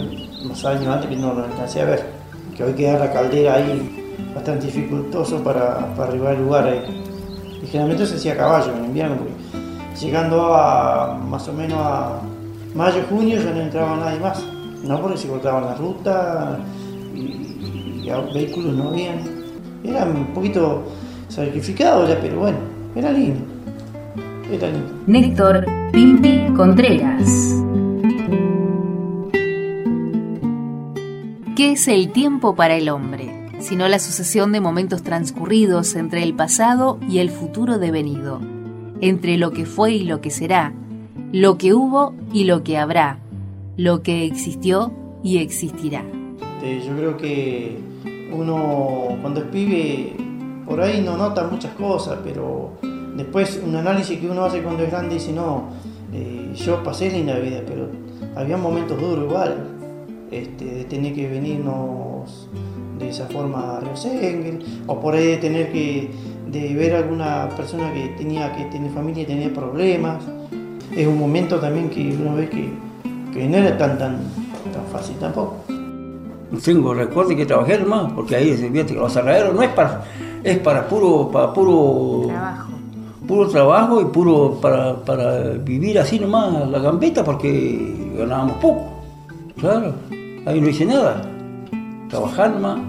unos 0.43 0.66
años 0.66 0.88
antes 0.88 1.10
que 1.10 1.16
no 1.16 1.34
lo 1.34 1.43
alcancé 1.43 1.82
a 1.82 1.86
ver, 1.86 2.06
que 2.56 2.64
hoy 2.64 2.74
queda 2.74 2.99
la 2.99 3.12
caldera 3.12 3.56
ahí 3.56 4.04
bastante 4.34 4.68
dificultoso 4.68 5.43
para, 5.43 5.93
arribar 5.97 6.36
al 6.36 6.43
lugar 6.43 6.68
ahí. 6.68 7.04
Y 7.64 7.68
generalmente 7.68 8.06
se 8.06 8.16
hacía 8.16 8.34
a 8.34 8.38
caballo 8.38 8.74
en 8.76 8.86
invierno, 8.86 9.18
porque 9.18 9.34
llegando 9.99 10.54
a 10.54 11.18
más 11.18 11.47
o 11.47 11.54
menos 11.54 11.80
a 11.80 12.20
mayo, 12.76 13.04
junio 13.10 13.39
ya 13.41 13.51
no 13.51 13.62
entraba 13.62 13.95
nadie 13.97 14.20
más, 14.20 14.43
no 14.84 15.01
porque 15.01 15.18
se 15.18 15.28
cortaban 15.28 15.66
la 15.66 15.76
ruta 15.76 16.60
y, 17.16 18.10
vehículos 18.34 18.74
no 18.74 18.89
habían. 18.89 19.43
Era 19.84 20.06
un 20.06 20.34
poquito 20.34 20.84
sacrificado 21.30 22.08
ya, 22.08 22.20
pero 22.22 22.39
bueno, 22.39 22.58
era 22.95 23.12
lindo. 23.12 23.53
Néstor 25.07 25.65
Pimpi 25.91 26.53
Contreras. 26.55 27.55
¿Qué 31.55 31.71
es 31.71 31.87
el 31.87 32.11
tiempo 32.11 32.55
para 32.55 32.75
el 32.75 32.89
hombre? 32.89 33.49
Sino 33.59 33.87
la 33.87 33.99
sucesión 33.99 34.51
de 34.51 34.59
momentos 34.59 35.03
transcurridos 35.03 35.95
entre 35.95 36.23
el 36.23 36.33
pasado 36.33 36.99
y 37.07 37.19
el 37.19 37.29
futuro 37.29 37.77
devenido, 37.77 38.41
entre 39.01 39.37
lo 39.37 39.51
que 39.51 39.65
fue 39.65 39.93
y 39.93 40.03
lo 40.03 40.19
que 40.19 40.31
será, 40.31 40.73
lo 41.31 41.57
que 41.57 41.73
hubo 41.73 42.13
y 42.33 42.43
lo 42.43 42.63
que 42.63 42.77
habrá, 42.77 43.19
lo 43.77 44.01
que 44.03 44.25
existió 44.25 44.91
y 45.23 45.37
existirá. 45.37 46.03
Este, 46.63 46.87
yo 46.87 46.95
creo 46.95 47.17
que 47.17 47.77
uno 48.31 49.17
cuando 49.21 49.41
es 49.41 49.47
pibe 49.47 50.15
por 50.65 50.79
ahí 50.79 51.01
no 51.01 51.17
nota 51.17 51.47
muchas 51.47 51.73
cosas, 51.73 52.19
pero 52.23 52.71
después 53.16 53.61
un 53.66 53.76
análisis 53.76 54.20
que 54.20 54.30
uno 54.30 54.45
hace 54.45 54.61
cuando 54.61 54.84
es 54.84 54.91
grande 54.91 55.16
dice, 55.16 55.34
no, 55.34 55.70
eh, 56.14 56.51
yo 56.55 56.84
pasé 56.84 57.09
linda 57.09 57.38
vida, 57.39 57.61
pero 57.66 57.88
había 58.36 58.57
momentos 58.57 58.99
duros 58.99 59.26
igual, 59.26 59.55
este, 60.32 60.66
de 60.66 60.84
tener 60.86 61.14
que 61.14 61.28
venirnos 61.30 62.49
de 62.99 63.09
esa 63.09 63.28
forma 63.28 63.78
a 63.78 63.80
Río 63.80 63.95
Sengel, 63.95 64.64
o 64.88 64.99
por 64.99 65.16
ahí 65.16 65.28
de 65.28 65.38
tener 65.38 65.72
que 65.72 66.11
de 66.53 66.74
ver 66.76 66.93
a 66.95 66.99
alguna 66.99 67.49
persona 67.57 67.91
que 67.93 68.09
tenía 68.18 68.55
que 68.55 68.66
tener 68.66 68.91
familia 68.91 69.24
y 69.24 69.26
tenía 69.26 69.53
problemas. 69.53 70.24
Es 70.95 71.07
un 71.07 71.18
momento 71.18 71.59
también 71.59 71.89
que 71.89 72.16
uno 72.16 72.36
ve 72.36 72.47
que, 72.47 72.72
que 73.34 73.47
no 73.47 73.57
era 73.57 73.76
tan, 73.78 73.97
tan, 73.97 74.18
tan 74.72 74.86
fácil 74.91 75.16
tampoco. 75.18 75.55
Tengo 76.64 76.93
recuerdo 76.93 77.36
que 77.36 77.47
trabajé 77.47 77.80
nomás, 77.80 78.11
porque 78.14 78.36
ahí 78.36 78.53
fíjate 78.53 78.93
que 78.93 78.99
los 78.99 79.11
cerraderos 79.11 79.55
no 79.55 79.64
es 79.64 79.70
para, 79.70 80.03
es 80.43 80.59
para 80.59 80.88
puro, 80.88 81.32
para 81.32 81.51
puro 81.51 82.28
Trabajo. 82.28 82.72
Puro 83.28 83.47
trabajo 83.49 84.01
y 84.01 84.05
puro 84.05 84.57
para, 84.61 84.95
para 85.03 85.39
vivir 85.51 85.97
así 85.99 86.19
nomás 86.19 86.67
la 86.69 86.80
gambeta 86.80 87.24
porque 87.24 88.11
ganábamos 88.17 88.57
poco. 88.57 88.82
Claro, 89.59 89.93
ahí 90.45 90.59
no 90.59 90.69
hice 90.69 90.86
nada. 90.86 91.21
Trabajar 92.09 92.51
nomás, 92.51 92.80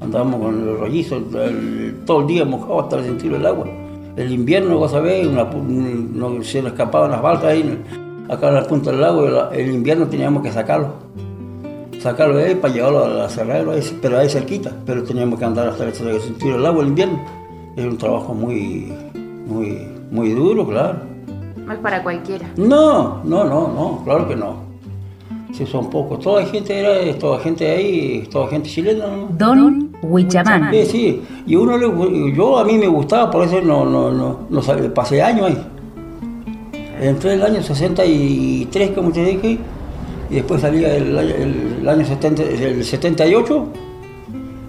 andábamos 0.00 0.40
con 0.40 0.66
los 0.66 0.78
rollizos 0.80 1.22
todo 2.06 2.20
el 2.20 2.26
día 2.26 2.44
mojado 2.44 2.80
hasta 2.80 2.96
el 2.98 3.46
agua. 3.46 3.66
El 4.16 4.32
invierno, 4.32 4.76
vos 4.76 4.90
sabés, 4.90 5.26
una 5.26 5.48
pu- 5.50 5.62
no, 5.62 6.42
se 6.42 6.62
nos 6.62 6.72
escapaban 6.72 7.10
las 7.12 7.22
balsas 7.22 7.46
ahí, 7.46 7.78
acá 8.28 8.48
en 8.48 8.54
la 8.54 8.64
punta 8.64 8.90
del 8.90 9.00
lago, 9.00 9.48
el, 9.52 9.72
invierno 9.72 10.06
teníamos 10.08 10.42
que 10.42 10.52
sacarlo. 10.52 10.88
sacarlo 12.00 12.36
de 12.36 12.44
ahí 12.46 12.54
para 12.56 12.74
llevarlo 12.74 13.04
al 13.04 13.20
aserradero, 13.22 13.70
ahí- 13.72 13.98
pero 14.02 14.18
ahí 14.18 14.28
cerquita. 14.28 14.72
Pero 14.84 15.02
teníamos 15.04 15.38
que 15.38 15.44
andar 15.44 15.68
hasta 15.68 15.84
el 15.84 15.94
sentir 16.20 16.52
el 16.54 16.66
agua 16.66 16.82
el 16.82 16.88
invierno. 16.88 17.18
Es 17.76 17.84
un 17.84 17.96
trabajo 17.96 18.34
muy, 18.34 18.92
muy, 19.50 19.86
muy 20.10 20.30
duro, 20.30 20.66
claro. 20.66 20.98
No 21.66 21.72
es 21.72 21.78
para 21.80 22.02
cualquiera. 22.02 22.48
No, 22.56 23.22
no, 23.24 23.44
no, 23.44 23.68
no, 23.68 24.00
claro 24.04 24.26
que 24.28 24.36
no. 24.36 24.70
Si 25.52 25.66
son 25.66 25.90
pocos, 25.90 26.20
toda 26.20 26.44
gente 26.46 26.78
era, 26.78 27.18
toda 27.18 27.40
gente 27.40 27.68
ahí, 27.68 28.26
toda 28.30 28.48
gente 28.48 28.68
chilena. 28.70 29.06
¿no? 29.06 29.28
Don 29.36 29.90
Huichamán. 30.00 30.70
Sí, 30.72 30.84
sí. 30.86 31.22
Y 31.46 31.56
uno 31.56 31.76
le, 31.76 32.32
yo 32.34 32.58
a 32.58 32.64
mí 32.64 32.78
me 32.78 32.86
gustaba, 32.86 33.30
por 33.30 33.44
eso 33.44 33.60
no, 33.60 33.84
no, 33.84 34.10
no, 34.12 34.40
no 34.48 34.60
pasé 34.94 35.20
años 35.22 35.46
ahí. 35.46 35.58
Entré 37.00 37.34
el 37.34 37.42
año 37.42 37.62
63, 37.62 38.90
como 38.90 39.10
te 39.10 39.24
dije, 39.24 39.58
y 40.30 40.34
después 40.34 40.60
salí 40.60 40.84
el, 40.84 41.18
año- 41.18 41.34
el 41.80 41.88
año 41.88 42.04
70, 42.04 42.42
el 42.42 42.84
78, 42.84 43.66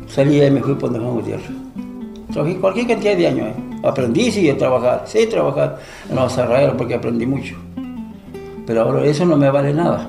salí 0.08 0.42
y 0.42 0.50
me 0.50 0.62
fui 0.62 0.74
por 0.76 0.92
donde 0.92 1.00
Juan 1.00 1.14
Gutiérrez. 1.16 1.50
Trabajé 2.32 2.56
cualquier 2.58 2.88
cantidad 2.88 3.18
de 3.18 3.28
años 3.28 3.48
ahí. 3.48 3.80
Aprendí, 3.84 4.32
sí, 4.32 4.50
a 4.50 4.58
trabajar, 4.58 5.04
sé 5.06 5.28
trabajar 5.28 5.80
en 6.10 6.16
los 6.16 6.32
aserraderos 6.32 6.76
porque 6.78 6.96
aprendí 6.96 7.26
mucho. 7.26 7.56
Pero 8.66 8.82
ahora 8.84 9.04
eso 9.06 9.26
no 9.26 9.38
me 9.38 9.50
vale 9.50 9.74
nada. 9.74 10.08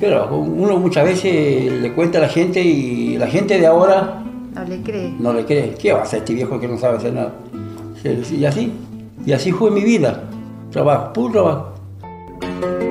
Pero 0.00 0.34
uno 0.36 0.76
muchas 0.78 1.04
veces 1.04 1.72
le 1.72 1.92
cuenta 1.92 2.18
a 2.18 2.22
la 2.22 2.28
gente 2.28 2.60
y 2.60 3.16
la 3.16 3.26
gente 3.26 3.58
de 3.58 3.66
ahora 3.66 4.22
No 4.54 4.64
le 4.64 4.80
cree. 4.82 5.12
no 5.18 5.32
le 5.32 5.44
cree. 5.44 5.74
¿Qué 5.74 5.92
va 5.92 6.00
a 6.00 6.02
hacer 6.02 6.20
este 6.20 6.34
viejo 6.34 6.58
que 6.58 6.68
no 6.68 6.78
sabe 6.78 6.96
hacer 6.98 7.12
nada? 7.12 7.32
Y 8.04 8.44
así, 8.44 8.72
y 9.24 9.32
así 9.32 9.50
fue 9.52 9.70
mi 9.70 9.82
vida. 9.82 10.22
Trabajo, 10.70 11.12
puro 11.12 11.32
trabajo. 11.32 12.83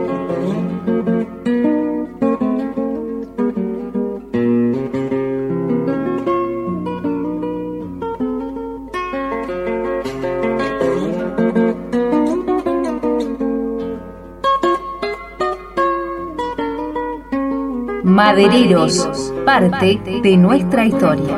Madereros, 18.34 19.31
parte 19.45 20.01
de 20.23 20.38
nuestra 20.38 20.88
historia. 20.88 21.38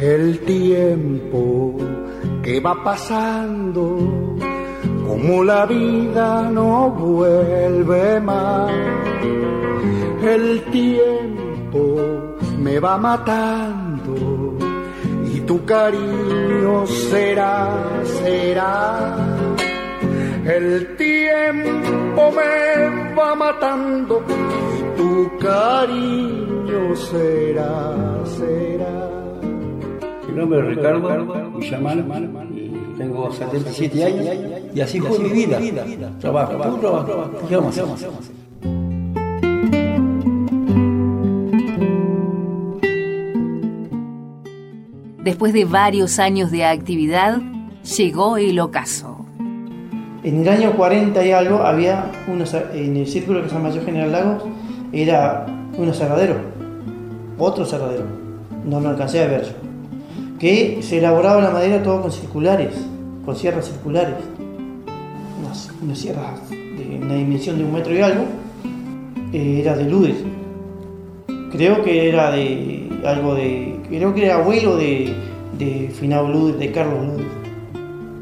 El 0.00 0.40
tiempo 0.40 1.76
que 2.42 2.58
va 2.58 2.82
pasando, 2.82 4.34
como 5.06 5.44
la 5.44 5.64
vida 5.66 6.50
no 6.50 6.90
vuelve 6.90 8.20
más. 8.20 8.72
El 10.24 10.64
tiempo 10.72 12.34
me 12.58 12.80
va 12.80 12.98
matando 12.98 14.56
y 15.32 15.38
tu 15.42 15.64
cariño 15.64 16.84
será, 16.88 17.68
será. 18.24 19.16
El 20.46 20.96
tiempo 20.96 22.32
me 22.32 23.01
va 23.22 23.34
matando 23.34 24.22
y 24.28 24.98
tu 24.98 25.38
cariño 25.38 26.96
será, 26.96 27.94
será. 28.24 29.10
Mi 30.28 30.34
nombre 30.34 30.58
es 30.60 30.76
Ricardo 30.76 31.50
Villamán, 31.56 32.48
y 32.54 32.98
tengo 32.98 33.32
77 33.32 34.04
años 34.04 34.26
y 34.74 34.80
así 34.80 35.00
fue 35.00 35.18
mi 35.20 35.30
vida. 35.30 35.60
Trabajo, 36.20 36.56
trabajo. 36.78 37.30
¿Qué 37.48 37.56
vamos 37.56 37.78
a 37.78 37.82
hacer? 37.94 38.10
Después 45.22 45.52
de 45.52 45.64
varios 45.64 46.18
años 46.18 46.50
de 46.50 46.64
actividad, 46.64 47.40
llegó 47.96 48.36
el 48.38 48.58
ocaso. 48.58 49.11
En 50.24 50.40
el 50.40 50.48
año 50.48 50.76
40 50.76 51.26
y 51.26 51.32
algo 51.32 51.62
había 51.62 52.12
unos, 52.28 52.54
en 52.54 52.96
el 52.96 53.08
círculo 53.08 53.42
que 53.42 53.48
se 53.48 53.56
llama 53.56 53.70
Yo 53.70 53.82
General 53.82 54.12
Lagos, 54.12 54.44
era 54.92 55.46
un 55.76 55.88
aserradero, 55.88 56.36
otro 57.38 57.64
aserradero, 57.64 58.04
no 58.64 58.78
lo 58.78 58.90
alcancé 58.90 59.20
a 59.20 59.26
ver 59.26 59.42
yo, 59.42 59.52
que 60.38 60.78
se 60.80 60.98
elaboraba 60.98 61.42
la 61.42 61.50
madera 61.50 61.82
todo 61.82 62.02
con 62.02 62.12
circulares, 62.12 62.72
con 63.24 63.34
sierras 63.34 63.66
circulares, 63.66 64.14
unas, 65.40 65.70
unas 65.82 65.98
sierras 65.98 66.48
de 66.50 67.00
una 67.02 67.14
dimensión 67.14 67.58
de 67.58 67.64
un 67.64 67.72
metro 67.72 67.92
y 67.92 68.00
algo, 68.00 68.22
eh, 69.32 69.58
era 69.60 69.76
de 69.76 69.90
Ludes, 69.90 70.18
creo 71.50 71.82
que 71.82 72.08
era 72.08 72.30
de 72.30 72.88
algo 73.04 73.34
de, 73.34 73.76
creo 73.88 74.14
que 74.14 74.26
era 74.26 74.36
abuelo 74.36 74.76
de, 74.76 75.12
de 75.58 75.90
Finado 75.92 76.28
Ludes, 76.28 76.60
de 76.60 76.70
Carlos 76.70 77.06
Ludes, 77.06 77.26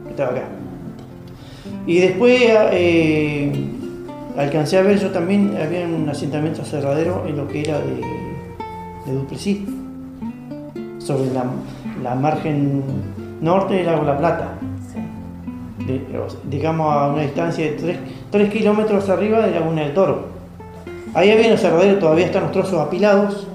que 0.05 0.11
estaba 0.11 0.30
acá. 0.30 0.59
Y 1.91 1.99
después 1.99 2.41
eh, 2.72 3.51
alcancé 4.36 4.78
a 4.78 4.82
ver 4.82 5.01
yo 5.01 5.11
también, 5.11 5.57
había 5.61 5.84
un 5.86 6.09
asentamiento 6.09 6.62
aserradero 6.62 7.24
en 7.26 7.36
lo 7.36 7.49
que 7.49 7.62
era 7.62 7.80
de, 7.80 7.97
de 9.07 9.12
Duplessis, 9.12 9.59
sobre 10.99 11.32
la, 11.32 11.47
la 12.01 12.14
margen 12.14 12.84
norte 13.41 13.74
del 13.74 13.86
lago 13.86 14.05
La 14.05 14.16
Plata. 14.16 14.53
De- 15.84 16.01
digamos 16.49 16.95
a 16.95 17.09
una 17.09 17.22
distancia 17.22 17.64
de 17.72 17.99
3, 18.30 18.51
kilómetros 18.53 19.09
arriba 19.09 19.41
de 19.45 19.51
Laguna 19.51 19.82
del 19.82 19.93
Toro. 19.93 20.28
Ahí 21.14 21.32
había 21.32 21.49
un 21.49 21.55
aserradero, 21.55 21.99
todavía 21.99 22.26
están 22.26 22.45
los 22.45 22.53
trozos 22.53 22.78
apilados. 22.78 23.49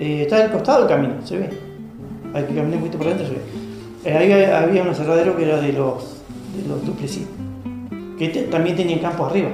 Eh, 0.00 0.22
está 0.22 0.42
al 0.42 0.52
costado 0.52 0.86
del 0.86 0.88
camino, 0.88 1.14
se 1.22 1.36
ve. 1.36 1.50
Hay 2.32 2.44
que 2.44 2.54
caminar 2.54 2.76
un 2.76 2.78
poquito 2.78 2.96
por 2.96 3.08
dentro, 3.08 3.26
se 3.26 3.32
ve. 3.34 3.40
Eh, 4.06 4.16
ahí 4.16 4.32
había, 4.50 4.82
un 4.82 4.88
aserradero 4.88 5.36
que 5.36 5.44
era 5.44 5.60
de 5.60 5.74
los, 5.74 6.22
de 6.56 6.66
los 6.66 6.84
Duplessis, 6.86 7.26
que 8.22 8.28
te- 8.28 8.42
también 8.44 8.76
tenían 8.76 9.00
campo 9.00 9.26
arriba. 9.26 9.48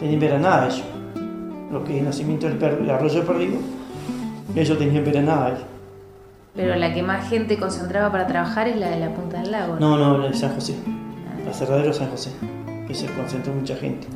Tenían 0.00 0.18
veranada 0.20 0.66
ellos. 0.66 0.82
Lo 1.70 1.84
que 1.84 1.92
es 1.94 1.98
el 1.98 2.04
nacimiento 2.06 2.46
del 2.48 2.56
per- 2.56 2.78
el 2.82 2.88
arroyo 2.88 3.24
perdido, 3.26 3.56
ellos 4.54 4.78
tenían 4.78 5.04
veranada 5.04 5.48
ellos. 5.48 5.64
Pero 6.54 6.74
la 6.76 6.94
que 6.94 7.02
más 7.02 7.28
gente 7.28 7.58
concentraba 7.58 8.10
para 8.10 8.26
trabajar 8.26 8.66
es 8.68 8.76
la 8.78 8.88
de 8.88 8.98
la 9.00 9.10
Punta 9.12 9.40
del 9.42 9.50
Lago. 9.52 9.76
No, 9.78 9.98
no, 9.98 10.16
la 10.16 10.28
de 10.28 10.34
San 10.34 10.54
José. 10.54 10.74
La 11.44 11.50
Aserradero 11.50 11.92
San 11.92 12.08
José. 12.08 12.30
Que 12.86 12.94
se 12.94 13.06
concentró 13.08 13.52
mucha 13.52 13.76
gente. 13.76 14.06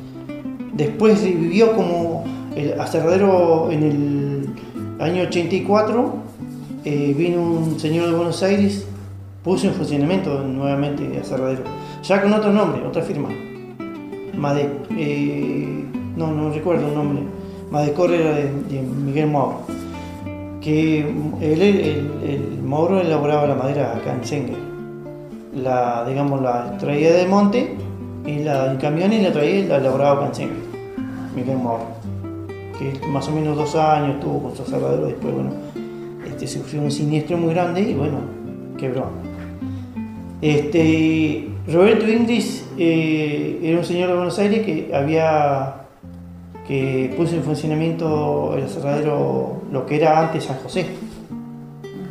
Después 0.72 1.22
vivió 1.22 1.72
como 1.76 2.24
el 2.56 2.80
aserradero 2.80 3.68
en 3.70 3.82
el 3.82 5.02
año 5.02 5.22
84. 5.24 6.14
eh, 6.84 7.14
vino 7.14 7.42
un 7.42 7.78
señor 7.78 8.06
de 8.06 8.12
Buenos 8.16 8.42
Aires, 8.42 8.86
puso 9.44 9.66
en 9.66 9.74
funcionamiento 9.74 10.40
nuevamente 10.42 11.18
aserradero. 11.20 11.62
Ya 12.02 12.22
con 12.22 12.32
otro 12.32 12.50
nombre, 12.50 12.86
otra 12.86 13.02
firma. 13.02 13.28
Made, 14.40 14.68
eh, 14.96 15.84
no, 16.16 16.32
no 16.32 16.50
recuerdo 16.50 16.88
el 16.88 16.94
nombre. 16.94 17.22
Madecor 17.70 18.12
era 18.12 18.34
de, 18.34 18.82
Miguel 18.82 19.30
Mauro. 19.30 19.60
Que 20.60 21.00
él, 21.00 21.62
el, 21.62 22.10
el 22.28 22.62
Mauro 22.62 23.00
elaboraba 23.00 23.46
la 23.46 23.54
madera 23.54 23.96
acá 23.96 24.14
en 24.14 24.24
Sengue 24.24 24.70
la, 25.54 26.04
digamos, 26.06 26.40
la 26.42 26.76
traía 26.78 27.12
del 27.12 27.28
monte 27.28 27.74
y 28.26 28.38
la 28.40 28.70
en 28.70 28.78
camiones 28.78 29.22
la 29.22 29.32
traía 29.32 29.60
y 29.60 29.66
la 29.66 29.76
elaboraba 29.78 30.26
acá 30.26 30.42
en 30.42 30.50
Miguel 31.34 31.58
Mauro. 31.58 31.86
Que 32.78 33.06
más 33.08 33.28
o 33.28 33.32
menos 33.32 33.56
dos 33.56 33.74
años 33.74 34.20
tuvo 34.20 34.42
con 34.44 34.56
su 34.56 34.62
aserradero, 34.62 35.06
después, 35.06 35.34
bueno, 35.34 35.50
este, 36.26 36.46
sufrió 36.46 36.82
un 36.82 36.90
siniestro 36.90 37.36
muy 37.36 37.52
grande 37.52 37.82
y, 37.82 37.94
bueno, 37.94 38.18
quebró. 38.78 39.08
Este, 40.40 41.48
Roberto 41.72 42.08
Inglis 42.08 42.64
eh, 42.78 43.60
era 43.62 43.78
un 43.78 43.84
señor 43.84 44.08
de 44.08 44.14
Buenos 44.14 44.38
Aires 44.38 44.64
que 44.64 44.90
había 44.92 45.80
que 46.66 47.12
puso 47.16 47.34
en 47.34 47.42
funcionamiento 47.42 48.54
el 48.56 48.64
aserradero, 48.64 49.62
lo 49.72 49.86
que 49.86 49.96
era 49.96 50.20
antes 50.20 50.44
San 50.44 50.56
José. 50.58 50.86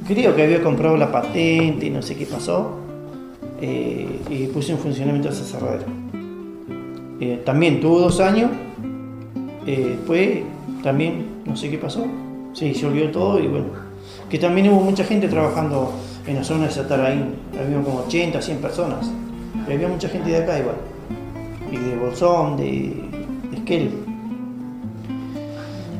Creo 0.08 0.36
que 0.36 0.44
había 0.44 0.62
comprado 0.62 0.98
la 0.98 1.12
patente 1.12 1.86
y 1.86 1.90
no 1.90 2.02
sé 2.02 2.16
qué 2.18 2.26
pasó, 2.26 2.72
eh, 3.62 4.20
y 4.30 4.48
puso 4.48 4.74
en 4.74 4.80
funcionamiento 4.80 5.30
ese 5.30 5.44
aserradero. 5.44 5.86
Eh, 7.22 7.42
también 7.46 7.80
tuvo 7.80 8.02
dos 8.02 8.20
años, 8.20 8.52
eh, 9.66 9.96
después 9.98 10.40
también 10.84 11.26
no 11.46 11.56
sé 11.56 11.70
qué 11.70 11.78
pasó, 11.78 12.06
se 12.54 12.66
disolvió 12.66 13.12
todo 13.12 13.40
y 13.40 13.48
bueno, 13.48 13.68
que 14.30 14.40
también 14.40 14.70
hubo 14.70 14.82
mucha 14.82 15.04
gente 15.04 15.28
trabajando 15.28 15.94
en 16.28 16.36
la 16.36 16.44
zona 16.44 16.66
de 16.66 16.72
Sataraín, 16.72 17.36
había 17.58 17.82
como 17.82 18.00
80, 18.08 18.42
100 18.42 18.58
personas, 18.58 19.10
había 19.76 19.88
mucha 19.88 20.10
gente 20.10 20.30
de 20.30 20.38
acá 20.38 20.60
igual, 20.60 20.76
y 21.72 21.78
de 21.78 21.96
Bolsón, 21.98 22.58
de, 22.58 22.64
de 23.52 23.58
Esquel. 23.58 23.92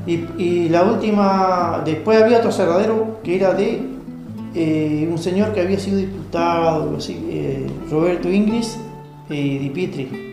Y, 0.06 0.70
la 0.70 0.84
última, 0.84 1.84
después 1.86 2.22
había 2.22 2.38
otro 2.38 2.50
aserradero 2.50 3.20
que 3.24 3.36
era 3.36 3.54
de 3.54 3.80
eh, 4.56 5.08
un 5.10 5.20
señor 5.20 5.54
que 5.54 5.62
había 5.62 5.78
sido 5.78 5.98
diputado, 5.98 6.98
eh, 7.10 7.68
Roberto 7.92 8.28
Inglis 8.28 8.80
y 9.30 9.60
Di 9.60 9.70
Pietri. 9.70 10.04
Eh, 10.04 10.30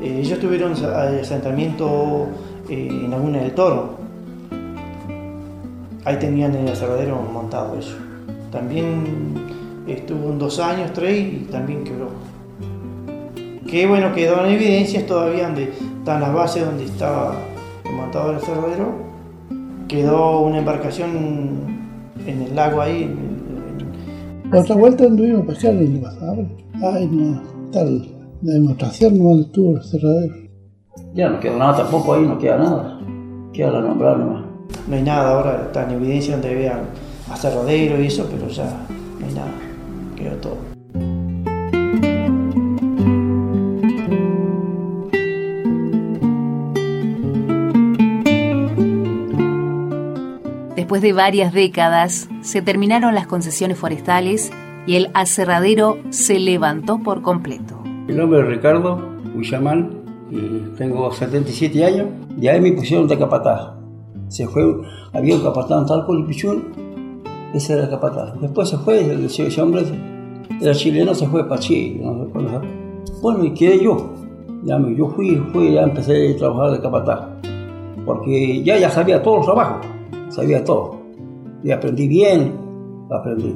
Eh, 0.00 0.20
ellos 0.20 0.38
tuvieron 0.38 0.72
asentamiento 0.72 2.28
eh, 2.68 2.88
en 2.88 3.10
Laguna 3.10 3.38
del 3.38 3.52
Toro. 3.52 3.98
Ahí 6.04 6.16
tenían 6.18 6.54
el 6.54 6.68
aserradero 6.68 7.16
montado 7.16 7.74
ellos. 7.74 7.96
También 8.52 9.34
estuvo 9.92 10.30
en 10.30 10.38
dos 10.38 10.58
años, 10.60 10.92
tres, 10.92 11.18
y 11.32 11.46
también 11.50 11.84
quebró. 11.84 12.08
Que 13.66 13.86
bueno, 13.86 14.14
quedó 14.14 14.44
en 14.46 14.52
evidencias 14.54 15.04
todavía 15.06 15.46
donde 15.46 15.64
están 15.98 16.20
las 16.20 16.32
bases 16.32 16.64
donde 16.64 16.84
estaba 16.84 17.34
montado 17.94 18.30
el 18.30 18.36
aserradero. 18.36 18.92
Quedó 19.88 20.40
una 20.40 20.58
embarcación 20.58 21.10
en 22.26 22.42
el 22.42 22.54
lago 22.56 22.80
ahí, 22.80 23.02
en- 23.04 23.38
La 24.50 24.60
otra 24.60 24.76
vuelta 24.76 25.04
anduvimos 25.04 25.46
pescando 25.46 25.82
en 25.84 25.96
el 25.96 26.00
pasado. 26.00 26.46
Ay, 26.82 27.06
no, 27.10 27.42
tal. 27.70 28.08
La 28.42 28.54
demostración 28.54 29.18
no 29.18 29.40
estuvo 29.40 29.76
el 29.76 29.82
cerradero. 29.84 30.34
Ya 31.14 31.28
no 31.28 31.40
queda 31.40 31.56
nada 31.58 31.76
tampoco 31.78 32.14
ahí, 32.14 32.22
no 32.26 32.38
queda 32.38 32.56
nada. 32.58 33.00
Queda 33.52 33.72
la 33.72 33.80
nombrar 33.82 34.18
nomás. 34.18 34.44
No 34.88 34.96
hay 34.96 35.02
nada 35.02 35.30
ahora, 35.32 35.62
está 35.66 35.84
en 35.84 35.96
evidencia 35.96 36.34
donde 36.34 36.54
vean 36.54 36.80
aserradero 37.30 38.00
y 38.02 38.06
eso, 38.06 38.26
pero 38.30 38.48
ya 38.48 38.64
no 39.20 39.26
hay 39.26 39.34
nada, 39.34 39.48
quedó 40.18 40.36
todo. 40.36 40.58
Después 50.76 51.02
de 51.02 51.12
varias 51.12 51.52
décadas, 51.52 52.28
se 52.40 52.62
terminaron 52.62 53.14
las 53.14 53.26
concesiones 53.26 53.76
forestales 53.76 54.50
y 54.86 54.96
el 54.96 55.10
aserradero 55.12 55.98
se 56.08 56.38
levantó 56.38 57.02
por 57.02 57.20
completo. 57.20 57.78
Mi 58.06 58.14
nombre 58.14 58.40
es 58.40 58.46
Ricardo 58.46 58.98
Villamán 59.34 59.98
y 60.30 60.76
tengo 60.78 61.12
77 61.12 61.84
años. 61.84 62.06
Y 62.40 62.48
ahí 62.48 62.60
me 62.60 62.72
pusieron 62.72 63.06
de 63.06 63.18
capataz. 63.18 63.74
Se 64.28 64.46
fue, 64.46 64.62
había 65.12 65.34
un 65.34 65.42
capataz 65.42 65.82
en 65.82 65.86
Talco 65.86 66.18
y 66.18 66.24
Pichún, 66.24 66.72
ese 67.54 67.74
era 67.74 67.84
el 67.84 67.90
capataz. 67.90 68.40
Después 68.40 68.68
se 68.68 68.78
fue, 68.78 69.00
ese, 69.24 69.62
hombre 69.62 69.84
era 70.60 70.74
chileno, 70.74 71.14
se 71.14 71.26
fue 71.26 71.48
para 71.48 71.60
Chile. 71.60 72.00
no. 72.02 72.28
Bueno, 73.22 73.44
y 73.44 73.52
quedé 73.52 73.82
yo. 73.82 74.14
Yo 74.64 75.08
fui, 75.10 75.36
fui, 75.52 75.72
ya 75.72 75.82
empecé 75.82 76.34
a 76.34 76.36
trabajar 76.36 76.72
de 76.72 76.80
capataz. 76.80 77.28
Porque 78.04 78.62
ya, 78.62 78.78
ya 78.78 78.90
sabía 78.90 79.22
todos 79.22 79.38
los 79.38 79.46
trabajos, 79.46 79.86
sabía 80.28 80.64
todo. 80.64 80.98
Y 81.62 81.70
aprendí 81.70 82.08
bien, 82.08 82.54
aprendí. 83.10 83.54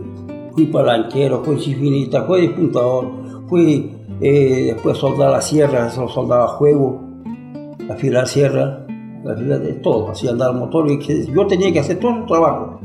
Fui 0.53 0.66
palanquero, 0.66 1.43
fui 1.43 1.57
chifinita, 1.59 2.24
fui 2.24 2.43
despuntador, 2.43 3.11
fui 3.49 3.90
eh, 4.20 4.72
después 4.74 4.99
soldar 4.99 5.30
la 5.30 5.40
sierra, 5.40 5.88
soldaba 5.90 6.49
juego, 6.49 7.01
afilar 7.90 8.28
sierra, 8.28 8.86
afilar 9.30 9.61
de 9.61 9.72
todo, 9.74 10.11
hacía 10.11 10.30
andar 10.30 10.55
motor 10.55 10.90
y 10.90 10.99
yo 11.32 11.47
tenía 11.47 11.72
que 11.72 11.80
hacer 11.80 11.99
todo 11.99 12.16
el 12.16 12.26
trabajo. 12.26 12.80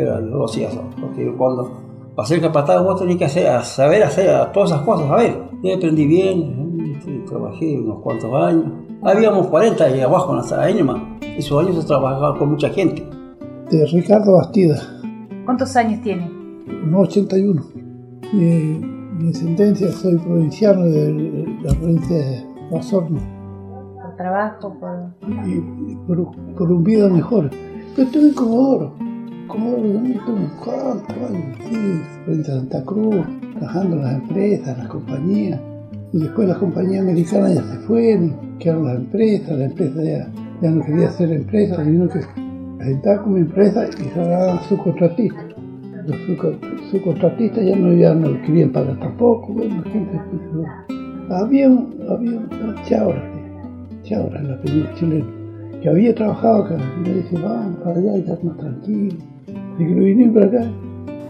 Pero 0.00 0.18
yo 0.18 0.26
lo 0.28 0.44
hacía 0.46 0.70
porque 0.98 1.30
cuando 1.36 1.70
para 2.16 2.26
ser 2.26 2.40
capataz 2.40 2.82
vos 2.82 2.98
tenías 2.98 3.18
que 3.18 3.24
hacer, 3.26 3.62
saber 3.62 4.02
hacer 4.02 4.50
todas 4.50 4.70
esas 4.70 4.82
cosas, 4.82 5.10
a 5.10 5.16
ver. 5.16 5.42
Yo 5.62 5.76
aprendí 5.76 6.06
bien, 6.06 6.98
eh, 7.06 7.24
trabajé 7.28 7.78
unos 7.78 8.00
cuantos 8.00 8.32
años. 8.32 8.64
Habíamos 9.02 9.48
40 9.48 9.84
ahí 9.84 10.00
abajo 10.00 10.32
en 10.32 10.50
la 10.50 10.72
nomás. 10.72 11.02
Esos 11.36 11.62
años 11.62 11.82
se 11.82 11.86
trabajaba 11.86 12.38
con 12.38 12.52
mucha 12.52 12.70
gente. 12.70 13.06
De 13.70 13.86
Ricardo 13.92 14.36
Bastida, 14.36 14.80
¿Cuántos 15.44 15.76
años 15.76 16.00
tiene? 16.00 16.30
181. 16.66 17.62
Mi, 18.32 18.44
mi 19.18 19.26
descendencia, 19.26 19.92
soy 19.92 20.16
provinciano 20.16 20.82
de 20.82 21.46
la 21.62 21.74
provincia 21.74 22.16
de 22.16 22.46
Osorno. 22.70 23.20
¿Por 24.02 24.16
trabajo? 24.16 24.78
¿Por...? 24.80 25.10
y 25.46 25.94
por, 26.06 26.54
por 26.56 26.72
un 26.72 26.84
vida 26.84 27.06
mejor. 27.10 27.50
Yo 27.98 28.04
estuve 28.04 28.28
en 28.28 28.34
Comodoro. 28.34 29.09
En 29.54 30.48
cuántos 30.64 31.16
años, 31.16 31.56
sí, 31.68 32.00
provincia 32.24 32.54
de 32.54 32.60
Santa 32.60 32.84
Cruz, 32.84 33.16
trabajando 33.58 33.96
en 33.96 34.02
las 34.02 34.14
empresas, 34.14 34.78
las 34.78 34.88
compañías. 34.88 35.60
Y 36.12 36.18
después 36.18 36.48
las 36.48 36.58
compañías 36.58 37.02
americanas 37.02 37.54
ya 37.54 37.62
se 37.62 37.78
fueron, 37.80 38.34
quedaron 38.58 38.84
las 38.86 38.96
empresas, 38.96 39.58
la 39.58 39.64
empresa 39.66 40.02
ya, 40.02 40.70
no 40.70 40.84
quería 40.84 41.10
ser 41.10 41.32
empresa, 41.32 41.84
sino 41.84 42.08
que 42.08 42.18
estaba 42.90 43.22
como 43.22 43.36
empresa 43.36 43.86
y 43.86 44.04
se 44.08 44.20
daban 44.20 44.60
subcontratistas. 44.68 45.44
Los 46.06 46.16
subco- 46.26 46.58
subcontratistas 46.90 47.64
ya 47.64 47.76
no, 47.76 47.92
ya 47.92 48.14
no 48.14 48.40
querían 48.42 48.70
pagar 48.70 48.98
tampoco, 48.98 49.52
bueno, 49.52 49.82
la 49.84 49.90
gente 49.90 50.18
Había 51.30 51.68
un, 51.68 51.94
había 52.08 52.38
un 52.38 52.48
Chaura, 52.88 53.22
Chaura, 54.02 54.40
el 54.40 54.52
apellido 54.54 54.86
chileno, 54.96 55.26
que 55.80 55.88
había 55.88 56.14
trabajado 56.14 56.64
acá, 56.64 56.76
y 57.04 57.08
dice, 57.10 57.36
vamos 57.40 57.76
para 57.84 57.98
allá 57.98 58.16
y 58.16 58.20
estar 58.20 58.44
más 58.44 58.56
tranquilo. 58.56 59.16
Lo 59.80 60.04
vinimos 60.04 60.34
para 60.34 60.46
acá. 60.46 60.70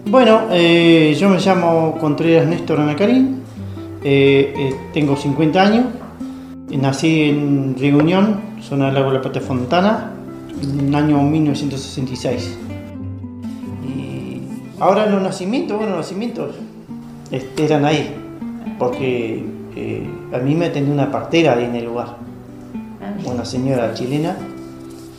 Bueno, 0.07 0.41
eh, 0.51 1.15
yo 1.17 1.29
me 1.29 1.39
llamo 1.39 1.97
Contreras 2.01 2.49
Néstor 2.49 2.81
Anacarín, 2.81 3.43
eh, 4.03 4.53
eh, 4.57 4.75
tengo 4.93 5.15
50 5.15 5.63
años, 5.63 5.85
nací 6.71 7.31
en 7.31 7.77
Reunión, 7.79 8.41
zona 8.61 8.87
del 8.87 8.95
lago 8.95 9.13
la 9.13 9.21
Plata 9.21 9.41
Fontana, 9.41 10.11
en 10.61 10.89
el 10.89 10.95
año 10.95 11.23
1966. 11.23 12.59
Y 13.87 14.43
ahora 14.81 15.07
los 15.07 15.23
nacimientos, 15.23 15.77
bueno, 15.77 15.93
los 15.97 16.07
nacimientos 16.07 16.57
este, 17.31 17.67
eran 17.67 17.85
ahí, 17.85 18.13
porque 18.81 19.45
eh, 19.77 20.11
a 20.33 20.39
mí 20.39 20.57
me 20.57 20.67
atendió 20.67 20.93
una 20.93 21.13
partera 21.13 21.55
ahí 21.55 21.67
en 21.67 21.77
el 21.77 21.85
lugar, 21.85 22.17
una 23.25 23.45
señora 23.45 23.95
chilena, 23.95 24.37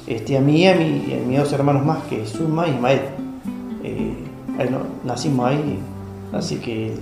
este, 0.05 0.37
a 0.37 0.41
mí 0.41 0.63
y 0.63 0.65
a, 0.67 0.73
a 0.73 1.25
mis 1.25 1.37
dos 1.37 1.53
hermanos 1.53 1.85
más, 1.85 2.03
que 2.09 2.23
es 2.23 2.29
Suma 2.29 2.67
y 2.67 2.71
Ismael. 2.71 3.20
Nacimos 5.03 5.47
ahí, 5.47 5.79
así 6.33 6.57
que 6.57 6.93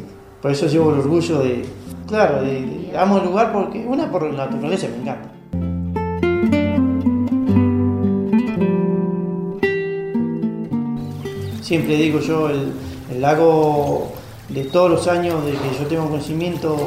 por 0.42 0.52
eso 0.52 0.68
llevo 0.68 0.94
el 0.94 1.00
orgullo 1.00 1.40
de, 1.40 1.66
claro, 2.08 2.42
de, 2.42 2.94
amo 2.98 3.18
el 3.18 3.26
lugar 3.26 3.52
porque 3.52 3.86
una 3.86 4.10
por 4.10 4.24
la 4.34 4.46
naturaleza 4.46 4.88
me 4.88 5.02
encanta. 5.02 5.30
Siempre 11.62 11.98
digo 11.98 12.20
yo, 12.20 12.50
el, 12.50 12.74
el 13.12 13.22
lago 13.22 14.12
de 14.50 14.64
todos 14.66 14.90
los 14.90 15.08
años 15.08 15.46
de 15.46 15.52
que 15.52 15.78
yo 15.80 15.88
tengo 15.88 16.10
conocimiento 16.10 16.78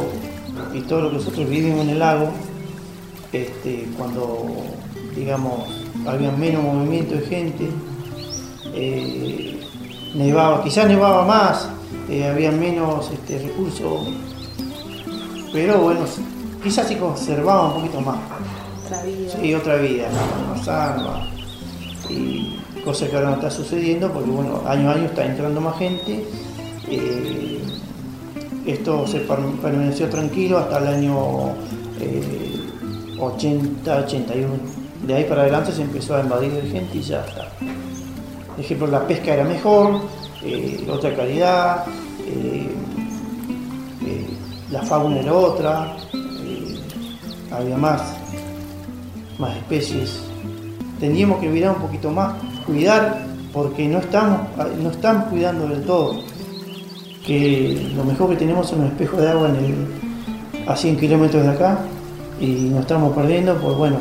y 0.75 0.81
todo 0.81 1.03
lo 1.03 1.11
que 1.11 1.16
nosotros 1.16 1.49
vivimos 1.49 1.83
en 1.83 1.91
el 1.91 1.99
lago, 1.99 2.31
este, 3.33 3.89
cuando 3.97 4.47
digamos 5.14 5.68
había 6.07 6.33
menos 6.33 6.62
movimiento 6.62 7.14
de 7.14 7.20
gente, 7.23 7.68
eh, 8.75 9.61
nevaba, 10.14 10.62
quizás 10.62 10.86
nevaba 10.88 11.24
más, 11.24 11.68
eh, 12.08 12.26
había 12.28 12.50
menos 12.50 13.10
este, 13.12 13.38
recursos, 13.38 14.08
pero 15.52 15.78
bueno, 15.78 16.00
quizás 16.62 16.88
se 16.88 16.98
conservaba 16.98 17.68
un 17.68 17.74
poquito 17.82 18.00
más. 18.00 18.18
Otra 18.86 19.02
vida. 19.04 19.32
Sí, 19.40 19.54
otra 19.54 19.76
vida, 19.76 20.08
más, 20.48 20.66
más- 20.66 21.28
y 22.10 22.58
cosa 22.84 23.08
que 23.08 23.16
ahora 23.16 23.30
no 23.30 23.34
está 23.36 23.50
sucediendo 23.50 24.10
porque 24.12 24.30
bueno, 24.30 24.62
año 24.66 24.90
a 24.90 24.94
año 24.94 25.04
está 25.04 25.24
entrando 25.24 25.60
más 25.60 25.78
gente. 25.78 26.24
eh, 26.88 27.58
esto 28.66 29.06
se 29.08 29.20
per- 29.20 29.38
permaneció 29.62 30.08
tranquilo 30.08 30.58
hasta 30.58 30.78
el 30.78 30.86
año 30.88 31.16
eh, 32.00 32.60
80, 33.18 33.96
81. 34.04 34.48
De 35.06 35.14
ahí 35.14 35.24
para 35.24 35.42
adelante 35.42 35.72
se 35.72 35.82
empezó 35.82 36.16
a 36.16 36.20
invadir 36.20 36.52
de 36.52 36.62
gente 36.68 36.98
y 36.98 37.02
ya 37.02 37.24
está. 37.24 37.48
Por 38.62 38.66
ejemplo, 38.66 38.86
la 38.86 39.08
pesca 39.08 39.34
era 39.34 39.42
mejor, 39.42 40.02
eh, 40.44 40.86
otra 40.88 41.12
calidad, 41.16 41.84
eh, 42.24 42.70
eh, 44.06 44.26
la 44.70 44.82
fauna 44.82 45.18
era 45.18 45.34
otra, 45.34 45.96
había 47.50 47.76
más, 47.76 48.14
más 49.36 49.56
especies. 49.56 50.22
Tendríamos 51.00 51.40
que 51.40 51.48
mirar 51.48 51.74
un 51.74 51.82
poquito 51.82 52.12
más, 52.12 52.34
cuidar, 52.64 53.26
porque 53.52 53.88
no 53.88 53.98
estamos, 53.98 54.42
no 54.80 54.90
estamos 54.90 55.24
cuidando 55.24 55.66
del 55.66 55.82
todo. 55.82 56.22
Que 57.26 57.90
lo 57.96 58.04
mejor 58.04 58.30
que 58.30 58.36
tenemos 58.36 58.68
es 58.68 58.78
un 58.78 58.86
espejo 58.86 59.16
de 59.16 59.28
agua 59.28 59.50
a 60.68 60.76
100 60.76 60.98
kilómetros 60.98 61.42
de 61.42 61.48
acá 61.48 61.80
y 62.40 62.68
nos 62.70 62.82
estamos 62.82 63.12
perdiendo, 63.12 63.56
pues 63.56 63.76
bueno, 63.76 63.96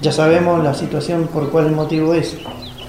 ya 0.00 0.10
sabemos 0.10 0.60
la 0.64 0.74
situación 0.74 1.28
por 1.32 1.50
cuál 1.50 1.70
motivo 1.70 2.14
es, 2.14 2.36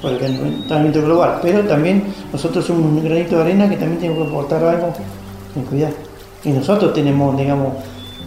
por 0.04 0.12
el 0.12 0.20
calentamiento 0.20 1.02
global, 1.02 1.40
pero 1.42 1.62
también 1.62 2.04
nosotros 2.34 2.66
somos 2.66 2.84
un 2.84 3.02
granito 3.06 3.38
de 3.38 3.42
arena 3.42 3.70
que 3.70 3.78
también 3.78 4.02
tenemos 4.02 4.26
que 4.26 4.30
aportar 4.30 4.62
algo 4.62 4.94
en 5.56 5.64
cuidar. 5.64 5.94
Y 6.44 6.50
nosotros 6.50 6.94
tenemos, 6.94 7.38
digamos, 7.38 7.70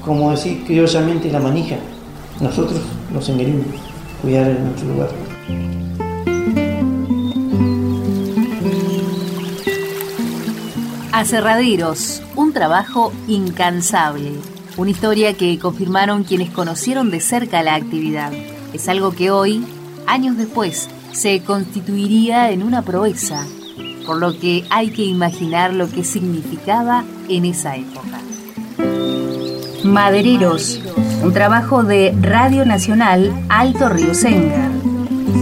como 0.02 0.30
decir 0.30 0.64
criollamente, 0.66 1.30
la 1.30 1.38
manija. 1.38 1.76
Nosotros 2.40 2.80
los 3.12 3.28
engreímos, 3.28 3.66
cuidar 4.22 4.48
en 4.48 4.64
nuestro 4.64 4.88
lugar. 4.88 5.08
Aserraderos, 11.12 12.22
un 12.36 12.54
trabajo 12.54 13.12
incansable. 13.28 14.32
Una 14.78 14.90
historia 14.90 15.34
que 15.34 15.58
confirmaron 15.58 16.24
quienes 16.24 16.48
conocieron 16.48 17.10
de 17.10 17.20
cerca 17.20 17.62
la 17.62 17.74
actividad. 17.74 18.32
Es 18.72 18.88
algo 18.88 19.12
que 19.12 19.30
hoy, 19.30 19.62
años 20.06 20.38
después, 20.38 20.88
se 21.16 21.40
constituiría 21.40 22.50
en 22.50 22.62
una 22.62 22.82
proeza, 22.82 23.42
por 24.04 24.18
lo 24.18 24.38
que 24.38 24.64
hay 24.68 24.90
que 24.90 25.02
imaginar 25.02 25.72
lo 25.72 25.88
que 25.88 26.04
significaba 26.04 27.04
en 27.30 27.46
esa 27.46 27.74
época. 27.76 28.20
Madereros, 29.82 30.78
un 31.22 31.32
trabajo 31.32 31.82
de 31.84 32.14
Radio 32.20 32.66
Nacional 32.66 33.32
Alto 33.48 33.88
Río 33.88 34.14
Sengar. 34.14 34.70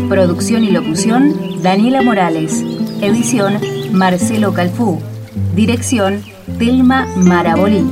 Producción 0.08 0.62
y 0.62 0.70
locución, 0.70 1.60
Daniela 1.62 2.02
Morales. 2.02 2.62
Edición, 3.00 3.58
Marcelo 3.90 4.54
Calfú. 4.54 5.00
Dirección, 5.56 6.22
Telma 6.58 7.06
Marabolí. 7.16 7.84